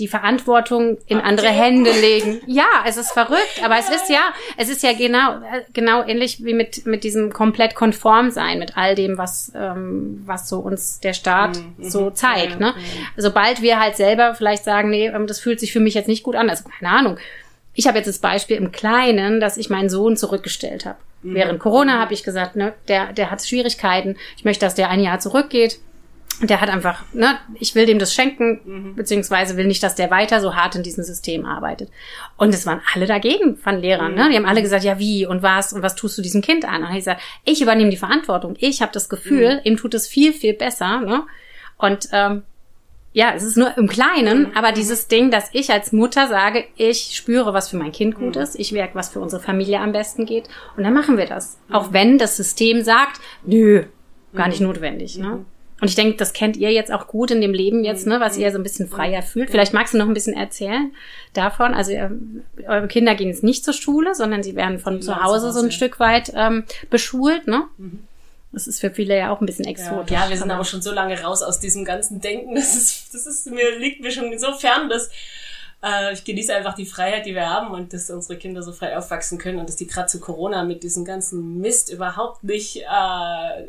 die 0.00 0.08
Verantwortung 0.08 0.98
in 1.06 1.20
andere 1.20 1.48
Hände 1.48 1.90
legen. 1.92 2.40
Ja, 2.46 2.66
es 2.86 2.96
ist 2.96 3.12
verrückt, 3.12 3.62
aber 3.62 3.78
es 3.78 3.90
ist 3.90 4.08
ja, 4.08 4.32
es 4.56 4.68
ist 4.68 4.82
ja 4.82 4.92
genau, 4.94 5.40
genau 5.72 6.02
ähnlich 6.02 6.42
wie 6.44 6.54
mit, 6.54 6.86
mit 6.86 7.04
diesem 7.04 7.32
komplett 7.32 7.74
konform 7.74 8.30
sein, 8.30 8.58
mit 8.58 8.76
all 8.76 8.94
dem, 8.94 9.18
was, 9.18 9.52
ähm, 9.54 10.22
was 10.24 10.48
so 10.48 10.58
uns 10.58 11.00
der 11.00 11.12
Staat 11.12 11.58
mhm. 11.58 11.88
so 11.88 12.06
mhm. 12.06 12.14
zeigt, 12.14 12.60
ne? 12.60 12.74
Sobald 13.16 13.62
wir 13.62 13.78
halt 13.78 13.96
selber 13.96 14.34
vielleicht 14.34 14.64
sagen, 14.64 14.90
nee, 14.90 15.06
ähm, 15.08 15.26
das 15.26 15.38
fühlt 15.38 15.60
sich 15.60 15.72
für 15.72 15.80
mich 15.80 15.94
jetzt 15.94 16.08
nicht 16.08 16.22
gut 16.22 16.34
an, 16.34 16.48
also 16.48 16.64
keine 16.68 16.90
Ahnung. 16.90 17.18
Ich 17.74 17.86
habe 17.86 17.98
jetzt 17.98 18.08
das 18.08 18.18
Beispiel 18.18 18.56
im 18.56 18.72
Kleinen, 18.72 19.40
dass 19.40 19.56
ich 19.56 19.70
meinen 19.70 19.90
Sohn 19.90 20.16
zurückgestellt 20.16 20.86
habe. 20.86 20.98
Mhm. 21.22 21.34
Während 21.34 21.60
Corona 21.60 22.00
habe 22.00 22.14
ich 22.14 22.24
gesagt, 22.24 22.56
ne, 22.56 22.72
der, 22.88 23.12
der 23.12 23.30
hat 23.30 23.44
Schwierigkeiten. 23.44 24.16
Ich 24.36 24.44
möchte, 24.44 24.64
dass 24.64 24.74
der 24.74 24.88
ein 24.88 25.00
Jahr 25.00 25.20
zurückgeht 25.20 25.78
der 26.42 26.60
hat 26.60 26.70
einfach, 26.70 27.02
ne, 27.12 27.38
ich 27.54 27.74
will 27.74 27.86
dem 27.86 27.98
das 27.98 28.14
schenken, 28.14 28.60
mhm. 28.64 28.94
beziehungsweise 28.94 29.56
will 29.56 29.66
nicht, 29.66 29.82
dass 29.82 29.94
der 29.94 30.10
weiter 30.10 30.40
so 30.40 30.54
hart 30.54 30.74
in 30.74 30.82
diesem 30.82 31.04
System 31.04 31.44
arbeitet. 31.44 31.90
Und 32.36 32.54
es 32.54 32.64
waren 32.66 32.80
alle 32.94 33.06
dagegen 33.06 33.56
von 33.56 33.78
Lehrern, 33.78 34.12
mhm. 34.12 34.18
ne? 34.18 34.28
Die 34.30 34.36
haben 34.36 34.46
alle 34.46 34.62
gesagt, 34.62 34.84
ja 34.84 34.98
wie 34.98 35.26
und 35.26 35.42
was 35.42 35.72
und 35.72 35.82
was 35.82 35.96
tust 35.96 36.16
du 36.16 36.22
diesem 36.22 36.40
Kind 36.40 36.64
an? 36.64 36.82
Und 36.82 36.90
ich 36.90 36.98
gesagt, 36.98 37.20
ich 37.44 37.60
übernehme 37.60 37.90
die 37.90 37.96
Verantwortung. 37.96 38.56
Ich 38.58 38.80
habe 38.80 38.92
das 38.92 39.08
Gefühl, 39.08 39.56
mhm. 39.56 39.60
ihm 39.64 39.76
tut 39.76 39.94
es 39.94 40.06
viel, 40.06 40.32
viel 40.32 40.54
besser, 40.54 41.00
ne? 41.00 41.24
Und 41.76 42.08
ähm, 42.12 42.42
ja, 43.12 43.32
es 43.34 43.42
ist 43.42 43.56
nur 43.56 43.76
im 43.76 43.88
Kleinen, 43.88 44.42
mhm. 44.42 44.50
aber 44.54 44.72
dieses 44.72 45.08
Ding, 45.08 45.30
dass 45.30 45.50
ich 45.52 45.72
als 45.72 45.92
Mutter 45.92 46.28
sage, 46.28 46.64
ich 46.76 47.16
spüre, 47.16 47.52
was 47.52 47.68
für 47.68 47.76
mein 47.76 47.92
Kind 47.92 48.14
gut 48.14 48.36
mhm. 48.36 48.42
ist, 48.42 48.58
ich 48.58 48.72
merke, 48.72 48.94
was 48.94 49.08
für 49.08 49.20
unsere 49.20 49.42
Familie 49.42 49.80
am 49.80 49.92
besten 49.92 50.26
geht, 50.26 50.48
und 50.76 50.84
dann 50.84 50.94
machen 50.94 51.18
wir 51.18 51.26
das. 51.26 51.58
Auch 51.70 51.88
mhm. 51.88 51.94
wenn 51.94 52.18
das 52.18 52.36
System 52.36 52.82
sagt, 52.82 53.20
nö, 53.44 53.84
gar 54.34 54.48
nicht 54.48 54.60
notwendig, 54.60 55.18
ne? 55.18 55.44
Und 55.80 55.88
ich 55.88 55.94
denke, 55.94 56.16
das 56.16 56.32
kennt 56.32 56.56
ihr 56.56 56.72
jetzt 56.72 56.92
auch 56.92 57.06
gut 57.06 57.30
in 57.30 57.40
dem 57.40 57.54
Leben 57.54 57.84
jetzt, 57.84 58.06
ne, 58.06 58.20
was 58.20 58.36
ihr 58.36 58.50
so 58.52 58.58
ein 58.58 58.62
bisschen 58.62 58.88
freier 58.88 59.22
fühlt. 59.22 59.50
Vielleicht 59.50 59.72
magst 59.72 59.94
du 59.94 59.98
noch 59.98 60.06
ein 60.06 60.14
bisschen 60.14 60.34
erzählen 60.34 60.92
davon. 61.32 61.74
Also 61.74 61.92
ihr, 61.92 62.10
eure 62.66 62.88
Kinder 62.88 63.14
gehen 63.14 63.28
jetzt 63.28 63.42
nicht 63.42 63.64
zur 63.64 63.74
Schule, 63.74 64.14
sondern 64.14 64.42
sie 64.42 64.56
werden 64.56 64.78
von 64.78 65.00
zu 65.00 65.22
Hause 65.22 65.52
so 65.52 65.60
ein 65.60 65.72
Stück 65.72 65.98
weit 65.98 66.32
ähm, 66.34 66.64
beschult, 66.90 67.46
ne? 67.46 67.64
Mhm. 67.78 68.00
Das 68.52 68.66
ist 68.66 68.80
für 68.80 68.90
viele 68.90 69.16
ja 69.16 69.30
auch 69.30 69.40
ein 69.40 69.46
bisschen 69.46 69.64
exotisch. 69.64 70.10
Ja, 70.10 70.24
ja 70.24 70.30
wir 70.30 70.36
sind 70.36 70.50
aber 70.50 70.64
schon 70.64 70.82
so 70.82 70.90
lange 70.92 71.20
raus 71.22 71.42
aus 71.42 71.60
diesem 71.60 71.84
ganzen 71.84 72.20
Denken. 72.20 72.56
Das 72.56 72.76
ist, 72.76 73.14
das 73.14 73.26
ist 73.26 73.50
mir 73.50 73.78
liegt 73.78 74.00
mir 74.00 74.10
schon 74.10 74.36
so 74.38 74.52
fern, 74.54 74.88
dass 74.88 75.08
äh, 75.84 76.12
ich 76.12 76.24
genieße 76.24 76.54
einfach 76.54 76.74
die 76.74 76.86
Freiheit, 76.86 77.26
die 77.26 77.34
wir 77.34 77.48
haben 77.48 77.72
und 77.72 77.92
dass 77.92 78.10
unsere 78.10 78.38
Kinder 78.38 78.62
so 78.62 78.72
frei 78.72 78.98
aufwachsen 78.98 79.38
können 79.38 79.58
und 79.58 79.68
dass 79.68 79.76
die 79.76 79.86
gerade 79.86 80.08
zu 80.08 80.20
Corona 80.20 80.64
mit 80.64 80.82
diesem 80.82 81.04
ganzen 81.04 81.58
Mist 81.60 81.92
überhaupt 81.92 82.42
nicht 82.44 82.78
äh, 82.78 83.64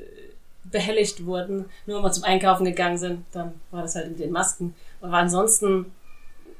behelligt 0.71 1.25
wurden, 1.25 1.65
nur 1.86 1.97
wenn 1.97 2.03
wir 2.03 2.12
zum 2.12 2.23
Einkaufen 2.23 2.65
gegangen 2.65 2.97
sind, 2.97 3.25
dann 3.31 3.53
war 3.71 3.81
das 3.81 3.95
halt 3.95 4.10
mit 4.10 4.19
den 4.19 4.31
Masken. 4.31 4.73
Aber 5.01 5.17
ansonsten 5.17 5.91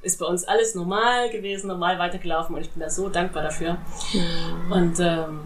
ist 0.02 0.20
bei 0.20 0.26
uns 0.26 0.44
alles 0.44 0.76
normal 0.76 1.30
gewesen, 1.30 1.68
normal 1.68 2.00
weitergelaufen 2.00 2.56
und 2.56 2.62
ich 2.62 2.70
bin 2.72 2.82
da 2.82 2.90
so 2.90 3.10
dankbar 3.10 3.44
dafür. 3.44 3.78
Mhm. 4.14 4.72
Und 4.72 5.00
ähm, 5.00 5.40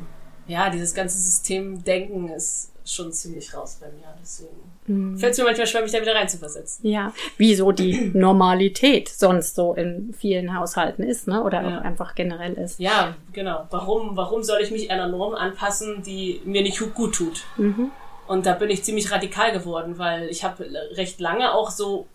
ja, 0.48 0.70
dieses 0.70 0.94
ganze 0.94 1.18
System 1.18 1.84
Denken 1.84 2.30
ist 2.30 2.72
schon 2.86 3.12
ziemlich 3.12 3.54
raus 3.54 3.80
bei 3.82 3.88
mir. 3.88 4.14
Deswegen 4.22 4.56
mhm. 4.86 5.18
fällt 5.18 5.34
es 5.34 5.40
mir 5.40 5.46
manchmal 5.46 5.68
schwer, 5.68 5.82
mich 5.82 5.92
da 5.92 6.02
wieder 6.02 6.16
reinzuversetzen. 6.16 6.88
Ja, 6.88 7.14
wie 7.38 7.56
so 7.56 7.72
die 7.72 8.12
Normalität 8.14 9.10
sonst 9.10 9.56
so 9.56 9.74
in 9.74 10.14
vielen 10.14 10.58
Haushalten 10.58 11.04
ist, 11.04 11.28
ne? 11.28 11.44
Oder 11.44 11.64
ja. 11.64 11.80
einfach 11.80 12.16
generell 12.16 12.54
ist. 12.54 12.80
Ja, 12.80 13.16
genau. 13.34 13.66
Warum, 13.72 14.16
warum 14.16 14.44
soll 14.44 14.60
ich 14.62 14.72
mich 14.72 14.92
einer 14.92 15.08
Norm 15.08 15.34
anpassen, 15.34 16.04
die 16.04 16.42
mir 16.46 16.62
nicht 16.62 16.80
gut 16.94 17.16
tut? 17.16 17.44
Mhm. 17.58 17.92
Und 18.28 18.46
da 18.46 18.54
bin 18.54 18.70
ich 18.70 18.84
ziemlich 18.84 19.12
radikal 19.12 19.52
geworden, 19.52 19.98
weil 19.98 20.30
ich 20.30 20.44
habe 20.44 20.68
recht 20.92 21.20
lange 21.20 21.54
auch 21.54 21.70
so 21.70 22.08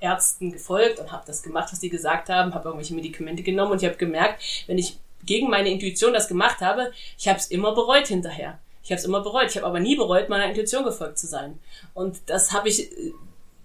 Ärzten 0.00 0.52
gefolgt 0.52 0.98
und 0.98 1.12
habe 1.12 1.24
das 1.26 1.42
gemacht, 1.42 1.70
was 1.70 1.80
die 1.80 1.90
gesagt 1.90 2.30
haben, 2.30 2.54
habe 2.54 2.68
irgendwelche 2.68 2.94
Medikamente 2.94 3.42
genommen 3.42 3.72
und 3.72 3.82
ich 3.82 3.88
habe 3.88 3.98
gemerkt, 3.98 4.42
wenn 4.66 4.78
ich 4.78 4.98
gegen 5.24 5.50
meine 5.50 5.68
Intuition 5.68 6.14
das 6.14 6.28
gemacht 6.28 6.60
habe, 6.60 6.92
ich 7.18 7.28
habe 7.28 7.38
es 7.38 7.46
immer 7.46 7.74
bereut 7.74 8.06
hinterher. 8.06 8.58
Ich 8.82 8.90
habe 8.90 8.98
es 8.98 9.04
immer 9.04 9.20
bereut. 9.20 9.50
Ich 9.50 9.56
habe 9.56 9.66
aber 9.66 9.80
nie 9.80 9.96
bereut, 9.96 10.28
meiner 10.28 10.46
Intuition 10.46 10.84
gefolgt 10.84 11.18
zu 11.18 11.26
sein. 11.26 11.58
Und 11.92 12.18
das 12.26 12.52
habe 12.52 12.68
ich 12.68 12.90
äh, 12.90 13.12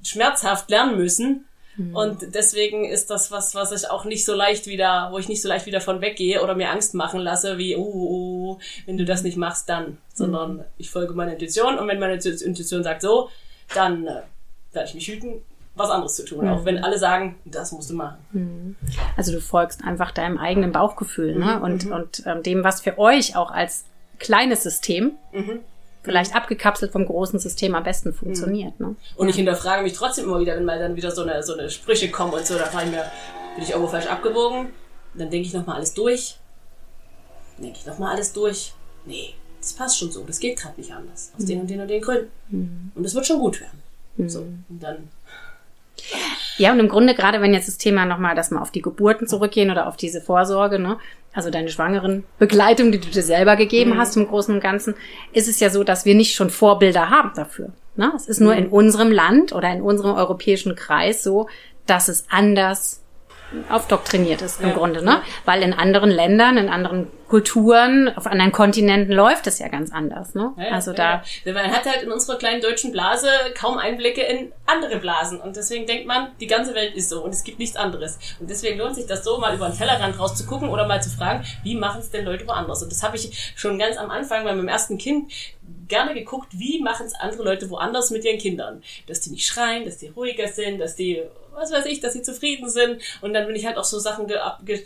schmerzhaft 0.03 0.69
lernen 0.69 0.97
müssen, 0.97 1.47
Mhm. 1.77 1.95
Und 1.95 2.35
deswegen 2.35 2.85
ist 2.85 3.09
das 3.09 3.31
was, 3.31 3.55
was 3.55 3.71
ich 3.71 3.89
auch 3.89 4.05
nicht 4.05 4.25
so 4.25 4.33
leicht 4.33 4.67
wieder, 4.67 5.09
wo 5.11 5.17
ich 5.17 5.27
nicht 5.27 5.41
so 5.41 5.47
leicht 5.47 5.65
wieder 5.65 5.81
von 5.81 6.01
weggehe 6.01 6.41
oder 6.41 6.55
mir 6.55 6.69
Angst 6.69 6.93
machen 6.93 7.19
lasse, 7.19 7.57
wie, 7.57 7.75
oh, 7.75 7.81
oh, 7.81 8.07
oh 8.09 8.59
wenn 8.85 8.97
du 8.97 9.05
das 9.05 9.23
nicht 9.23 9.37
machst, 9.37 9.69
dann. 9.69 9.97
Sondern 10.13 10.57
mhm. 10.57 10.63
ich 10.77 10.89
folge 10.89 11.13
meiner 11.13 11.33
Intuition 11.33 11.77
und 11.77 11.87
wenn 11.87 11.99
meine 11.99 12.13
Intuition 12.13 12.83
sagt 12.83 13.01
so, 13.01 13.29
dann 13.73 14.07
äh, 14.07 14.21
werde 14.71 14.89
ich 14.89 14.95
mich 14.95 15.07
hüten, 15.07 15.41
was 15.75 15.89
anderes 15.89 16.15
zu 16.15 16.23
tun, 16.23 16.45
mhm. 16.45 16.51
auch 16.51 16.65
wenn 16.65 16.83
alle 16.83 16.97
sagen, 16.97 17.35
das 17.45 17.71
musst 17.71 17.89
du 17.89 17.95
machen. 17.95 18.17
Mhm. 18.31 18.75
Also 19.17 19.31
du 19.31 19.41
folgst 19.41 19.83
einfach 19.83 20.11
deinem 20.11 20.37
eigenen 20.37 20.71
Bauchgefühl 20.71 21.35
ne? 21.35 21.57
Mhm. 21.57 21.63
und, 21.63 21.85
mhm. 21.85 21.91
und 21.91 22.23
ähm, 22.25 22.43
dem, 22.43 22.63
was 22.63 22.81
für 22.81 22.97
euch 22.97 23.35
auch 23.35 23.51
als 23.51 23.85
kleines 24.19 24.63
System 24.63 25.13
mhm 25.33 25.59
vielleicht 26.05 26.33
abgekapselt 26.33 26.93
vom 26.93 27.05
großen 27.05 27.39
System 27.39 27.75
am 27.75 27.83
besten 27.83 28.13
funktioniert. 28.13 28.79
Ne? 28.79 28.95
Und 29.17 29.27
ich 29.27 29.35
hinterfrage 29.35 29.83
mich 29.83 29.93
trotzdem 29.93 30.25
immer 30.25 30.39
wieder, 30.39 30.55
wenn 30.55 30.63
mal 30.63 30.79
dann 30.79 30.95
wieder 30.95 31.11
so 31.11 31.23
eine, 31.23 31.43
so 31.43 31.57
eine 31.57 31.69
Sprüche 31.69 32.09
kommen 32.09 32.33
und 32.33 32.45
so, 32.45 32.57
da 32.57 32.65
frage 32.65 32.85
ich 32.85 32.91
mir, 32.91 33.05
bin 33.55 33.63
ich 33.63 33.71
irgendwo 33.71 33.89
falsch 33.89 34.07
abgewogen? 34.07 34.69
dann 35.17 35.29
denke 35.29 35.47
ich 35.47 35.53
nochmal 35.53 35.77
alles 35.77 35.93
durch. 35.93 36.37
Denke 37.57 37.79
ich 37.79 37.85
nochmal 37.85 38.15
alles 38.15 38.33
durch. 38.33 38.73
Nee, 39.05 39.33
das 39.59 39.73
passt 39.73 39.97
schon 39.97 40.11
so. 40.11 40.23
Das 40.23 40.39
geht 40.39 40.59
gerade 40.59 40.79
nicht 40.79 40.91
anders. 40.91 41.31
Aus 41.35 41.43
mhm. 41.43 41.47
den 41.47 41.61
und 41.61 41.69
den 41.69 41.81
und 41.81 41.87
den 41.87 42.01
Gründen. 42.01 42.29
Mhm. 42.49 42.91
Und 42.95 43.05
es 43.05 43.15
wird 43.15 43.25
schon 43.25 43.39
gut 43.39 43.61
werden. 43.61 43.81
Mhm. 44.17 44.29
So. 44.29 44.41
Und 44.41 44.83
dann 44.83 45.09
ja, 46.57 46.71
und 46.71 46.79
im 46.79 46.87
Grunde, 46.87 47.15
gerade 47.15 47.41
wenn 47.41 47.53
jetzt 47.53 47.67
das 47.67 47.77
Thema 47.77 48.05
nochmal, 48.05 48.35
dass 48.35 48.51
wir 48.51 48.61
auf 48.61 48.71
die 48.71 48.81
Geburten 48.81 49.27
zurückgehen 49.27 49.71
oder 49.71 49.87
auf 49.87 49.97
diese 49.97 50.21
Vorsorge, 50.21 50.79
ne, 50.79 50.97
also 51.33 51.49
deine 51.49 51.69
schwangeren 51.69 52.23
Begleitung, 52.39 52.91
die 52.91 52.99
du 52.99 53.09
dir 53.09 53.23
selber 53.23 53.55
gegeben 53.55 53.91
mhm. 53.91 53.97
hast 53.97 54.15
im 54.15 54.27
Großen 54.27 54.53
und 54.53 54.61
Ganzen, 54.61 54.95
ist 55.33 55.47
es 55.47 55.59
ja 55.59 55.69
so, 55.69 55.83
dass 55.83 56.05
wir 56.05 56.15
nicht 56.15 56.33
schon 56.33 56.49
Vorbilder 56.49 57.09
haben 57.09 57.31
dafür. 57.35 57.73
Ne? 57.97 58.11
Es 58.15 58.27
ist 58.27 58.39
nur 58.39 58.53
mhm. 58.53 58.59
in 58.59 58.67
unserem 58.67 59.11
Land 59.11 59.53
oder 59.53 59.71
in 59.71 59.81
unserem 59.81 60.15
europäischen 60.15 60.75
Kreis 60.75 61.23
so, 61.23 61.47
dass 61.85 62.07
es 62.07 62.25
anders 62.29 63.01
aufdoktriniert 63.69 64.41
ist 64.41 64.61
im 64.61 64.69
ja. 64.69 64.73
Grunde, 64.73 65.03
ne? 65.03 65.21
Weil 65.45 65.61
in 65.61 65.73
anderen 65.73 66.09
Ländern, 66.09 66.57
in 66.57 66.69
anderen 66.69 67.07
Kulturen, 67.27 68.15
auf 68.15 68.27
anderen 68.27 68.51
Kontinenten 68.51 69.11
läuft 69.11 69.47
es 69.47 69.57
ja 69.59 69.67
ganz 69.67 69.91
anders, 69.91 70.35
ne? 70.35 70.53
Ja, 70.57 70.75
also 70.75 70.93
da. 70.93 71.23
Man 71.45 71.71
hat 71.71 71.85
halt 71.85 72.03
in 72.03 72.11
unserer 72.11 72.37
kleinen 72.37 72.61
deutschen 72.61 72.91
Blase 72.91 73.27
kaum 73.57 73.77
Einblicke 73.77 74.21
in 74.21 74.51
andere 74.65 74.97
Blasen 74.97 75.39
und 75.39 75.55
deswegen 75.55 75.87
denkt 75.87 76.05
man, 76.05 76.29
die 76.39 76.47
ganze 76.47 76.75
Welt 76.75 76.95
ist 76.95 77.09
so 77.09 77.23
und 77.23 77.33
es 77.33 77.43
gibt 77.43 77.59
nichts 77.59 77.75
anderes. 77.75 78.19
Und 78.39 78.49
deswegen 78.49 78.77
lohnt 78.77 78.95
sich 78.95 79.07
das 79.07 79.23
so, 79.23 79.37
mal 79.39 79.55
über 79.55 79.69
den 79.69 79.77
Tellerrand 79.77 80.19
rauszugucken 80.19 80.69
oder 80.69 80.87
mal 80.87 81.01
zu 81.01 81.09
fragen, 81.09 81.43
wie 81.63 81.75
machen 81.75 81.99
es 81.99 82.11
denn 82.11 82.25
Leute 82.25 82.47
woanders? 82.47 82.83
Und 82.83 82.91
das 82.91 83.01
habe 83.01 83.15
ich 83.17 83.53
schon 83.55 83.79
ganz 83.79 83.97
am 83.97 84.11
Anfang 84.11 84.43
bei 84.43 84.53
meinem 84.53 84.67
ersten 84.67 84.97
Kind 84.97 85.31
gerne 85.87 86.13
geguckt, 86.13 86.49
wie 86.51 86.81
machen 86.81 87.05
es 87.05 87.15
andere 87.15 87.43
Leute 87.43 87.69
woanders 87.69 88.11
mit 88.11 88.23
ihren 88.23 88.37
Kindern. 88.37 88.83
Dass 89.07 89.21
die 89.21 89.31
nicht 89.31 89.45
schreien, 89.45 89.85
dass 89.85 89.97
die 89.97 90.07
ruhiger 90.07 90.47
sind, 90.47 90.79
dass 90.79 90.95
die 90.95 91.23
was 91.55 91.71
weiß 91.71 91.85
ich, 91.85 91.99
dass 91.99 92.13
sie 92.13 92.21
zufrieden 92.21 92.69
sind. 92.69 93.01
Und 93.21 93.33
dann 93.33 93.47
bin 93.47 93.55
ich 93.55 93.65
halt 93.65 93.77
auch 93.77 93.83
so 93.83 93.99
Sachen 93.99 94.27
ge 94.27 94.37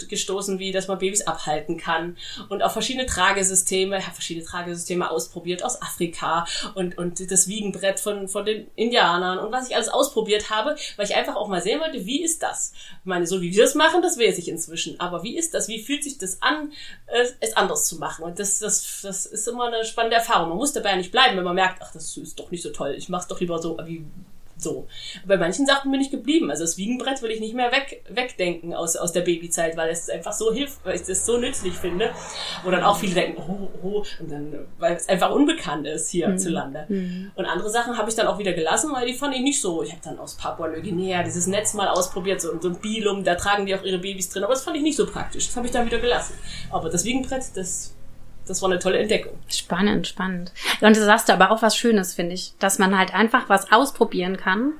gestoßen, 0.10 0.60
wie 0.60 0.72
dass 0.72 0.88
man 0.88 1.00
Babys 1.00 1.28
abhalten 1.28 1.78
kann. 1.78 2.18
Und 2.50 2.62
auch 2.62 2.72
verschiedene 2.72 3.06
Tragesysteme. 3.06 3.98
Ich 3.98 4.06
habe 4.06 4.16
verschiedene 4.16 4.46
Tragesysteme 4.46 5.10
ausprobiert 5.10 5.64
aus 5.64 5.82
Afrika 5.82 6.46
und, 6.76 6.98
und 6.98 7.32
das 7.32 7.48
Wiegenbrett 7.48 8.00
von, 8.00 8.28
von 8.28 8.46
den 8.46 8.68
Indianern 8.76 9.40
und 9.40 9.52
was 9.52 9.70
ich 9.70 9.76
alles 9.76 9.90
ausprobiert 9.90 10.50
habe, 10.50 10.76
weil 10.96 11.06
ich 11.06 11.16
einfach 11.16 11.36
auch 11.36 11.48
mal 11.48 11.62
sehen 11.62 11.80
wollte, 11.80 12.06
wie 12.06 12.24
ist 12.24 12.44
das? 12.44 12.74
Ich 13.00 13.06
meine, 13.06 13.28
so 13.28 13.42
wie 13.42 13.54
wir 13.54 13.64
es 13.64 13.76
machen, 13.76 14.02
das 14.02 14.18
weiß 14.18 14.38
ich 14.38 14.48
inzwischen. 14.48 15.00
Aber 15.00 15.24
wie 15.24 15.38
ist 15.38 15.54
das? 15.54 15.68
Wie 15.68 15.82
fühlt 15.82 16.04
sich 16.04 16.18
das 16.18 16.42
an, 16.42 16.72
es 17.40 17.56
anders 17.56 17.86
zu 17.86 17.98
machen? 17.98 18.24
Und 18.24 18.40
das, 18.40 18.60
das, 18.60 19.02
das 19.02 19.26
ist 19.26 19.48
immer 19.48 19.68
eine 19.68 19.86
spannende 19.86 20.18
Erfahrung. 20.18 20.50
Man 20.50 20.58
muss 20.58 20.74
dabei 20.74 20.96
nicht 20.96 21.12
bleiben, 21.12 21.38
wenn 21.38 21.44
man 21.44 21.56
merkt, 21.56 21.82
ach, 21.82 21.92
das 21.92 22.16
ist 22.18 22.40
doch 22.40 22.52
nicht 22.52 22.64
so 22.64 22.70
toll. 22.70 22.96
Ich 22.98 23.10
mache 23.10 23.24
es 23.24 23.28
doch 23.28 23.40
lieber 23.40 23.60
so, 23.62 23.78
wie 23.86 24.06
so. 24.62 24.88
Bei 25.26 25.38
manchen 25.38 25.66
Sachen 25.66 25.92
bin 25.92 26.02
ich 26.02 26.12
geblieben. 26.12 26.50
Also 26.50 26.64
das 26.64 26.78
Wiegenbrett 26.78 27.22
will 27.22 27.32
ich 27.32 27.40
nicht 27.40 27.54
mehr 27.54 27.72
weg, 27.72 28.04
wegdenken 28.10 28.74
aus, 28.74 28.96
aus 28.96 29.12
der 29.12 29.22
Babyzeit, 29.22 29.78
weil 29.78 29.90
es 29.90 30.10
einfach 30.10 30.34
so 30.34 30.54
hilft, 30.54 30.84
weil 30.86 30.96
ich 30.96 31.04
das 31.04 31.26
so 31.26 31.38
nützlich 31.38 31.74
finde. 31.74 32.12
Wo 32.64 32.72
dann 32.72 32.84
auch 32.84 32.98
viele 32.98 33.14
denken, 33.14 33.42
oh, 33.48 33.70
oh, 33.84 34.04
und 34.20 34.32
dann, 34.32 34.68
weil 34.78 34.96
es 34.96 35.08
einfach 35.10 35.32
unbekannt 35.32 35.88
ist 35.88 36.10
hier 36.10 36.30
mhm. 36.30 36.38
zu 36.38 36.50
Lande. 36.50 36.86
Mhm. 36.90 37.32
Und 37.36 37.46
andere 37.46 37.70
Sachen 37.70 37.98
habe 37.98 38.10
ich 38.10 38.16
dann 38.16 38.28
auch 38.28 38.40
wieder 38.40 38.54
gelassen, 38.54 38.92
weil 38.94 39.08
die 39.08 39.14
fand 39.14 39.36
ich 39.36 39.42
nicht 39.42 39.62
so. 39.62 39.84
Ich 39.84 39.92
habe 39.92 40.02
dann 40.04 40.20
aus 40.20 40.36
Papua-Neuguinea 40.36 41.24
dieses 41.24 41.48
Netz 41.48 41.74
mal 41.74 41.88
ausprobiert, 41.88 42.42
so, 42.42 42.60
so 42.60 42.70
ein 42.70 42.76
Bilum, 42.76 43.24
da 43.24 43.36
tragen 43.36 43.66
die 43.66 43.76
auch 43.76 43.84
ihre 43.84 44.00
Babys 44.00 44.30
drin, 44.30 44.44
aber 44.44 44.54
das 44.54 44.64
fand 44.64 44.78
ich 44.78 44.84
nicht 44.84 44.96
so 44.96 45.06
praktisch. 45.06 45.48
Das 45.48 45.56
habe 45.56 45.68
ich 45.68 45.74
dann 45.74 45.86
wieder 45.86 46.00
gelassen. 46.00 46.34
Aber 46.72 46.90
das 46.90 47.06
Wiegenbrett, 47.06 47.44
das 47.56 47.96
das 48.50 48.62
war 48.62 48.70
eine 48.70 48.80
tolle 48.80 49.00
Entdeckung. 49.00 49.34
Spannend, 49.48 50.08
spannend. 50.08 50.52
Und 50.82 50.96
du 50.96 51.04
sagst 51.04 51.30
aber 51.30 51.52
auch 51.52 51.62
was 51.62 51.76
Schönes, 51.76 52.14
finde 52.14 52.34
ich, 52.34 52.54
dass 52.60 52.80
man 52.80 52.98
halt 52.98 53.14
einfach 53.14 53.50
was 53.50 53.72
ausprobieren 53.72 54.38
kann 54.38 54.74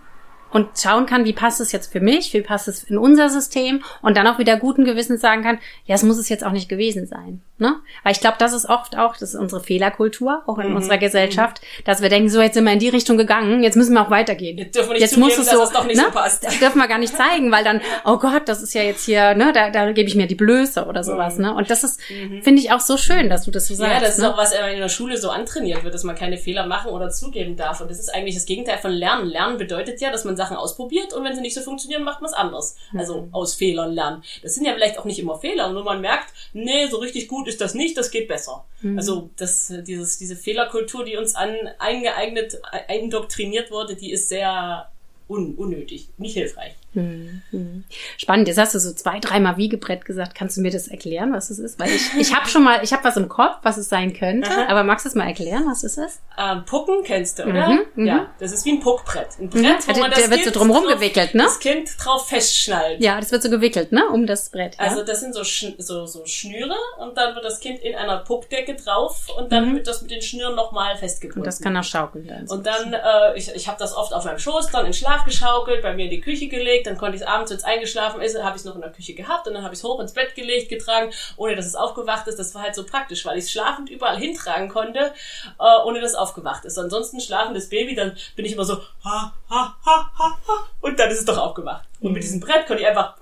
und 0.52 0.68
schauen 0.78 1.06
kann, 1.06 1.26
wie 1.26 1.34
passt 1.34 1.60
es 1.62 1.72
jetzt 1.72 1.92
für 1.92 2.00
mich, 2.00 2.34
wie 2.34 2.42
passt 2.42 2.68
es 2.68 2.84
in 2.84 2.98
unser 2.98 3.30
System 3.30 3.84
und 4.02 4.18
dann 4.18 4.28
auch 4.28 4.40
wieder 4.40 4.58
guten 4.58 4.86
Gewissens 4.86 5.22
sagen 5.22 5.44
kann, 5.44 5.60
ja, 5.86 5.96
es 5.96 6.04
muss 6.04 6.18
es 6.18 6.30
jetzt 6.30 6.44
auch 6.44 6.52
nicht 6.52 6.70
gewesen 6.70 7.06
sein. 7.06 7.42
Ne? 7.58 7.76
Weil 8.04 8.14
ich 8.14 8.22
glaube, 8.22 8.38
das 8.40 8.54
ist 8.54 8.70
oft 8.70 8.98
auch, 8.98 9.18
das 9.18 9.34
ist 9.34 9.40
unsere 9.40 9.62
Fehlerkultur, 9.62 10.44
auch 10.48 10.60
in 10.60 10.70
mhm. 10.70 10.78
unserer 10.78 10.98
Gesellschaft, 10.98 11.62
dass 11.84 12.02
wir 12.02 12.08
denken, 12.08 12.30
so 12.30 12.42
jetzt 12.42 12.54
sind 12.54 12.64
wir 12.64 12.72
in 12.72 12.80
die 12.80 12.88
Richtung 12.88 13.18
gegangen, 13.18 13.64
jetzt 13.64 13.76
müssen 13.76 13.94
wir 13.94 14.02
auch 14.02 14.10
weitergehen. 14.10 14.58
Jetzt, 14.58 14.76
dürfen 14.76 14.90
wir 14.90 14.94
nicht 14.94 15.02
jetzt 15.02 15.16
zugeben, 15.16 15.36
muss 15.36 15.38
es 15.38 15.52
so, 15.52 15.84
nicht 15.84 15.98
ne? 15.98 16.06
so 16.06 16.12
passt. 16.12 16.46
Das 16.46 16.58
dürfen 16.58 16.78
wir 16.78 16.88
gar 16.88 17.00
nicht 17.00 17.16
zeigen, 17.16 17.52
weil 17.52 17.66
dann, 17.66 17.82
oh 18.06 18.18
Gott, 18.18 18.48
das 18.48 18.62
ist 18.62 18.74
ja 18.74 18.82
jetzt 18.82 19.04
hier, 19.04 19.36
ne, 19.36 19.52
da, 19.52 19.72
da 19.72 19.92
gebe 19.92 20.08
ich 20.08 20.16
mir 20.16 20.28
die 20.28 20.36
Blöße 20.36 20.86
oder 20.86 21.04
sowas. 21.04 21.36
Mhm. 21.36 21.44
Ne? 21.44 21.54
Und 21.54 21.70
das 21.70 21.84
ist, 21.84 22.00
mhm. 22.10 22.42
finde 22.44 22.62
ich 22.62 22.72
auch 22.72 22.80
so 22.80 22.96
schön, 22.96 23.30
dass 23.30 23.44
du 23.44 23.52
das 23.52 23.68
so 23.68 23.76
sagst. 23.76 23.94
Ja, 23.94 24.00
das 24.00 24.18
ne? 24.18 24.26
ist 24.26 24.32
auch 24.32 24.38
was 24.38 24.54
in 24.54 24.80
der 24.80 24.90
Schule 24.90 25.18
so 25.18 25.30
antrainiert 25.30 25.84
wird, 25.84 25.94
dass 25.94 26.06
man 26.06 26.16
keine 26.16 26.38
Fehler 26.38 26.66
machen 26.66 26.92
oder 26.92 27.10
zugeben 27.10 27.58
darf. 27.58 27.82
Und 27.82 27.92
das 27.92 28.00
ist 28.00 28.14
eigentlich 28.14 28.36
das 28.36 28.46
Gegenteil 28.46 28.78
von 28.78 28.92
Lernen. 28.92 29.28
Lernen 29.28 29.58
bedeutet 29.58 30.00
ja, 30.00 30.12
dass 30.12 30.24
man 30.24 30.38
Sachen 30.40 30.58
ausprobiert 30.58 31.14
und 31.14 31.24
wenn 31.24 31.36
sie 31.36 31.42
nicht 31.42 31.54
so 31.54 31.62
funktionieren, 31.62 32.04
macht 32.04 32.22
man 32.22 32.32
es 32.32 32.36
anders. 32.36 32.76
Also 32.98 33.22
mhm. 33.22 33.34
aus 33.34 33.54
Fehlern 33.54 33.92
lernen. 33.92 34.24
Das 34.42 34.56
sind 34.56 34.66
ja 34.66 34.74
vielleicht 34.74 34.98
auch 34.98 35.06
nicht 35.06 35.20
immer 35.20 35.38
Fehler, 35.38 35.72
nur 35.72 35.84
man 35.84 36.02
merkt, 36.02 36.34
nee, 36.54 36.88
so 36.88 36.98
richtig 36.98 37.28
gut 37.28 37.48
ist 37.48 37.62
das 37.62 37.76
nicht, 37.76 37.98
das 37.98 38.10
geht 38.10 38.28
besser. 38.28 38.66
Mhm. 38.82 38.98
Also 38.98 39.30
das, 39.38 39.72
dieses, 39.86 40.18
diese 40.18 40.36
Fehlerkultur, 40.36 41.04
die 41.04 41.18
uns 41.18 41.36
an, 41.36 41.56
eingeeignet, 41.78 42.60
eindoktriniert 42.88 43.70
wurde, 43.70 43.96
die 43.96 44.12
ist 44.12 44.30
sehr 44.30 44.90
un, 45.28 45.56
unnötig, 45.56 46.10
nicht 46.18 46.34
hilfreich. 46.34 46.74
Mhm. 46.94 47.84
Spannend. 48.18 48.48
Jetzt 48.48 48.58
hast 48.58 48.74
du 48.74 48.80
so 48.80 48.94
zwei, 48.94 49.20
dreimal 49.20 49.58
Wiegebrett 49.58 50.06
gesagt. 50.06 50.36
Kannst 50.36 50.58
du 50.58 50.62
mir 50.62 50.72
das 50.72 50.88
erklären, 50.88 51.32
was 51.34 51.50
es 51.50 51.60
ist? 51.60 51.80
Weil 51.80 51.90
ich, 51.90 52.14
ich 52.18 52.36
habe 52.36 52.48
schon 52.50 52.64
mal, 52.64 52.84
ich 52.84 52.94
habe 52.94 53.04
was 53.04 53.18
im 53.18 53.30
Kopf, 53.30 53.58
was 53.62 53.78
es 53.78 53.90
sein 53.90 54.14
könnte. 54.14 54.50
Aha. 54.50 54.68
Aber 54.70 54.84
magst 54.84 55.06
du 55.06 55.10
es 55.10 55.16
mal 55.16 55.28
erklären, 55.28 55.66
was 55.70 55.84
ist 55.84 55.98
es? 55.98 56.20
Ähm, 56.38 56.64
Pucken 56.66 57.04
kennst 57.04 57.40
du, 57.40 57.44
oder? 57.44 57.70
Mhm, 57.70 57.80
mhm. 57.96 58.08
ja, 58.08 58.28
das 58.40 58.52
ist 58.52 58.66
wie 58.66 58.72
ein 58.72 58.80
Puckbrett. 58.80 59.28
Ein 59.40 59.50
Brett, 59.50 59.64
mhm. 59.64 59.96
wo 59.96 60.00
man 60.00 60.12
das 60.12 60.20
der 60.20 60.30
wird 60.30 60.42
kind 60.42 60.54
so 60.54 60.60
drumherum 60.60 60.88
gewickelt, 60.88 61.36
ne? 61.36 61.44
Das 61.44 61.60
Kind 61.60 61.90
drauf 62.00 62.28
festschnallt. 62.28 63.02
Ja, 63.02 63.20
das 63.20 63.32
wird 63.32 63.44
so 63.44 63.50
gewickelt, 63.50 63.92
ne? 63.92 64.08
Um 64.10 64.26
das 64.26 64.50
Brett. 64.50 64.76
Ja? 64.76 64.86
Also 64.86 65.04
das 65.04 65.20
sind 65.20 65.34
so, 65.34 65.44
Sch 65.44 65.74
so, 65.78 66.06
so 66.06 66.26
Schnüre 66.26 66.76
und 67.00 67.18
dann 67.18 67.36
wird 67.36 67.46
das 67.46 67.60
Kind 67.60 67.80
in 67.82 67.96
einer 67.96 68.18
Puckdecke 68.18 68.76
drauf 68.76 69.28
und 69.38 69.52
dann 69.52 69.70
mhm. 69.70 69.76
wird 69.76 69.88
das 69.88 70.02
mit 70.02 70.12
den 70.12 70.22
Schnüren 70.22 70.56
nochmal 70.56 70.98
festgebunden. 70.98 71.42
Und 71.42 71.48
das 71.48 71.62
kann 71.62 71.76
auch 71.78 71.84
schaukeln 71.84 72.28
dann. 72.28 72.48
Und 72.48 72.66
dann, 72.66 72.94
äh, 72.94 73.38
ich, 73.38 73.54
ich 73.54 73.68
habe 73.68 73.78
das 73.78 73.94
oft 73.96 74.14
auf 74.14 74.26
meinem 74.26 74.40
Schoß, 74.40 74.72
dann 74.72 74.86
in 74.86 74.94
Schlaf 74.94 75.24
geschaukelt, 75.26 75.82
bei 75.82 75.94
mir 75.94 76.06
in 76.06 76.12
die 76.12 76.22
Küche 76.22 76.48
gelegt, 76.48 76.79
dann 76.86 76.98
konnte 76.98 77.16
ich 77.16 77.22
es 77.22 77.28
abends 77.28 77.52
jetzt 77.52 77.66
eingeschlafen 77.66 78.22
ist, 78.22 78.42
habe 78.42 78.56
ich 78.56 78.62
es 78.62 78.66
noch 78.66 78.76
in 78.76 78.82
der 78.82 78.92
Küche 78.92 79.14
gehabt 79.14 79.48
und 79.48 79.54
dann 79.54 79.64
habe 79.64 79.74
ich 79.74 79.80
es 79.80 79.84
hoch 79.84 80.00
ins 80.00 80.14
Bett 80.14 80.36
gelegt, 80.36 80.70
getragen, 80.70 81.12
ohne 81.38 81.56
dass 81.56 81.66
es 81.66 81.76
aufgewacht 81.76 82.28
ist. 82.28 82.40
Das 82.40 82.56
war 82.56 82.62
halt 82.62 82.76
so 82.76 82.86
praktisch, 82.86 83.26
weil 83.26 83.38
ich 83.38 83.46
es 83.46 83.52
schlafend 83.52 83.90
überall 83.90 84.18
hintragen 84.18 84.70
konnte, 84.70 85.14
äh, 85.60 85.84
ohne 85.86 86.02
dass 86.02 86.12
es 86.12 86.18
aufgewacht 86.18 86.66
ist. 86.66 86.78
Ansonsten 86.78 87.20
schlafendes 87.20 87.70
Baby, 87.70 87.96
dann 87.96 88.16
bin 88.36 88.46
ich 88.46 88.54
immer 88.54 88.66
so 88.66 88.78
ha, 89.04 89.34
ha, 89.50 89.78
ha, 89.86 90.12
ha, 90.18 90.40
ha, 90.48 90.68
und 90.82 91.00
dann 91.00 91.10
ist 91.10 91.20
es 91.20 91.26
doch 91.26 91.38
aufgewacht. 91.38 91.89
Und 92.02 92.14
mit 92.14 92.24
diesem 92.24 92.40
Brett 92.40 92.66
konnte 92.66 92.82
ich 92.82 92.88
einfach 92.88 93.18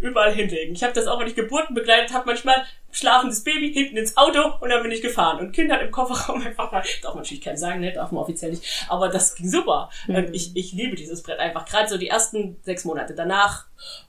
überall 0.00 0.34
hinlegen. 0.34 0.74
Ich 0.74 0.82
habe 0.82 0.92
das 0.92 1.06
auch, 1.06 1.18
wenn 1.18 1.26
ich 1.26 1.34
Geburten 1.34 1.74
begleitet 1.74 2.12
habe, 2.12 2.26
manchmal 2.26 2.66
schlafendes 2.92 3.42
Baby 3.42 3.72
hinten 3.72 3.96
ins 3.96 4.16
Auto 4.18 4.52
und 4.60 4.68
dann 4.68 4.82
bin 4.82 4.92
ich 4.92 5.00
gefahren. 5.00 5.38
Und 5.38 5.52
Kind 5.52 5.72
hat 5.72 5.80
im 5.80 5.90
Kofferraum 5.90 6.42
einfach 6.46 6.70
mal, 6.72 6.82
darf 7.02 7.14
man 7.14 7.22
natürlich 7.22 7.42
keinem 7.42 7.56
sagen, 7.56 7.80
ne, 7.80 7.92
darf 7.92 8.12
man 8.12 8.22
offiziell 8.22 8.50
nicht, 8.50 8.84
aber 8.88 9.08
das 9.08 9.34
ging 9.34 9.48
super. 9.48 9.88
Mhm. 10.08 10.28
Ich, 10.32 10.54
ich 10.54 10.72
liebe 10.72 10.94
dieses 10.94 11.22
Brett 11.22 11.38
einfach. 11.38 11.64
Gerade 11.64 11.88
so 11.88 11.96
die 11.96 12.08
ersten 12.08 12.58
sechs 12.62 12.84
Monate. 12.84 13.14
Danach, 13.14 13.64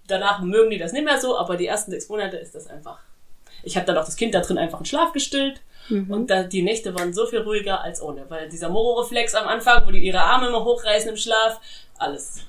danach 0.07 0.41
mögen 0.41 0.69
die 0.69 0.78
das 0.78 0.91
nicht 0.91 1.05
mehr 1.05 1.19
so, 1.22 1.38
aber 1.38 1.55
die 1.55 1.67
ersten 1.67 1.91
sechs 1.91 2.09
Monate 2.09 2.38
ist 2.38 2.53
das 2.53 2.67
einfach. 2.67 2.99
Ich 3.63 3.78
habe 3.78 3.86
dann 3.86 3.97
auch 3.97 4.05
das 4.05 4.17
Kind 4.17 4.34
da 4.34 4.41
drin 4.41 4.57
einfach 4.57 4.80
in 4.80 4.86
Schlaf 4.86 5.13
gestillt. 5.13 5.61
Mhm. 5.88 6.11
Und 6.11 6.30
da, 6.30 6.43
die 6.43 6.61
Nächte 6.61 6.93
waren 6.93 7.13
so 7.13 7.26
viel 7.26 7.39
ruhiger 7.39 7.82
als 7.82 8.01
ohne, 8.01 8.26
weil 8.30 8.49
dieser 8.49 8.67
Moro-Reflex 8.67 9.34
am 9.34 9.47
Anfang, 9.47 9.86
wo 9.86 9.91
die 9.91 9.99
ihre 9.99 10.22
Arme 10.22 10.47
immer 10.47 10.65
hochreißen 10.65 11.09
im 11.09 11.17
Schlaf, 11.17 11.61
alles 11.97 12.41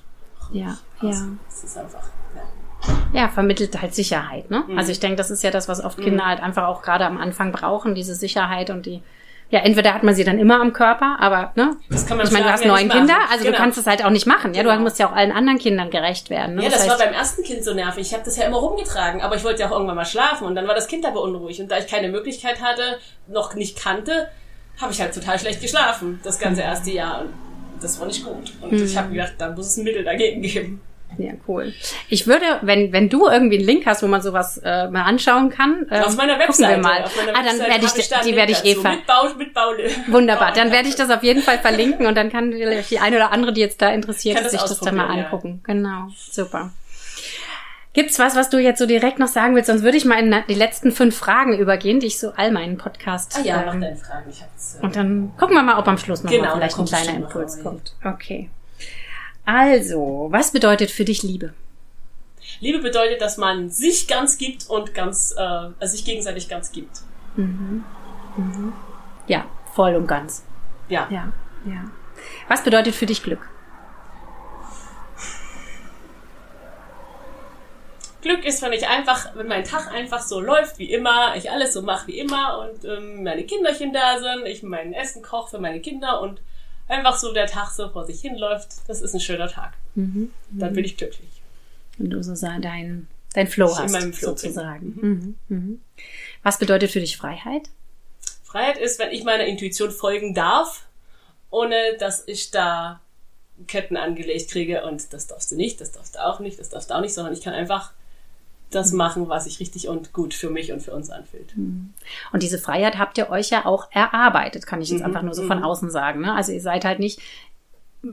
ja, 0.53 0.77
ja. 1.01 1.09
Es 1.49 1.63
ist 1.63 1.77
einfach, 1.77 2.03
ja. 2.35 3.21
Ja, 3.21 3.29
vermittelt 3.29 3.81
halt 3.81 3.93
Sicherheit, 3.93 4.49
ne? 4.49 4.63
Mhm. 4.67 4.77
Also 4.77 4.91
ich 4.91 4.99
denke, 4.99 5.17
das 5.17 5.31
ist 5.31 5.43
ja 5.43 5.51
das, 5.51 5.67
was 5.67 5.83
oft 5.83 5.97
Kinder 5.97 6.23
mhm. 6.23 6.27
halt 6.27 6.41
einfach 6.41 6.67
auch 6.67 6.81
gerade 6.81 7.05
am 7.05 7.17
Anfang 7.17 7.51
brauchen, 7.51 7.95
diese 7.95 8.15
Sicherheit 8.15 8.69
und 8.69 8.85
die, 8.85 9.01
ja, 9.49 9.59
entweder 9.59 9.93
hat 9.93 10.03
man 10.03 10.15
sie 10.15 10.23
dann 10.23 10.39
immer 10.39 10.59
am 10.61 10.73
Körper, 10.73 11.17
aber 11.19 11.51
ne? 11.55 11.77
Das 11.89 12.05
kann 12.05 12.17
man 12.17 12.25
ich 12.25 12.33
meine, 12.33 12.45
du 12.45 12.51
hast 12.51 12.65
neun 12.65 12.89
Kinder, 12.89 13.15
also 13.31 13.43
genau. 13.43 13.55
du 13.55 13.61
kannst 13.61 13.77
es 13.77 13.85
halt 13.85 14.03
auch 14.03 14.09
nicht 14.09 14.25
machen. 14.25 14.53
Ja, 14.53 14.63
genau. 14.63 14.75
du 14.75 14.81
musst 14.81 14.99
ja 14.99 15.07
auch 15.09 15.15
allen 15.15 15.31
anderen 15.31 15.59
Kindern 15.59 15.89
gerecht 15.89 16.29
werden. 16.29 16.55
Ne? 16.55 16.63
Ja, 16.63 16.69
das, 16.69 16.79
das 16.79 16.89
heißt, 16.89 16.99
war 16.99 17.07
beim 17.07 17.15
ersten 17.15 17.43
Kind 17.43 17.63
so 17.63 17.73
nervig. 17.73 18.07
Ich 18.07 18.13
habe 18.13 18.23
das 18.23 18.37
ja 18.37 18.45
immer 18.45 18.57
rumgetragen, 18.57 19.21
aber 19.21 19.35
ich 19.35 19.43
wollte 19.43 19.61
ja 19.61 19.67
auch 19.67 19.71
irgendwann 19.71 19.95
mal 19.95 20.05
schlafen 20.05 20.45
und 20.45 20.55
dann 20.55 20.67
war 20.67 20.75
das 20.75 20.87
Kind 20.87 21.05
aber 21.05 21.21
unruhig 21.21 21.61
und 21.61 21.69
da 21.69 21.77
ich 21.77 21.87
keine 21.87 22.09
Möglichkeit 22.09 22.61
hatte, 22.61 22.97
noch 23.27 23.53
nicht 23.53 23.77
kannte, 23.77 24.29
habe 24.81 24.91
ich 24.91 24.99
halt 24.99 25.13
total 25.13 25.37
schlecht 25.39 25.61
geschlafen 25.61 26.19
das 26.23 26.39
ganze 26.39 26.61
mhm. 26.61 26.67
erste 26.67 26.91
Jahr. 26.91 27.21
Und 27.21 27.33
das 27.83 27.99
war 27.99 28.07
nicht 28.07 28.23
gut. 28.25 28.53
Und 28.61 28.71
mhm. 28.71 28.85
ich 28.85 28.97
habe 28.97 29.11
gedacht, 29.11 29.33
da 29.37 29.51
muss 29.51 29.67
es 29.67 29.77
ein 29.77 29.83
Mittel 29.83 30.03
dagegen 30.03 30.41
geben. 30.41 30.81
Ja, 31.17 31.33
cool. 31.47 31.73
Ich 32.09 32.27
würde, 32.27 32.45
wenn, 32.61 32.91
wenn 32.91 33.09
du 33.09 33.27
irgendwie 33.27 33.57
einen 33.57 33.65
Link 33.65 33.85
hast, 33.85 34.01
wo 34.01 34.07
man 34.07 34.21
sowas 34.21 34.59
äh, 34.63 34.87
mal 34.87 35.03
anschauen 35.03 35.49
kann, 35.49 35.85
äh, 35.89 35.99
auf 35.99 36.15
meiner 36.15 36.39
Webseite. 36.39 36.81
Gucken 36.81 36.91
wir 36.91 37.31
mal. 37.31 37.35
ah, 37.35 37.43
dann 37.45 37.59
werde 37.59 37.85
ich, 37.85 37.95
ich 37.95 38.09
die 38.25 38.35
werde 38.35 38.51
ich 38.51 38.65
eh 38.65 38.75
ver 38.75 38.97
Wunderbar. 40.07 40.53
Dann 40.53 40.71
werde 40.71 40.89
ich 40.89 40.95
das 40.95 41.09
auf 41.09 41.23
jeden 41.23 41.41
Fall 41.41 41.59
verlinken 41.59 42.07
und 42.07 42.15
dann 42.15 42.31
kann 42.31 42.51
vielleicht 42.51 42.89
die 42.89 42.99
eine 42.99 43.17
oder 43.17 43.31
andere, 43.31 43.53
die 43.53 43.61
jetzt 43.61 43.81
da 43.81 43.89
interessiert 43.89 44.39
ist, 44.39 44.51
sich 44.51 44.61
das 44.61 44.79
dann 44.79 44.95
mal 44.95 45.07
angucken. 45.07 45.61
Ja. 45.67 45.73
Genau. 45.73 46.07
Super. 46.15 46.71
Gibt's 47.93 48.17
was, 48.17 48.35
was 48.35 48.49
du 48.49 48.57
jetzt 48.57 48.79
so 48.79 48.87
direkt 48.87 49.19
noch 49.19 49.27
sagen 49.27 49.55
willst? 49.55 49.67
Sonst 49.67 49.83
würde 49.83 49.97
ich 49.97 50.05
mal 50.05 50.17
in 50.17 50.35
die 50.49 50.55
letzten 50.55 50.91
fünf 50.91 51.15
Fragen 51.15 51.57
übergehen, 51.57 51.99
die 51.99 52.07
ich 52.07 52.19
so 52.19 52.31
all 52.31 52.51
meinen 52.51 52.77
Podcast. 52.77 53.37
Ah 53.37 53.41
ja, 53.43 53.59
ähm, 53.59 53.65
mach 53.67 53.73
deine 53.73 53.95
Fragen. 53.95 54.29
Ich 54.31 54.41
hab's, 54.41 54.77
äh, 54.79 54.83
und 54.83 54.95
dann 54.95 55.31
gucken 55.37 55.55
wir 55.55 55.61
mal, 55.61 55.77
ob 55.77 55.87
am 55.87 55.99
Schluss 55.99 56.23
noch 56.23 56.31
genau, 56.31 56.45
mal 56.45 56.55
vielleicht 56.55 56.79
ein 56.79 56.85
kleiner 56.85 57.15
Impuls 57.15 57.61
kommt. 57.61 57.95
Okay. 58.03 58.49
Also, 59.45 60.27
was 60.31 60.51
bedeutet 60.51 60.89
für 60.89 61.05
dich 61.05 61.21
Liebe? 61.21 61.53
Liebe 62.59 62.79
bedeutet, 62.79 63.21
dass 63.21 63.37
man 63.37 63.69
sich 63.69 64.07
ganz 64.07 64.37
gibt 64.37 64.69
und 64.69 64.95
ganz, 64.95 65.35
äh, 65.37 65.41
also 65.41 65.95
sich 65.95 66.03
gegenseitig 66.03 66.49
ganz 66.49 66.71
gibt. 66.71 67.01
Mhm. 67.35 67.83
Mhm. 68.37 68.73
Ja, 69.27 69.45
voll 69.75 69.95
und 69.95 70.07
ganz. 70.07 70.43
Ja. 70.89 71.07
Ja, 71.11 71.31
ja. 71.65 71.83
Was 72.47 72.63
bedeutet 72.63 72.95
für 72.95 73.05
dich 73.05 73.21
Glück? 73.21 73.49
Glück 78.23 78.43
ist, 78.45 78.61
wenn 78.61 78.73
ich 78.73 78.87
einfach, 78.87 79.35
wenn 79.35 79.47
mein 79.47 79.63
Tag 79.63 79.91
einfach 79.91 80.21
so 80.21 80.39
läuft 80.39 80.79
wie 80.79 80.91
immer, 80.91 81.35
ich 81.35 81.51
alles 81.51 81.73
so 81.73 81.83
mache 81.83 82.07
wie 82.07 82.17
immer 82.17 82.59
und 82.59 82.83
ähm, 82.85 83.23
meine 83.23 83.43
Kinderchen 83.43 83.93
da 83.93 84.17
sind, 84.17 84.47
ich 84.47 84.63
mein 84.63 84.93
Essen 84.93 85.21
koche 85.21 85.51
für 85.51 85.59
meine 85.59 85.79
Kinder 85.79 86.21
und 86.21 86.41
einfach 86.87 87.17
so 87.17 87.33
der 87.33 87.47
Tag 87.47 87.69
so 87.71 87.89
vor 87.89 88.05
sich 88.05 88.21
hinläuft, 88.21 88.69
das 88.87 89.01
ist 89.01 89.13
ein 89.13 89.19
schöner 89.19 89.47
Tag. 89.47 89.73
Mhm. 89.95 90.31
Dann 90.49 90.73
bin 90.73 90.85
ich 90.85 90.97
glücklich. 90.97 91.29
Wenn 91.97 92.09
du 92.09 92.23
so 92.23 92.33
dein, 92.33 93.07
dein 93.33 93.47
Flow 93.47 93.71
ich 93.71 93.77
hast, 93.77 94.21
sozusagen. 94.21 94.97
Mhm. 95.01 95.35
Mhm. 95.49 95.81
Was 96.41 96.57
bedeutet 96.57 96.91
für 96.91 96.99
dich 96.99 97.17
Freiheit? 97.17 97.69
Freiheit 98.43 98.77
ist, 98.77 98.99
wenn 98.99 99.11
ich 99.11 99.23
meiner 99.23 99.45
Intuition 99.45 99.91
folgen 99.91 100.33
darf, 100.33 100.85
ohne 101.49 101.75
dass 101.99 102.27
ich 102.27 102.51
da 102.51 102.99
Ketten 103.67 103.97
angelegt 103.97 104.49
kriege 104.49 104.83
und 104.83 105.13
das 105.13 105.27
darfst 105.27 105.51
du 105.51 105.55
nicht, 105.55 105.79
das 105.79 105.91
darfst 105.91 106.15
du 106.15 106.25
auch 106.25 106.39
nicht, 106.39 106.59
das 106.59 106.69
darfst 106.69 106.89
du 106.89 106.95
auch 106.95 107.01
nicht, 107.01 107.13
sondern 107.13 107.33
ich 107.33 107.41
kann 107.41 107.53
einfach 107.53 107.93
das 108.75 108.91
mhm. 108.91 108.97
machen, 108.97 109.29
was 109.29 109.45
sich 109.45 109.59
richtig 109.59 109.87
und 109.87 110.13
gut 110.13 110.33
für 110.33 110.49
mich 110.49 110.71
und 110.71 110.81
für 110.81 110.91
uns 110.91 111.09
anfühlt. 111.09 111.55
Mhm. 111.55 111.93
Und 112.31 112.43
diese 112.43 112.57
Freiheit 112.57 112.97
habt 112.97 113.17
ihr 113.17 113.29
euch 113.29 113.49
ja 113.49 113.65
auch 113.65 113.87
erarbeitet, 113.91 114.65
kann 114.65 114.81
ich 114.81 114.89
jetzt 114.89 114.99
mhm. 114.99 115.05
einfach 115.07 115.21
nur 115.21 115.33
so 115.33 115.43
von 115.43 115.59
mhm. 115.59 115.63
außen 115.63 115.89
sagen. 115.89 116.21
Ne? 116.21 116.33
Also 116.33 116.51
ihr 116.51 116.61
seid 116.61 116.85
halt 116.85 116.99
nicht 116.99 117.19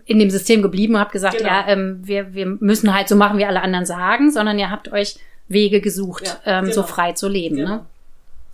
in 0.06 0.18
dem 0.18 0.30
System 0.30 0.62
geblieben 0.62 0.94
und 0.94 1.00
habt 1.00 1.12
gesagt, 1.12 1.38
genau. 1.38 1.48
ja, 1.48 1.64
ähm, 1.66 2.00
wir, 2.02 2.32
wir 2.34 2.46
müssen 2.46 2.94
halt 2.94 3.08
so 3.08 3.16
machen, 3.16 3.38
wie 3.38 3.44
alle 3.44 3.62
anderen 3.62 3.86
sagen, 3.86 4.30
sondern 4.30 4.58
ihr 4.58 4.70
habt 4.70 4.92
euch 4.92 5.18
Wege 5.48 5.80
gesucht, 5.80 6.26
ja, 6.26 6.58
ähm, 6.58 6.64
genau. 6.66 6.74
so 6.74 6.82
frei 6.84 7.12
zu 7.12 7.28
leben. 7.28 7.56
Ne? 7.56 7.62
Genau. 7.62 7.74
Ne? 7.76 7.86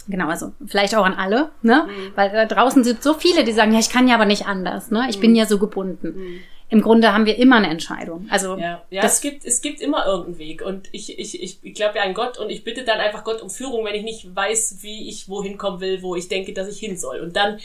Genau, 0.08 0.28
also 0.28 0.52
vielleicht 0.64 0.94
auch 0.94 1.04
an 1.04 1.14
alle, 1.14 1.50
ne? 1.62 1.86
Mhm. 1.86 2.12
Weil 2.14 2.30
da 2.30 2.46
draußen 2.46 2.84
sind 2.84 3.02
so 3.02 3.14
viele, 3.14 3.42
die 3.42 3.52
sagen, 3.52 3.72
ja, 3.72 3.80
ich 3.80 3.90
kann 3.90 4.06
ja 4.06 4.14
aber 4.14 4.24
nicht 4.24 4.46
anders, 4.46 4.92
ne? 4.92 5.06
Ich 5.10 5.16
mhm. 5.16 5.22
bin 5.22 5.34
ja 5.34 5.46
so 5.46 5.58
gebunden. 5.58 6.42
Im 6.68 6.82
Grunde 6.82 7.12
haben 7.12 7.26
wir 7.26 7.38
immer 7.38 7.56
eine 7.56 7.68
Entscheidung. 7.68 8.26
Also 8.28 8.56
ja, 8.56 8.82
ja 8.90 9.04
es 9.04 9.20
gibt 9.20 9.44
es 9.44 9.60
gibt 9.60 9.80
immer 9.80 10.04
irgendeinen 10.04 10.38
Weg 10.38 10.62
und 10.62 10.88
ich 10.92 11.16
ich 11.18 11.40
ich, 11.40 11.58
ich 11.62 11.74
glaube 11.74 11.98
ja 11.98 12.04
an 12.04 12.14
Gott 12.14 12.38
und 12.38 12.50
ich 12.50 12.64
bitte 12.64 12.84
dann 12.84 12.98
einfach 12.98 13.22
Gott 13.22 13.40
um 13.40 13.50
Führung, 13.50 13.84
wenn 13.84 13.94
ich 13.94 14.02
nicht 14.02 14.34
weiß, 14.34 14.78
wie 14.80 15.08
ich 15.08 15.28
wohin 15.28 15.58
kommen 15.58 15.80
will, 15.80 16.02
wo 16.02 16.16
ich 16.16 16.28
denke, 16.28 16.52
dass 16.52 16.68
ich 16.68 16.78
hin 16.78 16.96
soll. 16.96 17.20
Und 17.20 17.36
dann 17.36 17.60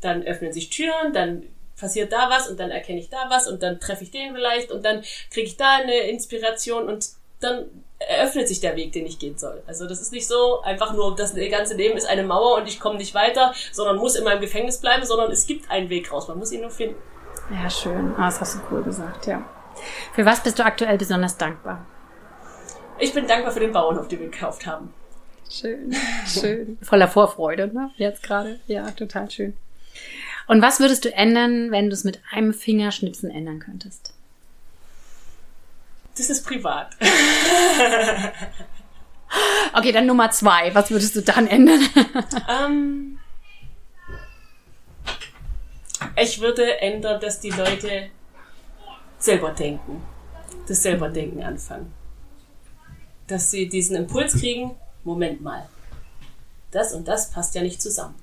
dann 0.00 0.24
öffnen 0.24 0.52
sich 0.52 0.70
Türen, 0.70 1.12
dann 1.12 1.44
passiert 1.78 2.12
da 2.12 2.30
was 2.30 2.48
und 2.48 2.58
dann 2.58 2.70
erkenne 2.70 2.98
ich 2.98 3.10
da 3.10 3.26
was 3.28 3.48
und 3.48 3.62
dann 3.62 3.78
treffe 3.78 4.04
ich 4.04 4.10
den 4.10 4.34
vielleicht 4.34 4.72
und 4.72 4.84
dann 4.84 5.02
kriege 5.30 5.46
ich 5.46 5.56
da 5.56 5.76
eine 5.76 5.94
Inspiration 6.10 6.88
und 6.88 7.06
dann 7.40 7.66
eröffnet 7.98 8.48
sich 8.48 8.60
der 8.60 8.76
Weg, 8.76 8.92
den 8.92 9.06
ich 9.06 9.18
gehen 9.18 9.38
soll. 9.38 9.62
Also 9.66 9.86
das 9.86 10.00
ist 10.00 10.12
nicht 10.12 10.26
so 10.26 10.60
einfach 10.62 10.92
nur, 10.94 11.14
das 11.14 11.34
ganze 11.50 11.74
Leben 11.74 11.96
ist 11.96 12.08
eine 12.08 12.24
Mauer 12.24 12.56
und 12.56 12.68
ich 12.68 12.80
komme 12.80 12.96
nicht 12.96 13.14
weiter, 13.14 13.54
sondern 13.72 13.96
muss 13.96 14.16
in 14.16 14.24
meinem 14.24 14.40
Gefängnis 14.40 14.80
bleiben, 14.80 15.04
sondern 15.04 15.30
es 15.30 15.46
gibt 15.46 15.70
einen 15.70 15.88
Weg 15.88 16.12
raus. 16.12 16.28
Man 16.28 16.38
muss 16.38 16.52
ihn 16.52 16.60
nur 16.60 16.70
finden. 16.70 16.96
Ja, 17.50 17.68
schön. 17.68 18.14
Ah, 18.16 18.26
das 18.26 18.40
hast 18.40 18.54
du 18.56 18.60
cool 18.70 18.82
gesagt, 18.82 19.26
ja. 19.26 19.44
Für 20.14 20.24
was 20.24 20.42
bist 20.42 20.58
du 20.58 20.64
aktuell 20.64 20.98
besonders 20.98 21.36
dankbar? 21.36 21.84
Ich 22.98 23.12
bin 23.12 23.26
dankbar 23.26 23.52
für 23.52 23.60
den 23.60 23.72
Bauernhof, 23.72 24.08
den 24.08 24.20
wir 24.20 24.28
gekauft 24.30 24.66
haben. 24.66 24.92
Schön, 25.50 25.94
schön. 26.26 26.78
Voller 26.82 27.08
Vorfreude, 27.08 27.68
ne? 27.72 27.90
Jetzt 27.96 28.22
gerade. 28.22 28.60
Ja, 28.66 28.90
total 28.92 29.30
schön. 29.30 29.56
Und 30.46 30.62
was 30.62 30.80
würdest 30.80 31.04
du 31.04 31.12
ändern, 31.12 31.70
wenn 31.70 31.88
du 31.88 31.94
es 31.94 32.04
mit 32.04 32.20
einem 32.30 32.54
Fingerschnipsen 32.54 33.30
ändern 33.30 33.60
könntest? 33.60 34.14
Das 36.16 36.28
ist 36.30 36.44
privat. 36.46 36.90
okay, 39.74 39.92
dann 39.92 40.06
Nummer 40.06 40.30
zwei. 40.30 40.74
Was 40.74 40.90
würdest 40.90 41.16
du 41.16 41.22
dann 41.22 41.46
ändern? 41.46 41.80
um, 42.66 43.18
ich 46.16 46.40
würde 46.40 46.80
ändern, 46.80 47.20
dass 47.20 47.40
die 47.40 47.50
Leute 47.50 48.10
selber 49.18 49.50
denken. 49.50 50.02
Das 50.66 50.82
selber 50.82 51.08
denken 51.08 51.42
anfangen. 51.42 51.92
Dass 53.26 53.50
sie 53.50 53.68
diesen 53.68 53.96
Impuls 53.96 54.34
kriegen, 54.34 54.76
Moment 55.04 55.40
mal. 55.40 55.68
Das 56.70 56.94
und 56.94 57.06
das 57.08 57.30
passt 57.30 57.54
ja 57.54 57.62
nicht 57.62 57.80
zusammen. 57.80 58.14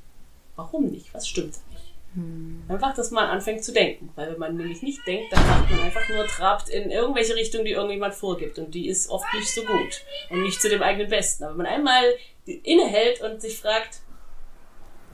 Warum 0.56 0.86
nicht? 0.88 1.14
Was 1.14 1.28
stimmt 1.28 1.56
da 1.56 1.60
nicht? 1.70 1.94
Hm. 2.16 2.64
Einfach, 2.68 2.94
dass 2.96 3.12
man 3.12 3.30
anfängt 3.30 3.64
zu 3.64 3.72
denken. 3.72 4.10
Weil 4.16 4.32
wenn 4.32 4.40
man 4.40 4.58
nämlich 4.58 4.82
nicht 4.82 5.06
denkt, 5.06 5.32
dann 5.32 5.46
macht 5.48 5.70
man 5.70 5.80
einfach 5.82 6.08
nur 6.10 6.26
trabt 6.26 6.70
in 6.70 6.90
irgendwelche 6.90 7.36
Richtung, 7.36 7.64
die 7.64 7.72
irgendjemand 7.72 8.16
vorgibt. 8.16 8.58
Und 8.60 8.74
die 8.74 8.88
ist 8.88 9.10
oft 9.10 9.32
nicht 9.34 9.54
so 9.54 9.64
gut. 9.64 10.02
Und 10.30 10.42
nicht 10.42 10.62
zu 10.62 10.70
dem 10.70 10.82
eigenen 10.82 11.10
Besten. 11.10 11.44
Aber 11.44 11.54
wenn 11.54 11.66
man 11.66 11.74
einmal 11.74 12.04
innehält 12.46 13.22
und 13.22 13.42
sich 13.42 13.58
fragt, 13.58 14.00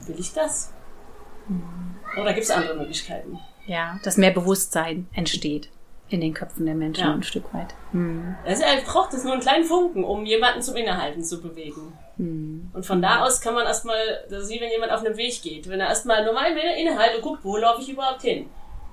will 0.06 0.18
ich 0.18 0.32
das? 0.32 0.72
Hm. 1.48 1.95
Oder 2.16 2.32
gibt 2.32 2.44
es 2.44 2.50
andere 2.50 2.76
Möglichkeiten? 2.76 3.38
Ja, 3.66 3.98
dass 4.04 4.16
mehr 4.16 4.30
Bewusstsein 4.30 5.08
entsteht 5.12 5.68
in 6.08 6.20
den 6.20 6.34
Köpfen 6.34 6.66
der 6.66 6.74
Menschen 6.74 7.04
ja. 7.04 7.12
ein 7.12 7.22
Stück 7.22 7.52
weit. 7.52 7.74
Hm. 7.90 8.36
Also 8.44 8.62
er 8.62 8.80
braucht 8.82 9.12
es 9.12 9.24
nur 9.24 9.32
einen 9.32 9.42
kleinen 9.42 9.64
Funken, 9.64 10.04
um 10.04 10.24
jemanden 10.24 10.62
zum 10.62 10.76
Innehalten 10.76 11.24
zu 11.24 11.42
bewegen. 11.42 11.92
Hm. 12.16 12.70
Und 12.72 12.86
von 12.86 13.02
da 13.02 13.24
aus 13.24 13.40
kann 13.40 13.54
man 13.54 13.66
erstmal, 13.66 13.98
das 14.30 14.44
ist 14.44 14.50
wie 14.50 14.60
wenn 14.60 14.70
jemand 14.70 14.92
auf 14.92 15.04
einem 15.04 15.16
Weg 15.16 15.42
geht. 15.42 15.68
Wenn 15.68 15.80
er 15.80 15.88
erstmal 15.88 16.24
normal 16.24 16.54
wieder 16.54 16.76
innehalten 16.76 17.16
und 17.16 17.22
guckt, 17.22 17.44
wo 17.44 17.56
laufe 17.56 17.82
ich 17.82 17.88
überhaupt 17.88 18.22
hin? 18.22 18.46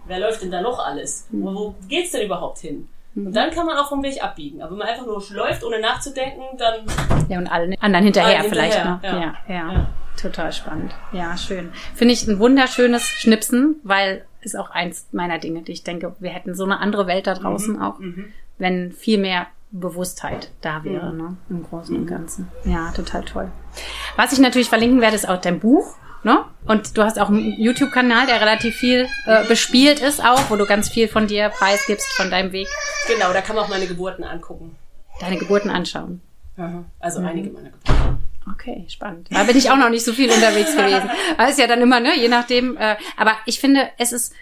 Wer 0.06 0.20
läuft 0.20 0.42
denn 0.42 0.52
da 0.52 0.62
noch 0.62 0.80
alles? 0.84 1.28
Hm. 1.30 1.44
Wo 1.44 1.76
geht's 1.88 2.12
denn 2.12 2.26
überhaupt 2.26 2.60
hin? 2.60 2.90
Und 3.16 3.28
hm. 3.28 3.34
dann 3.34 3.52
kann 3.52 3.68
man 3.68 3.78
auch 3.78 3.90
vom 3.90 4.02
Weg 4.02 4.24
abbiegen. 4.24 4.64
Aber 4.64 4.72
wenn 4.72 4.80
man 4.80 4.88
einfach 4.88 5.06
nur 5.06 5.24
läuft, 5.30 5.64
ohne 5.64 5.80
nachzudenken, 5.80 6.58
dann. 6.58 6.86
Ja, 7.30 7.38
und 7.38 7.48
allen 7.48 7.76
anderen 7.80 8.06
hinterher, 8.06 8.40
allen 8.40 8.50
vielleicht 8.50 8.74
hinterher. 8.74 9.12
noch. 9.12 9.48
Ja, 9.48 9.54
ja. 9.54 9.56
ja. 9.56 9.74
ja. 9.74 9.88
Total 10.22 10.54
spannend. 10.54 10.94
Ja, 11.12 11.38
schön. 11.38 11.72
Finde 11.96 12.14
ich 12.14 12.28
ein 12.28 12.40
wunderschönes 12.40 13.04
Schnipsen, 13.04 13.76
weil 13.84 14.26
ist 14.42 14.58
auch 14.58 14.70
eins 14.70 15.08
meiner 15.12 15.40
Dinge, 15.40 15.62
die 15.62 15.72
ich 15.72 15.84
denke, 15.84 16.16
wir 16.20 16.30
hätten 16.30 16.54
so 16.54 16.64
eine 16.66 16.80
andere 16.80 17.08
Welt 17.08 17.28
da 17.28 17.34
draußen 17.34 17.76
mhm, 17.76 17.82
auch, 17.82 18.00
mhm. 18.00 18.34
wenn 18.58 18.92
viel 18.92 19.18
mehr 19.18 19.48
Bewusstheit 19.72 20.52
da 20.62 20.84
wäre, 20.84 21.12
mhm. 21.12 21.18
ne, 21.18 21.38
im 21.50 21.64
Großen 21.64 21.96
und 21.96 22.06
Ganzen. 22.06 22.50
Ja, 22.64 22.92
total 22.92 23.24
toll. 23.24 23.52
Was 24.16 24.34
ich 24.34 24.40
natürlich 24.40 24.70
verlinken 24.70 25.02
werde, 25.02 25.16
ist 25.16 25.28
auch 25.28 25.42
dein 25.42 25.60
Buch. 25.60 25.96
Ne? 26.26 26.46
Und 26.66 26.98
du 26.98 27.04
hast 27.04 27.20
auch 27.20 27.28
einen 27.28 27.60
YouTube-Kanal, 27.60 28.28
der 28.28 28.40
relativ 28.40 28.76
viel 28.76 29.08
äh, 29.26 29.46
bespielt 29.46 30.00
ist, 30.00 30.24
auch, 30.24 30.50
wo 30.50 30.56
du 30.56 30.66
ganz 30.66 30.88
viel 30.88 31.10
von 31.10 31.28
dir 31.28 31.50
preisgibst, 31.50 32.14
von 32.14 32.30
deinem 32.30 32.54
Weg. 32.54 32.68
Genau, 33.08 33.34
da 33.34 33.42
kann 33.42 33.58
man 33.58 33.66
auch 33.66 33.70
meine 33.70 33.88
Geburten 33.88 34.24
angucken. 34.24 34.78
Deine 35.20 35.38
Geburten 35.38 35.70
anschauen. 35.70 36.22
Also 37.00 37.20
mhm. 37.20 37.26
einige 37.26 37.50
meiner 37.50 37.72
Geburten. 37.72 38.24
Okay, 38.52 38.86
spannend. 38.90 39.28
Da 39.32 39.44
bin 39.44 39.58
ich 39.58 39.70
auch 39.70 39.78
noch 39.78 39.90
nicht 39.90 40.04
so 40.04 40.14
viel 40.14 40.30
unterwegs 40.30 40.76
gewesen. 40.76 41.10
Das 41.38 41.52
ist 41.52 41.60
ja 41.60 41.68
dann 41.68 41.82
immer, 41.82 42.00
ne, 42.00 42.18
je 42.18 42.28
nachdem. 42.28 42.78
Äh, 42.78 42.96
aber 43.18 43.34
ich 43.46 43.60
finde, 43.60 43.90
es 43.98 44.12
ist, 44.12 44.34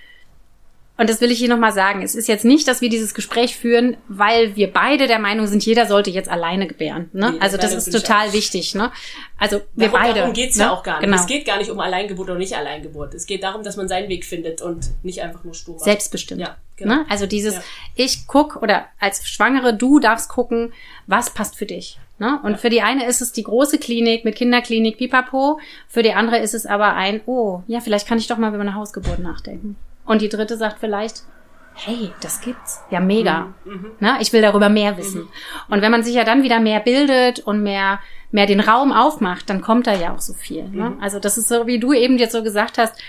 und 1.02 1.10
das 1.10 1.20
will 1.20 1.32
ich 1.32 1.40
hier 1.40 1.50
nochmal 1.50 1.72
sagen, 1.72 2.04
es 2.04 2.14
ist 2.14 2.28
jetzt 2.28 2.46
nicht, 2.46 2.68
dass 2.68 2.82
wir 2.82 2.90
dieses 2.90 3.16
Gespräch 3.16 3.56
führen, 3.56 3.98
weil 4.08 4.56
wir 4.56 4.72
beide 4.72 5.08
der 5.08 5.18
Meinung 5.18 5.48
sind, 5.48 5.66
jeder 5.66 5.88
sollte 5.88 6.12
jetzt 6.12 6.30
alleine 6.30 6.68
gebären. 6.68 7.10
Ne? 7.12 7.32
Nee, 7.32 7.40
also 7.40 7.58
das 7.58 7.74
ist 7.74 7.92
total 7.92 8.34
wichtig. 8.34 8.76
Ne? 8.76 8.92
Also 9.38 9.62
wir 9.74 9.88
darum, 9.88 10.00
beide. 10.00 10.20
Darum 10.20 10.34
geht's 10.34 10.58
ne? 10.58 10.66
ja 10.66 10.72
auch 10.72 10.84
gar 10.84 11.00
nicht. 11.00 11.06
Genau. 11.06 11.20
Es 11.20 11.26
geht 11.26 11.46
gar 11.46 11.58
nicht 11.58 11.72
um 11.72 11.80
Alleingeburt 11.80 12.30
oder 12.30 12.38
nicht 12.38 12.56
Alleingeburt. 12.56 13.16
Es 13.16 13.26
geht 13.26 13.42
darum, 13.42 13.64
dass 13.64 13.78
man 13.78 13.88
seinen 13.88 14.10
Weg 14.10 14.26
findet 14.26 14.62
und 14.62 14.92
nicht 15.02 15.24
einfach 15.24 15.44
nur 15.44 15.56
stur. 15.56 15.80
Selbstbestimmt. 15.80 16.40
Ja, 16.40 16.58
genau. 16.76 16.98
ne? 16.98 17.06
Also 17.10 17.26
dieses, 17.26 17.56
ja. 17.56 17.62
ich 17.96 18.28
guck 18.28 18.62
oder 18.62 18.86
als 19.00 19.28
Schwangere, 19.28 19.74
du 19.74 20.00
darfst 20.00 20.30
gucken, 20.30 20.72
was 21.08 21.32
passt 21.32 21.56
für 21.56 21.66
dich. 21.66 21.98
Ne? 22.22 22.40
Und 22.44 22.52
ja. 22.52 22.58
für 22.58 22.70
die 22.70 22.84
eine 22.84 23.08
ist 23.08 23.20
es 23.20 23.32
die 23.32 23.42
große 23.42 23.80
Klinik 23.80 24.26
mit 24.26 24.36
Kinderklinik, 24.36 25.00
pipapo. 25.00 25.60
Für 25.88 26.04
die 26.04 26.14
andere 26.14 26.38
ist 26.38 26.54
es 26.54 26.68
aber 26.68 26.94
ein, 26.94 27.22
oh, 27.26 27.64
ja, 27.66 27.80
vielleicht 27.80 28.08
kann 28.08 28.20
ich 28.20 28.28
doch 28.28 28.38
mal 28.38 28.54
über 28.54 28.62
eine 28.62 28.76
Hausgeburt 28.76 29.18
nachdenken. 29.18 29.76
Und 30.06 30.22
die 30.22 30.30
dritte 30.30 30.56
sagt 30.56 30.78
vielleicht, 30.80 31.24
hey, 31.74 32.12
das 32.22 32.42
gibt's. 32.42 32.80
Ja, 32.92 33.00
mega. 33.00 33.56
Mhm. 33.66 33.72
mhm. 33.72 33.92
Ne? 34.00 34.18
Ich 34.20 34.32
will 34.34 34.44
darüber 34.44 34.70
mehr 34.70 35.00
wissen. 35.00 35.22
Mhm. 35.22 35.30
Und 35.70 35.82
wenn 35.82 35.90
man 35.90 36.04
sich 36.04 36.14
ja 36.14 36.24
dann 36.24 36.44
wieder 36.44 36.60
mehr 36.60 36.80
bildet 36.80 37.40
und 37.40 37.64
mehr, 37.64 38.00
mehr 38.30 38.46
den 38.46 38.60
Raum 38.60 38.92
aufmacht, 38.92 39.50
dann 39.50 39.62
kommt 39.62 39.88
da 39.88 39.96
ja 39.96 40.14
auch 40.14 40.22
so 40.22 40.34
viel. 40.34 40.70
Ne? 40.70 40.92
Mhm. 40.92 41.02
Also 41.02 41.18
das 41.18 41.40
ist 41.40 41.48
so, 41.48 41.66
wie 41.66 41.80
du 41.80 41.92
eben 41.92 42.20
jetzt 42.20 42.34
so 42.34 42.44
gesagt 42.44 42.78
hast, 42.78 43.02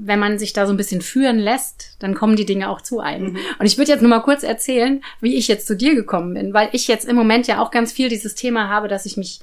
wenn 0.00 0.18
man 0.18 0.38
sich 0.38 0.52
da 0.52 0.66
so 0.66 0.72
ein 0.72 0.76
bisschen 0.76 1.02
führen 1.02 1.38
lässt, 1.38 1.96
dann 1.98 2.14
kommen 2.14 2.36
die 2.36 2.46
Dinge 2.46 2.70
auch 2.70 2.80
zu 2.80 3.00
einem. 3.00 3.32
Mhm. 3.32 3.38
Und 3.58 3.66
ich 3.66 3.78
würde 3.78 3.90
jetzt 3.90 4.00
nur 4.00 4.10
mal 4.10 4.20
kurz 4.20 4.42
erzählen, 4.42 5.02
wie 5.20 5.34
ich 5.34 5.48
jetzt 5.48 5.66
zu 5.66 5.76
dir 5.76 5.94
gekommen 5.94 6.34
bin, 6.34 6.54
weil 6.54 6.68
ich 6.72 6.86
jetzt 6.86 7.06
im 7.06 7.16
Moment 7.16 7.46
ja 7.46 7.60
auch 7.60 7.70
ganz 7.70 7.92
viel 7.92 8.08
dieses 8.08 8.34
Thema 8.34 8.68
habe, 8.68 8.88
dass 8.88 9.06
ich 9.06 9.16
mich 9.16 9.40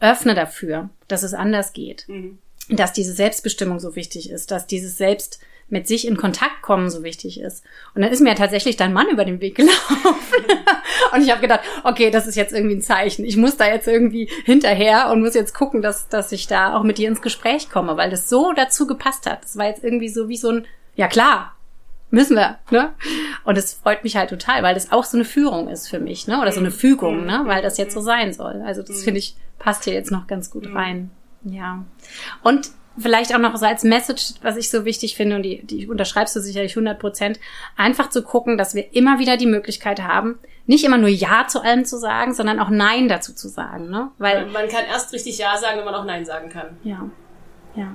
öffne 0.00 0.34
dafür, 0.34 0.90
dass 1.06 1.22
es 1.22 1.34
anders 1.34 1.72
geht. 1.72 2.04
Mhm. 2.08 2.38
Dass 2.68 2.92
diese 2.92 3.12
Selbstbestimmung 3.12 3.80
so 3.80 3.94
wichtig 3.94 4.30
ist, 4.30 4.50
dass 4.50 4.66
dieses 4.66 4.96
Selbst 4.96 5.38
mit 5.72 5.88
sich 5.88 6.06
in 6.06 6.18
Kontakt 6.18 6.60
kommen 6.60 6.90
so 6.90 7.02
wichtig 7.02 7.40
ist. 7.40 7.64
Und 7.94 8.02
dann 8.02 8.12
ist 8.12 8.20
mir 8.20 8.28
ja 8.28 8.34
tatsächlich 8.34 8.76
dein 8.76 8.92
Mann 8.92 9.08
über 9.08 9.24
den 9.24 9.40
Weg 9.40 9.54
gelaufen. 9.56 10.44
und 11.12 11.22
ich 11.22 11.30
habe 11.30 11.40
gedacht, 11.40 11.60
okay, 11.82 12.10
das 12.10 12.26
ist 12.26 12.36
jetzt 12.36 12.52
irgendwie 12.52 12.76
ein 12.76 12.82
Zeichen. 12.82 13.24
Ich 13.24 13.38
muss 13.38 13.56
da 13.56 13.66
jetzt 13.66 13.88
irgendwie 13.88 14.28
hinterher 14.44 15.10
und 15.10 15.22
muss 15.22 15.34
jetzt 15.34 15.54
gucken, 15.54 15.80
dass, 15.80 16.08
dass 16.08 16.30
ich 16.30 16.46
da 16.46 16.76
auch 16.76 16.82
mit 16.82 16.98
dir 16.98 17.08
ins 17.08 17.22
Gespräch 17.22 17.70
komme, 17.70 17.96
weil 17.96 18.10
das 18.10 18.28
so 18.28 18.52
dazu 18.52 18.86
gepasst 18.86 19.26
hat. 19.26 19.42
Das 19.42 19.56
war 19.56 19.66
jetzt 19.66 19.82
irgendwie 19.82 20.10
so 20.10 20.28
wie 20.28 20.36
so 20.36 20.50
ein, 20.50 20.66
ja 20.94 21.08
klar, 21.08 21.56
müssen 22.10 22.36
wir, 22.36 22.58
ne? 22.70 22.92
Und 23.44 23.56
es 23.56 23.72
freut 23.72 24.04
mich 24.04 24.16
halt 24.16 24.28
total, 24.28 24.62
weil 24.62 24.74
das 24.74 24.92
auch 24.92 25.04
so 25.04 25.16
eine 25.16 25.24
Führung 25.24 25.68
ist 25.68 25.88
für 25.88 26.00
mich, 26.00 26.26
ne? 26.26 26.38
Oder 26.40 26.52
so 26.52 26.60
eine 26.60 26.70
Fügung, 26.70 27.24
ne? 27.24 27.44
Weil 27.46 27.62
das 27.62 27.78
jetzt 27.78 27.94
so 27.94 28.02
sein 28.02 28.34
soll. 28.34 28.62
Also 28.66 28.82
das 28.82 29.02
finde 29.02 29.20
ich, 29.20 29.36
passt 29.58 29.84
hier 29.84 29.94
jetzt 29.94 30.10
noch 30.10 30.26
ganz 30.26 30.50
gut 30.50 30.74
rein. 30.74 31.10
Ja. 31.44 31.82
Und 32.42 32.70
vielleicht 32.98 33.34
auch 33.34 33.38
noch 33.38 33.56
so 33.56 33.66
als 33.66 33.84
Message, 33.84 34.34
was 34.42 34.56
ich 34.56 34.70
so 34.70 34.84
wichtig 34.84 35.16
finde, 35.16 35.36
und 35.36 35.42
die, 35.42 35.64
die 35.64 35.88
unterschreibst 35.88 36.36
du 36.36 36.40
sicherlich 36.40 36.72
100 36.72 36.98
Prozent, 36.98 37.40
einfach 37.76 38.10
zu 38.10 38.22
gucken, 38.22 38.58
dass 38.58 38.74
wir 38.74 38.94
immer 38.94 39.18
wieder 39.18 39.36
die 39.36 39.46
Möglichkeit 39.46 40.02
haben, 40.02 40.38
nicht 40.66 40.84
immer 40.84 40.98
nur 40.98 41.08
Ja 41.08 41.46
zu 41.48 41.62
allem 41.62 41.84
zu 41.84 41.98
sagen, 41.98 42.34
sondern 42.34 42.60
auch 42.60 42.68
Nein 42.68 43.08
dazu 43.08 43.34
zu 43.34 43.48
sagen, 43.48 43.90
ne? 43.90 44.10
Weil 44.18 44.46
man 44.46 44.68
kann 44.68 44.84
erst 44.84 45.12
richtig 45.12 45.38
Ja 45.38 45.56
sagen, 45.56 45.78
wenn 45.78 45.84
man 45.84 45.94
auch 45.94 46.04
Nein 46.04 46.24
sagen 46.24 46.48
kann. 46.48 46.76
Ja, 46.84 47.08
ja. 47.74 47.88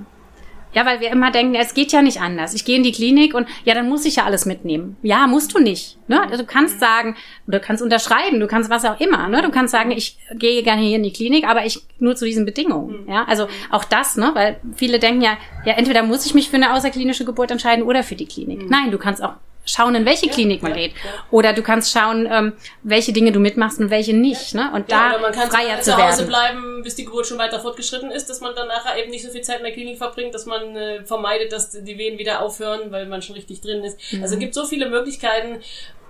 Ja, 0.74 0.84
weil 0.84 1.00
wir 1.00 1.10
immer 1.10 1.30
denken, 1.30 1.54
es 1.54 1.74
geht 1.74 1.92
ja 1.92 2.02
nicht 2.02 2.20
anders. 2.20 2.54
Ich 2.54 2.64
gehe 2.64 2.76
in 2.76 2.82
die 2.82 2.92
Klinik 2.92 3.34
und 3.34 3.48
ja, 3.64 3.74
dann 3.74 3.88
muss 3.88 4.04
ich 4.04 4.16
ja 4.16 4.24
alles 4.24 4.46
mitnehmen. 4.46 4.96
Ja, 5.02 5.26
musst 5.26 5.54
du 5.54 5.58
nicht. 5.58 5.98
Ne? 6.08 6.22
Also 6.22 6.38
du 6.38 6.44
kannst 6.44 6.76
mhm. 6.76 6.80
sagen, 6.80 7.16
du 7.46 7.60
kannst 7.60 7.82
unterschreiben, 7.82 8.40
du 8.40 8.46
kannst 8.46 8.70
was 8.70 8.84
auch 8.84 9.00
immer. 9.00 9.28
Ne? 9.28 9.42
Du 9.42 9.50
kannst 9.50 9.72
sagen, 9.72 9.90
ich 9.90 10.18
gehe 10.34 10.62
gerne 10.62 10.82
hier 10.82 10.96
in 10.96 11.02
die 11.02 11.12
Klinik, 11.12 11.46
aber 11.46 11.64
ich 11.64 11.80
nur 11.98 12.16
zu 12.16 12.24
diesen 12.24 12.44
Bedingungen. 12.44 13.04
Mhm. 13.04 13.10
Ja, 13.10 13.24
also 13.24 13.48
auch 13.70 13.84
das, 13.84 14.16
ne? 14.16 14.30
weil 14.34 14.60
viele 14.76 14.98
denken 14.98 15.22
ja, 15.22 15.36
ja, 15.64 15.74
entweder 15.74 16.02
muss 16.02 16.26
ich 16.26 16.34
mich 16.34 16.50
für 16.50 16.56
eine 16.56 16.74
außerklinische 16.74 17.24
Geburt 17.24 17.50
entscheiden 17.50 17.84
oder 17.84 18.02
für 18.02 18.16
die 18.16 18.26
Klinik. 18.26 18.62
Mhm. 18.62 18.68
Nein, 18.68 18.90
du 18.90 18.98
kannst 18.98 19.22
auch 19.22 19.34
schauen, 19.68 19.94
in 19.94 20.04
welche 20.04 20.26
ja, 20.26 20.32
Klinik 20.32 20.62
man 20.62 20.72
ja, 20.72 20.78
geht. 20.78 20.92
Ja. 20.92 21.10
Oder 21.30 21.52
du 21.52 21.62
kannst 21.62 21.92
schauen, 21.92 22.28
ähm, 22.30 22.54
welche 22.82 23.12
Dinge 23.12 23.32
du 23.32 23.40
mitmachst 23.40 23.78
und 23.78 23.90
welche 23.90 24.14
nicht. 24.14 24.54
Ne? 24.54 24.70
Und 24.74 24.90
da 24.90 25.10
oder 25.10 25.20
man 25.20 25.32
kann 25.32 25.50
freier 25.50 25.80
zu, 25.80 25.92
zu 25.92 25.96
Hause 25.96 26.26
bleiben, 26.26 26.82
bis 26.82 26.94
die 26.94 27.04
Geburt 27.04 27.26
schon 27.26 27.38
weiter 27.38 27.60
fortgeschritten 27.60 28.10
ist, 28.10 28.28
dass 28.28 28.40
man 28.40 28.54
dann 28.54 28.68
nachher 28.68 28.98
eben 28.98 29.10
nicht 29.10 29.24
so 29.24 29.30
viel 29.30 29.42
Zeit 29.42 29.58
in 29.58 29.64
der 29.64 29.72
Klinik 29.72 29.98
verbringt, 29.98 30.34
dass 30.34 30.46
man 30.46 30.74
äh, 30.76 31.04
vermeidet, 31.04 31.52
dass 31.52 31.70
die 31.70 31.98
Wehen 31.98 32.18
wieder 32.18 32.40
aufhören, 32.40 32.90
weil 32.90 33.06
man 33.06 33.22
schon 33.22 33.34
richtig 33.36 33.60
drin 33.60 33.84
ist. 33.84 33.98
Mhm. 34.12 34.22
Also 34.22 34.34
es 34.34 34.40
gibt 34.40 34.54
so 34.54 34.64
viele 34.64 34.88
Möglichkeiten, 34.88 35.60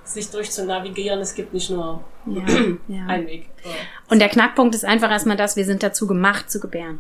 sich 0.05 0.31
durchzunavigieren. 0.31 1.21
Es 1.21 1.35
gibt 1.35 1.53
nicht 1.53 1.71
nur 1.71 2.03
einen 2.27 3.27
Weg. 3.27 3.47
Und 4.09 4.21
der 4.21 4.29
Knackpunkt 4.29 4.75
ist 4.75 4.85
einfach 4.85 5.11
erstmal 5.11 5.37
das, 5.37 5.57
wir 5.57 5.65
sind 5.65 5.83
dazu 5.83 6.07
gemacht 6.07 6.51
zu 6.51 6.61
gebären. 6.61 6.99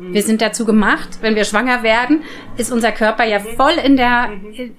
Wir 0.00 0.22
sind 0.22 0.40
dazu 0.40 0.64
gemacht, 0.64 1.18
wenn 1.22 1.34
wir 1.34 1.44
schwanger 1.44 1.82
werden, 1.82 2.22
ist 2.56 2.70
unser 2.70 2.92
Körper 2.92 3.24
ja 3.24 3.40
voll 3.40 3.72
in 3.84 3.96
der 3.96 4.30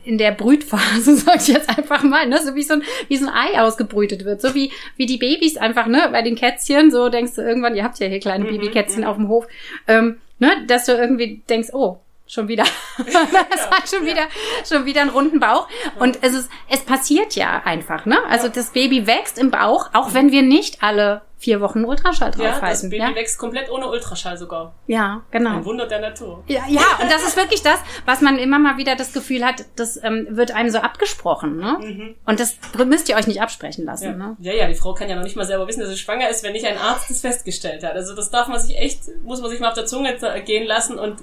in 0.05 0.17
der 0.17 0.31
Brütphase, 0.31 1.15
sag 1.17 1.41
ich 1.41 1.49
jetzt 1.49 1.69
einfach 1.69 2.03
mal, 2.03 2.25
ne, 2.25 2.39
so 2.41 2.55
wie 2.55 2.63
so 2.63 2.75
ein 2.75 2.83
wie 3.09 3.17
so 3.17 3.27
ein 3.27 3.33
Ei 3.33 3.59
ausgebrütet 3.59 4.23
wird, 4.23 4.41
so 4.41 4.55
wie 4.55 4.71
wie 4.95 5.05
die 5.05 5.17
Babys 5.17 5.57
einfach, 5.57 5.87
ne, 5.87 6.07
bei 6.11 6.21
den 6.21 6.35
Kätzchen, 6.35 6.89
so 6.89 7.09
denkst 7.09 7.35
du 7.35 7.41
irgendwann, 7.41 7.75
ihr 7.75 7.83
habt 7.83 7.99
ja 7.99 8.07
hier 8.07 8.21
kleine 8.21 8.45
mhm, 8.45 8.49
Babykätzchen 8.49 9.03
auf 9.03 9.17
dem 9.17 9.27
Hof, 9.27 9.45
ähm, 9.87 10.21
ne, 10.39 10.51
dass 10.67 10.85
du 10.85 10.93
irgendwie 10.93 11.41
denkst, 11.49 11.69
oh, 11.73 11.99
schon 12.29 12.47
wieder. 12.47 12.63
das 12.97 13.69
hat 13.69 13.89
schon 13.89 14.05
wieder, 14.05 14.27
schon 14.67 14.85
wieder 14.85 15.01
einen 15.01 15.09
runden 15.09 15.39
Bauch. 15.39 15.67
Und 15.99 16.19
es 16.21 16.33
ist, 16.33 16.49
es 16.69 16.81
passiert 16.81 17.35
ja 17.35 17.61
einfach, 17.65 18.05
ne? 18.05 18.17
Also 18.29 18.47
das 18.47 18.71
Baby 18.71 19.07
wächst 19.07 19.37
im 19.37 19.51
Bauch, 19.51 19.89
auch 19.93 20.13
wenn 20.13 20.31
wir 20.31 20.43
nicht 20.43 20.81
alle 20.83 21.21
vier 21.39 21.61
Wochen 21.61 21.85
Ultraschall 21.85 22.31
draufhalten. 22.31 22.61
Ja, 22.61 22.69
das 22.69 22.81
Baby 22.81 22.97
ja? 22.97 23.15
wächst 23.15 23.37
komplett 23.37 23.71
ohne 23.71 23.87
Ultraschall 23.87 24.37
sogar. 24.37 24.75
Ja, 24.87 25.23
genau. 25.31 25.51
Ein 25.51 25.65
Wunder 25.65 25.87
der 25.87 26.01
Natur. 26.01 26.43
Ja, 26.47 26.63
ja, 26.67 26.81
und 27.01 27.09
das 27.09 27.23
ist 27.23 27.37
wirklich 27.37 27.61
das, 27.61 27.79
was 28.05 28.19
man 28.19 28.37
immer 28.37 28.59
mal 28.59 28.77
wieder 28.77 28.97
das 28.97 29.13
Gefühl 29.13 29.45
hat, 29.45 29.63
das 29.77 30.03
ähm, 30.03 30.27
wird 30.29 30.51
einem 30.51 30.69
so 30.69 30.79
abgesprochen, 30.79 31.55
ne? 31.55 31.77
Mhm. 31.79 32.15
Und 32.25 32.41
das 32.41 32.57
müsst 32.85 33.07
ihr 33.07 33.15
euch 33.15 33.25
nicht 33.25 33.41
absprechen 33.41 33.85
lassen, 33.85 34.03
ja. 34.03 34.13
ne? 34.13 34.37
Ja, 34.39 34.53
ja, 34.53 34.67
die 34.67 34.75
Frau 34.75 34.93
kann 34.93 35.09
ja 35.09 35.15
noch 35.15 35.23
nicht 35.23 35.37
mal 35.37 35.45
selber 35.45 35.65
wissen, 35.65 35.79
dass 35.79 35.89
sie 35.89 35.97
schwanger 35.97 36.29
ist, 36.29 36.43
wenn 36.43 36.51
nicht 36.51 36.65
ein 36.65 36.77
Arzt 36.77 37.09
das 37.09 37.21
festgestellt 37.21 37.85
hat. 37.85 37.93
Also 37.93 38.15
das 38.15 38.29
darf 38.29 38.49
man 38.49 38.59
sich 38.59 38.77
echt, 38.77 39.03
muss 39.23 39.39
man 39.39 39.49
sich 39.49 39.61
mal 39.61 39.69
auf 39.69 39.75
der 39.75 39.85
Zunge 39.85 40.17
gehen 40.45 40.67
lassen 40.67 40.99
und 40.99 41.19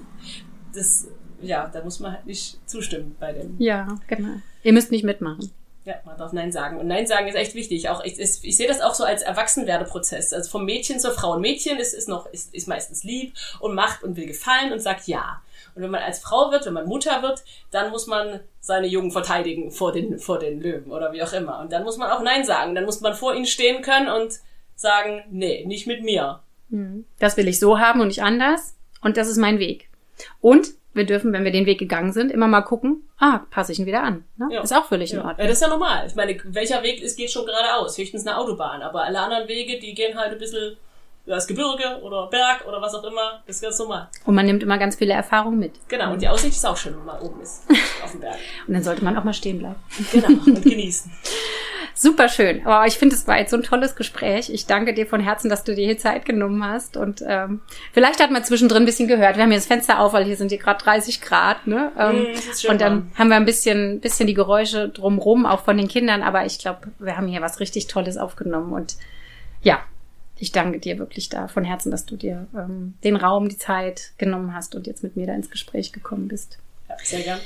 das, 0.77 1.09
ja, 1.41 1.69
da 1.73 1.83
muss 1.83 2.01
man 2.01 2.13
halt 2.13 2.27
nicht 2.27 2.59
zustimmen 2.67 3.17
bei 3.19 3.33
dem. 3.33 3.57
Ja, 3.59 3.97
genau. 4.07 4.41
Ihr 4.63 4.73
müsst 4.73 4.91
nicht 4.91 5.05
mitmachen. 5.05 5.51
Ja, 5.85 5.95
man 6.05 6.19
darf 6.19 6.33
Nein 6.33 6.51
sagen. 6.51 6.81
Und 6.81 6.89
Nein 6.89 7.07
sagen 7.07 7.29
ist 7.29 7.37
echt 7.37 7.55
wichtig. 7.55 7.89
Auch 7.89 8.03
ich, 8.03 8.19
ich, 8.19 8.43
ich 8.43 8.57
sehe 8.57 8.67
das 8.67 8.81
auch 8.81 8.95
so 8.95 9.05
als 9.05 9.23
Erwachsenwerdeprozess. 9.23 10.33
Also 10.33 10.51
vom 10.51 10.65
Mädchen 10.65 10.99
zur 10.99 11.13
Frau. 11.13 11.35
Ein 11.35 11.41
Mädchen 11.41 11.79
ist, 11.79 11.95
ist 11.95 12.09
noch, 12.09 12.27
ist, 12.33 12.53
ist 12.53 12.67
meistens 12.67 13.05
lieb 13.05 13.35
und 13.61 13.77
macht 13.77 14.03
und 14.03 14.17
will 14.17 14.27
gefallen 14.27 14.73
und 14.73 14.81
sagt 14.81 15.07
ja. 15.07 15.43
Und 15.77 15.83
wenn 15.83 15.91
man 15.91 16.03
als 16.03 16.19
Frau 16.19 16.51
wird, 16.51 16.67
wenn 16.67 16.73
man 16.73 16.89
Mutter 16.89 17.23
wird, 17.23 17.45
dann 17.71 17.93
muss 17.93 18.09
man 18.09 18.41
seine 18.59 18.89
Jungen 18.89 19.13
verteidigen 19.13 19.71
vor 19.71 19.93
den, 19.93 20.19
vor 20.19 20.41
den 20.41 20.61
Löwen 20.61 20.91
oder 20.91 21.13
wie 21.13 21.23
auch 21.23 21.33
immer. 21.33 21.61
Und 21.61 21.71
dann 21.71 21.85
muss 21.85 21.99
man 21.99 22.11
auch 22.11 22.21
Nein 22.21 22.45
sagen. 22.45 22.75
Dann 22.75 22.85
muss 22.85 23.01
man 23.01 23.15
vor 23.15 23.37
ihnen 23.37 23.47
stehen 23.47 23.83
können 23.83 24.09
und 24.09 24.41
sagen, 24.75 25.23
nee, 25.31 25.65
nicht 25.67 25.87
mit 25.87 26.03
mir. 26.03 26.41
Hm. 26.71 27.05
Das 27.21 27.37
will 27.37 27.47
ich 27.47 27.61
so 27.61 27.79
haben 27.79 28.01
und 28.01 28.09
nicht 28.09 28.25
anders. 28.25 28.75
Und 29.03 29.17
das 29.17 29.29
ist 29.29 29.37
mein 29.37 29.61
Weg. 29.61 29.89
Und 30.41 30.69
wir 30.95 31.05
dürfen, 31.05 31.33
wenn 31.33 31.45
wir 31.45 31.53
den 31.53 31.67
Weg 31.67 31.79
gegangen 31.79 32.13
sind, 32.13 32.33
immer 32.33 32.49
mal 32.49 32.63
gucken, 32.63 33.09
ah, 33.19 33.41
passe 33.51 33.73
ich 33.73 33.79
ihn 33.79 33.87
wieder 33.87 34.03
an. 34.03 34.25
Ne? 34.37 34.49
Ja. 34.51 34.63
Ist 34.63 34.75
auch 34.75 34.87
völlig 34.87 35.11
ja. 35.11 35.21
in 35.21 35.27
Ordnung. 35.27 35.41
Ja, 35.41 35.47
das 35.47 35.59
ist 35.59 35.63
ja 35.63 35.69
normal. 35.69 36.07
Ich 36.07 36.15
meine, 36.15 36.39
welcher 36.45 36.83
Weg 36.83 37.03
ist, 37.03 37.17
geht 37.17 37.31
schon 37.31 37.45
geradeaus, 37.45 37.99
höchstens 37.99 38.27
eine 38.27 38.39
Autobahn. 38.39 38.83
Aber 38.83 39.05
alle 39.05 39.21
anderen 39.21 39.47
Wege, 39.47 39.79
die 39.79 39.95
gehen 39.95 40.19
halt 40.19 40.33
ein 40.33 40.39
bisschen 40.39 40.77
über 41.27 41.35
das 41.35 41.47
Gebirge 41.47 42.01
oder 42.03 42.29
Berg 42.29 42.67
oder 42.67 42.81
was 42.81 42.95
auch 42.95 43.05
immer. 43.05 43.43
Das 43.47 43.57
ist 43.57 43.63
ganz 43.63 43.79
normal. 43.79 44.09
Und 44.25 44.35
man 44.35 44.47
nimmt 44.47 44.63
immer 44.63 44.79
ganz 44.79 44.97
viele 44.97 45.13
Erfahrungen 45.13 45.59
mit. 45.59 45.73
Genau, 45.89 46.13
und 46.13 46.23
die 46.23 46.29
Aussicht 46.29 46.57
ist 46.57 46.65
auch 46.65 46.77
schön, 46.77 46.97
wenn 46.97 47.05
man 47.05 47.21
oben 47.21 47.41
ist, 47.43 47.65
auf 48.05 48.13
dem 48.13 48.21
Berg. 48.21 48.37
und 48.67 48.75
dann 48.75 48.83
sollte 48.83 49.05
man 49.05 49.17
auch 49.17 49.25
mal 49.25 49.35
stehen 49.35 49.59
bleiben. 49.59 49.77
Genau, 50.13 50.29
und 50.29 50.63
genießen. 50.63 51.13
Super 51.99 52.29
schön. 52.29 52.61
Oh, 52.67 52.83
ich 52.87 52.99
finde, 52.99 53.17
es 53.17 53.27
war 53.27 53.39
jetzt 53.39 53.51
so 53.51 53.57
ein 53.57 53.63
tolles 53.63 53.97
Gespräch. 53.97 54.51
Ich 54.51 54.67
danke 54.67 54.93
dir 54.93 55.07
von 55.07 55.19
Herzen, 55.19 55.49
dass 55.49 55.65
du 55.65 55.75
dir 55.75 55.87
hier 55.87 55.97
Zeit 55.97 56.27
genommen 56.27 56.63
hast. 56.63 56.99
Und 56.99 57.25
ähm, 57.27 57.63
vielleicht 57.93 58.21
hat 58.21 58.31
man 58.31 58.45
zwischendrin 58.45 58.83
ein 58.83 58.85
bisschen 58.85 59.09
gehört. 59.09 59.37
Wir 59.37 59.45
haben 59.45 59.51
hier 59.51 59.59
das 59.59 59.67
Fenster 59.67 60.01
auf, 60.01 60.13
weil 60.13 60.27
hier 60.27 60.37
sind 60.37 60.51
hier 60.51 60.59
gerade 60.59 60.85
30 60.85 61.23
Grad. 61.23 61.67
Ne? 61.67 61.91
Ähm, 61.99 62.25
mm, 62.25 62.71
und 62.71 62.81
dann 62.83 63.11
haben 63.15 63.29
wir 63.29 63.37
ein 63.37 63.47
bisschen, 63.47 64.01
bisschen 64.01 64.27
die 64.27 64.35
Geräusche 64.35 64.91
drumrum, 64.91 65.47
auch 65.47 65.65
von 65.65 65.79
den 65.79 65.89
Kindern. 65.89 66.23
Aber 66.23 66.45
ich 66.45 66.59
glaube, 66.59 66.89
wir 66.99 67.17
haben 67.17 67.29
hier 67.29 67.41
was 67.41 67.61
richtig 67.61 67.87
Tolles 67.87 68.19
aufgenommen. 68.19 68.75
Und 68.75 68.97
ja, 69.63 69.81
ich 70.39 70.53
danke 70.53 70.79
dir 70.79 70.99
wirklich 70.99 71.31
da 71.31 71.49
von 71.49 71.65
Herzen, 71.65 71.91
dass 71.91 72.05
du 72.05 72.17
dir 72.17 72.47
ähm, 72.55 72.93
den 73.05 73.17
Raum, 73.17 73.49
die 73.49 73.57
Zeit 73.57 74.13
genommen 74.19 74.55
hast 74.55 74.75
und 74.75 74.87
jetzt 74.87 75.03
mit 75.03 75.17
mir 75.17 75.27
da 75.27 75.33
ins 75.33 75.51
Gespräch 75.51 75.93
gekommen 75.93 76.29
bist. 76.29 76.59
Ja, 76.91 76.97
sehr 77.03 77.23
gern. 77.23 77.41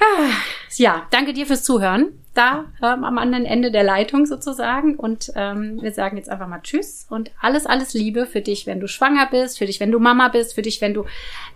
Ah, 0.00 0.28
ja, 0.76 1.06
danke 1.10 1.32
dir 1.32 1.46
fürs 1.46 1.62
Zuhören. 1.62 2.23
Da 2.34 2.64
ähm, 2.82 3.04
am 3.04 3.18
anderen 3.18 3.44
Ende 3.44 3.70
der 3.70 3.84
Leitung 3.84 4.26
sozusagen. 4.26 4.96
Und 4.96 5.32
ähm, 5.36 5.80
wir 5.80 5.92
sagen 5.92 6.16
jetzt 6.16 6.28
einfach 6.28 6.48
mal 6.48 6.60
Tschüss 6.62 7.06
und 7.08 7.30
alles, 7.40 7.64
alles 7.64 7.94
Liebe 7.94 8.26
für 8.26 8.40
dich, 8.40 8.66
wenn 8.66 8.80
du 8.80 8.88
schwanger 8.88 9.28
bist, 9.30 9.58
für 9.58 9.66
dich, 9.66 9.80
wenn 9.80 9.92
du 9.92 10.00
Mama 10.00 10.28
bist, 10.28 10.54
für 10.54 10.62
dich, 10.62 10.80
wenn 10.80 10.94
du 10.94 11.04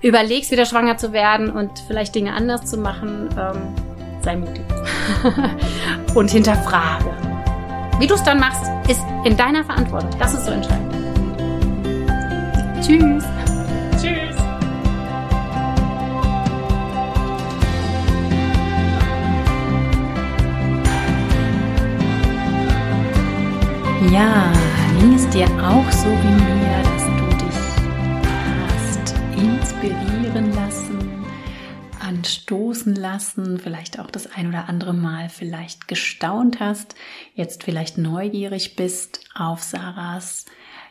überlegst, 0.03 0.51
wieder 0.53 0.65
schwanger 0.65 0.97
zu 0.97 1.13
werden 1.13 1.51
und 1.51 1.71
vielleicht 1.89 2.15
Dinge 2.15 2.33
anders 2.33 2.65
zu 2.65 2.79
machen. 2.79 3.29
Ähm, 3.39 3.75
sei 4.23 4.37
mutig 4.37 4.63
und 6.15 6.31
hinterfrage. 6.31 7.11
Wie 7.99 8.07
du 8.07 8.15
es 8.15 8.23
dann 8.23 8.39
machst, 8.39 8.65
ist 8.89 9.03
in 9.25 9.37
deiner 9.37 9.65
Verantwortung. 9.65 10.11
Das 10.19 10.35
ist 10.35 10.47
so 10.47 10.53
entscheidend. 10.53 10.95
Tschüss. 12.81 13.25
Tschüss. 13.25 13.38
Dir 25.39 25.47
auch 25.65 25.93
so 25.93 26.09
wie 26.09 26.35
mir, 26.35 26.83
dass 26.83 27.05
du 27.05 27.29
dich 27.45 27.59
hast 28.67 29.15
inspirieren 29.37 30.53
lassen, 30.53 31.25
anstoßen 32.01 32.97
lassen, 32.97 33.61
vielleicht 33.61 34.01
auch 34.01 34.11
das 34.11 34.27
ein 34.27 34.49
oder 34.49 34.69
andere 34.69 34.95
Mal 34.95 35.29
vielleicht 35.29 35.87
gestaunt 35.87 36.59
hast, 36.59 36.97
jetzt 37.35 37.63
vielleicht 37.63 37.99
neugierig 37.99 38.75
bist 38.75 39.21
auf 39.33 39.63
Sarahs 39.63 40.47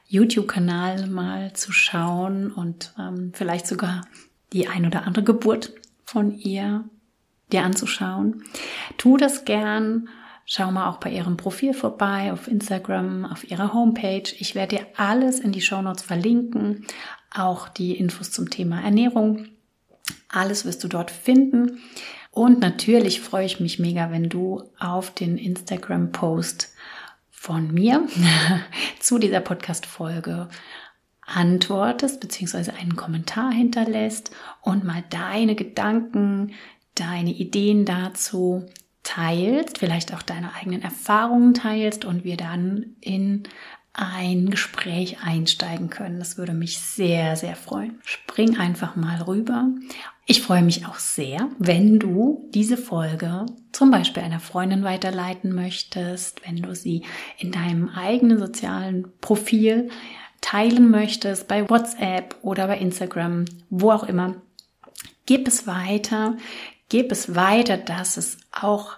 YouTube-Kanal 0.08 1.08
mal 1.08 1.52
zu 1.52 1.74
schauen 1.74 2.50
und 2.50 2.94
ähm, 2.98 3.34
vielleicht 3.34 3.68
sogar 3.68 4.08
die 4.54 4.70
ein 4.70 4.86
oder 4.86 5.06
andere 5.06 5.26
Geburt 5.26 5.74
von 6.06 6.32
ihr 6.32 6.86
dir 7.52 7.64
anzuschauen. 7.66 8.46
Tu 8.98 9.18
das 9.18 9.44
gern 9.44 10.08
Schau 10.50 10.72
mal 10.72 10.90
auch 10.90 10.98
bei 11.02 11.10
ihrem 11.12 11.36
Profil 11.36 11.74
vorbei, 11.74 12.32
auf 12.32 12.48
Instagram, 12.48 13.26
auf 13.26 13.52
ihrer 13.52 13.74
Homepage. 13.74 14.24
Ich 14.40 14.56
werde 14.56 14.78
dir 14.78 14.86
alles 14.96 15.42
in 15.42 15.52
die 15.52 15.60
Show 15.60 15.82
Notes 15.82 16.04
verlinken, 16.04 16.86
auch 17.36 17.68
die 17.68 17.98
Infos 17.98 18.32
zum 18.32 18.50
Thema 18.50 18.82
Ernährung. 18.82 19.50
Alles 20.30 20.64
wirst 20.64 20.86
du 20.86 20.88
dort 20.88 21.12
finden. 21.12 21.82
Und 22.32 22.62
natürlich 22.62 23.20
freue 23.20 23.46
ich 23.46 23.60
mich 23.60 23.78
mega, 23.78 24.10
wenn 24.10 24.30
du 24.30 24.64
auf 24.80 25.14
den 25.14 25.38
Instagram-Post 25.38 26.72
von 27.30 27.74
mir 27.74 28.08
zu 29.02 29.20
dieser 29.20 29.42
Podcast-Folge 29.42 30.48
antwortest, 31.26 32.22
beziehungsweise 32.22 32.74
einen 32.74 32.96
Kommentar 32.96 33.52
hinterlässt 33.52 34.32
und 34.62 34.86
mal 34.86 35.04
deine 35.10 35.56
Gedanken, 35.56 36.54
deine 36.96 37.32
Ideen 37.32 37.84
dazu 37.84 38.66
teilst, 39.08 39.78
vielleicht 39.78 40.14
auch 40.14 40.22
deine 40.22 40.54
eigenen 40.56 40.82
Erfahrungen 40.82 41.54
teilst 41.54 42.04
und 42.04 42.26
wir 42.26 42.36
dann 42.36 42.98
in 43.00 43.44
ein 43.94 44.50
Gespräch 44.50 45.24
einsteigen 45.24 45.90
können. 45.90 46.20
Das 46.20 46.38
würde 46.38 46.54
mich 46.54 46.78
sehr, 46.78 47.38
sehr 47.38 47.56
freuen. 47.56 48.00
Spring 48.04 48.58
einfach 48.58 48.98
mal 48.98 49.22
rüber. 49.22 49.70
Ich 50.26 50.42
freue 50.42 50.62
mich 50.62 50.86
auch 50.86 51.00
sehr, 51.00 51.48
wenn 51.58 52.00
du 52.00 52.50
diese 52.54 52.76
Folge 52.76 53.46
zum 53.72 53.92
Beispiel 53.92 54.24
einer 54.24 54.42
Freundin 54.42 54.84
weiterleiten 54.84 55.56
möchtest, 55.56 56.46
wenn 56.46 56.58
du 56.58 56.76
sie 56.76 57.04
in 57.38 57.54
deinem 57.54 57.88
eigenen 57.88 58.38
sozialen 58.38 59.08
Profil 59.22 59.90
teilen 60.42 60.92
möchtest, 60.92 61.48
bei 61.48 61.70
WhatsApp 61.70 62.36
oder 62.42 62.68
bei 62.68 62.78
Instagram, 62.78 63.46
wo 63.70 63.92
auch 63.92 64.04
immer. 64.04 64.36
Gib 65.26 65.48
es 65.48 65.66
weiter. 65.66 66.36
Gib 66.90 67.12
es 67.12 67.36
weiter, 67.36 67.78
dass 67.78 68.18
es 68.18 68.38
auch 68.52 68.98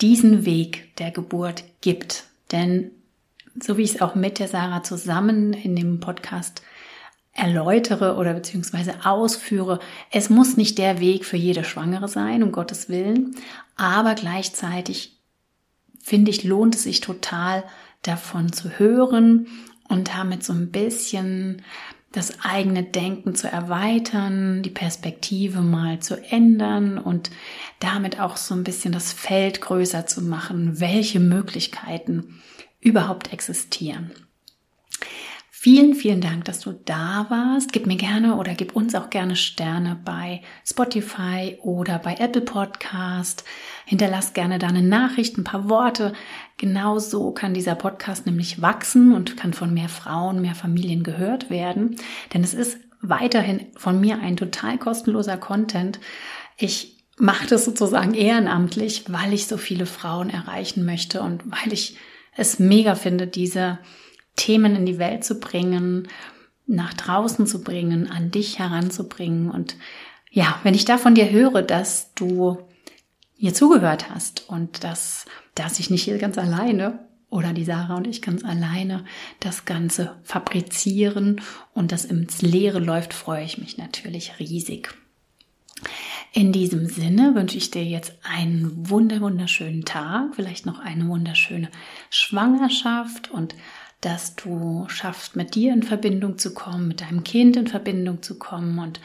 diesen 0.00 0.44
Weg 0.44 0.96
der 0.96 1.10
Geburt 1.10 1.64
gibt. 1.80 2.24
Denn 2.52 2.90
so 3.60 3.76
wie 3.76 3.82
ich 3.82 3.96
es 3.96 4.00
auch 4.00 4.14
mit 4.14 4.38
der 4.38 4.48
Sarah 4.48 4.82
zusammen 4.82 5.52
in 5.52 5.76
dem 5.76 6.00
Podcast 6.00 6.62
erläutere 7.32 8.16
oder 8.16 8.34
beziehungsweise 8.34 9.04
ausführe. 9.04 9.78
Es 10.10 10.28
muss 10.28 10.56
nicht 10.56 10.78
der 10.78 11.00
Weg 11.00 11.24
für 11.24 11.36
jede 11.36 11.64
Schwangere 11.64 12.08
sein, 12.08 12.42
um 12.42 12.52
Gottes 12.52 12.88
Willen, 12.88 13.36
aber 13.76 14.14
gleichzeitig 14.14 15.16
finde 16.02 16.30
ich, 16.30 16.42
lohnt 16.42 16.74
es 16.74 16.82
sich 16.82 17.00
total 17.00 17.64
davon 18.02 18.52
zu 18.52 18.78
hören 18.78 19.46
und 19.88 20.08
damit 20.08 20.42
so 20.42 20.52
ein 20.52 20.70
bisschen 20.70 21.62
das 22.12 22.40
eigene 22.42 22.84
Denken 22.84 23.34
zu 23.34 23.50
erweitern, 23.50 24.62
die 24.62 24.70
Perspektive 24.70 25.60
mal 25.60 26.00
zu 26.00 26.16
ändern 26.30 26.98
und 26.98 27.30
damit 27.80 28.18
auch 28.18 28.36
so 28.36 28.54
ein 28.54 28.64
bisschen 28.64 28.92
das 28.92 29.12
Feld 29.12 29.60
größer 29.60 30.06
zu 30.06 30.22
machen, 30.22 30.80
welche 30.80 31.20
Möglichkeiten 31.20 32.40
überhaupt 32.80 33.32
existieren. 33.32 34.12
Vielen, 35.60 35.94
vielen 35.94 36.20
Dank, 36.20 36.44
dass 36.44 36.60
du 36.60 36.72
da 36.72 37.26
warst. 37.30 37.72
Gib 37.72 37.86
mir 37.86 37.96
gerne 37.96 38.36
oder 38.36 38.54
gib 38.54 38.76
uns 38.76 38.94
auch 38.94 39.10
gerne 39.10 39.34
Sterne 39.34 40.00
bei 40.04 40.40
Spotify 40.64 41.58
oder 41.60 41.98
bei 41.98 42.14
Apple 42.14 42.42
Podcast. 42.42 43.42
Hinterlass 43.84 44.34
gerne 44.34 44.60
deine 44.60 44.82
Nachricht, 44.82 45.36
ein 45.36 45.42
paar 45.42 45.68
Worte. 45.68 46.12
Genau 46.58 46.98
so 46.98 47.30
kann 47.30 47.54
dieser 47.54 47.76
Podcast 47.76 48.26
nämlich 48.26 48.60
wachsen 48.60 49.14
und 49.14 49.36
kann 49.36 49.54
von 49.54 49.72
mehr 49.72 49.88
Frauen, 49.88 50.42
mehr 50.42 50.54
Familien 50.54 51.04
gehört 51.04 51.50
werden. 51.50 51.96
Denn 52.34 52.44
es 52.44 52.52
ist 52.52 52.78
weiterhin 53.00 53.66
von 53.76 54.00
mir 54.00 54.20
ein 54.20 54.36
total 54.36 54.76
kostenloser 54.76 55.36
Content. 55.36 56.00
Ich 56.56 56.98
mache 57.16 57.46
das 57.46 57.64
sozusagen 57.64 58.14
ehrenamtlich, 58.14 59.04
weil 59.08 59.32
ich 59.32 59.46
so 59.46 59.56
viele 59.56 59.86
Frauen 59.86 60.30
erreichen 60.30 60.84
möchte 60.84 61.22
und 61.22 61.42
weil 61.50 61.72
ich 61.72 61.96
es 62.36 62.58
mega 62.58 62.94
finde, 62.94 63.26
diese 63.26 63.78
Themen 64.36 64.76
in 64.76 64.86
die 64.86 64.98
Welt 64.98 65.24
zu 65.24 65.40
bringen, 65.40 66.08
nach 66.66 66.94
draußen 66.94 67.46
zu 67.46 67.62
bringen, 67.62 68.10
an 68.10 68.30
dich 68.30 68.58
heranzubringen. 68.58 69.50
Und 69.50 69.76
ja, 70.30 70.58
wenn 70.62 70.74
ich 70.74 70.84
da 70.84 70.98
von 70.98 71.14
dir 71.14 71.30
höre, 71.30 71.62
dass 71.62 72.14
du 72.14 72.58
mir 73.40 73.54
zugehört 73.54 74.10
hast 74.10 74.48
und 74.48 74.84
dass, 74.84 75.24
dass 75.58 75.78
ich 75.78 75.90
nicht 75.90 76.02
hier 76.02 76.18
ganz 76.18 76.38
alleine 76.38 77.00
oder 77.30 77.52
die 77.52 77.64
Sarah 77.64 77.96
und 77.96 78.06
ich 78.06 78.22
ganz 78.22 78.44
alleine 78.44 79.04
das 79.40 79.64
Ganze 79.64 80.16
fabrizieren 80.22 81.40
und 81.74 81.92
das 81.92 82.04
ins 82.04 82.42
Leere 82.42 82.78
läuft, 82.78 83.12
freue 83.12 83.44
ich 83.44 83.58
mich 83.58 83.76
natürlich 83.76 84.38
riesig. 84.38 84.94
In 86.32 86.52
diesem 86.52 86.86
Sinne 86.86 87.34
wünsche 87.34 87.56
ich 87.56 87.70
dir 87.70 87.84
jetzt 87.84 88.12
einen 88.22 88.90
wunder 88.90 89.20
wunderschönen 89.20 89.84
Tag, 89.84 90.34
vielleicht 90.34 90.66
noch 90.66 90.78
eine 90.78 91.08
wunderschöne 91.08 91.68
Schwangerschaft 92.10 93.30
und 93.30 93.54
dass 94.00 94.36
du 94.36 94.86
schaffst, 94.88 95.36
mit 95.36 95.54
dir 95.54 95.72
in 95.72 95.82
Verbindung 95.82 96.38
zu 96.38 96.54
kommen, 96.54 96.88
mit 96.88 97.00
deinem 97.00 97.24
Kind 97.24 97.56
in 97.56 97.66
Verbindung 97.66 98.22
zu 98.22 98.38
kommen 98.38 98.78
und 98.78 99.00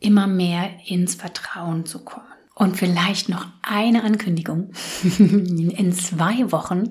immer 0.00 0.26
mehr 0.26 0.70
ins 0.86 1.14
Vertrauen 1.14 1.86
zu 1.86 2.04
kommen. 2.04 2.26
Und 2.54 2.76
vielleicht 2.76 3.28
noch 3.28 3.46
eine 3.62 4.04
Ankündigung. 4.04 4.72
In 5.18 5.92
zwei 5.92 6.52
Wochen 6.52 6.90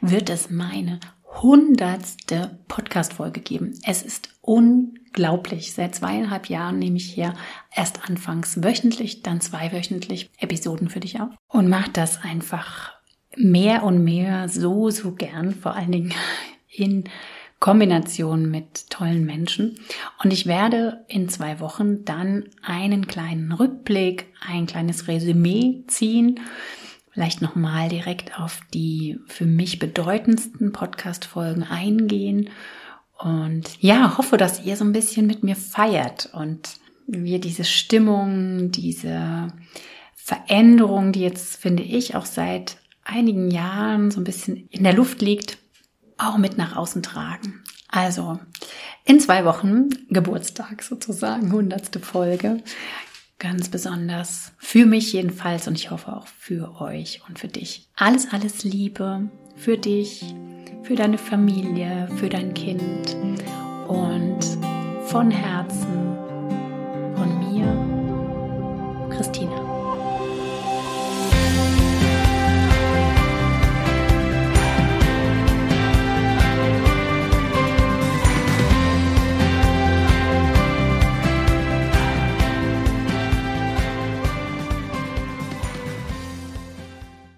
wird 0.00 0.30
es 0.30 0.50
meine 0.50 1.00
hundertste 1.42 2.58
Podcast-Folge 2.68 3.40
geben. 3.40 3.78
Es 3.84 4.02
ist 4.02 4.28
unglaublich. 4.40 5.72
Seit 5.72 5.94
zweieinhalb 5.94 6.48
Jahren 6.48 6.78
nehme 6.78 6.96
ich 6.96 7.12
hier 7.12 7.34
erst 7.74 8.08
anfangs 8.08 8.62
wöchentlich, 8.62 9.22
dann 9.22 9.40
zweiwöchentlich 9.40 10.30
Episoden 10.38 10.88
für 10.88 11.00
dich 11.00 11.20
auf 11.20 11.30
und 11.48 11.68
mache 11.68 11.90
das 11.92 12.22
einfach 12.22 12.92
mehr 13.36 13.84
und 13.84 14.04
mehr 14.04 14.48
so, 14.48 14.90
so 14.90 15.12
gern. 15.12 15.54
Vor 15.54 15.74
allen 15.74 15.92
Dingen 15.92 16.14
in 16.68 17.04
Kombination 17.60 18.50
mit 18.50 18.88
tollen 18.88 19.26
Menschen. 19.26 19.78
Und 20.24 20.32
ich 20.32 20.46
werde 20.46 21.04
in 21.08 21.28
zwei 21.28 21.60
Wochen 21.60 22.06
dann 22.06 22.48
einen 22.62 23.06
kleinen 23.06 23.52
Rückblick, 23.52 24.26
ein 24.40 24.66
kleines 24.66 25.08
Resümee 25.08 25.84
ziehen, 25.86 26.40
vielleicht 27.12 27.42
nochmal 27.42 27.90
direkt 27.90 28.40
auf 28.40 28.60
die 28.72 29.18
für 29.26 29.44
mich 29.44 29.78
bedeutendsten 29.78 30.72
Podcast-Folgen 30.72 31.62
eingehen. 31.62 32.48
Und 33.18 33.80
ja, 33.82 34.16
hoffe, 34.16 34.38
dass 34.38 34.64
ihr 34.64 34.76
so 34.76 34.84
ein 34.86 34.94
bisschen 34.94 35.26
mit 35.26 35.44
mir 35.44 35.56
feiert 35.56 36.30
und 36.32 36.70
wir 37.06 37.40
diese 37.40 37.64
Stimmung, 37.64 38.70
diese 38.70 39.48
Veränderung, 40.14 41.12
die 41.12 41.20
jetzt, 41.20 41.56
finde 41.56 41.82
ich, 41.82 42.14
auch 42.14 42.24
seit 42.24 42.78
einigen 43.04 43.50
Jahren 43.50 44.10
so 44.10 44.20
ein 44.20 44.24
bisschen 44.24 44.68
in 44.70 44.84
der 44.84 44.94
Luft 44.94 45.20
liegt, 45.20 45.58
auch 46.20 46.38
mit 46.38 46.58
nach 46.58 46.76
außen 46.76 47.02
tragen. 47.02 47.62
Also 47.88 48.38
in 49.04 49.20
zwei 49.20 49.44
Wochen 49.44 49.88
Geburtstag 50.08 50.82
sozusagen, 50.82 51.52
hundertste 51.52 52.00
Folge. 52.00 52.62
Ganz 53.38 53.68
besonders 53.70 54.52
für 54.58 54.84
mich 54.84 55.12
jedenfalls 55.12 55.66
und 55.66 55.74
ich 55.74 55.90
hoffe 55.90 56.14
auch 56.14 56.26
für 56.26 56.80
euch 56.80 57.22
und 57.26 57.38
für 57.38 57.48
dich. 57.48 57.88
Alles, 57.96 58.32
alles 58.32 58.64
Liebe 58.64 59.30
für 59.56 59.78
dich, 59.78 60.34
für 60.82 60.94
deine 60.94 61.18
Familie, 61.18 62.08
für 62.16 62.28
dein 62.28 62.54
Kind 62.54 63.16
und 63.88 64.38
von 65.06 65.30
Herzen 65.30 66.16
von 67.16 67.52
mir, 67.52 69.16
Christina. 69.16 69.69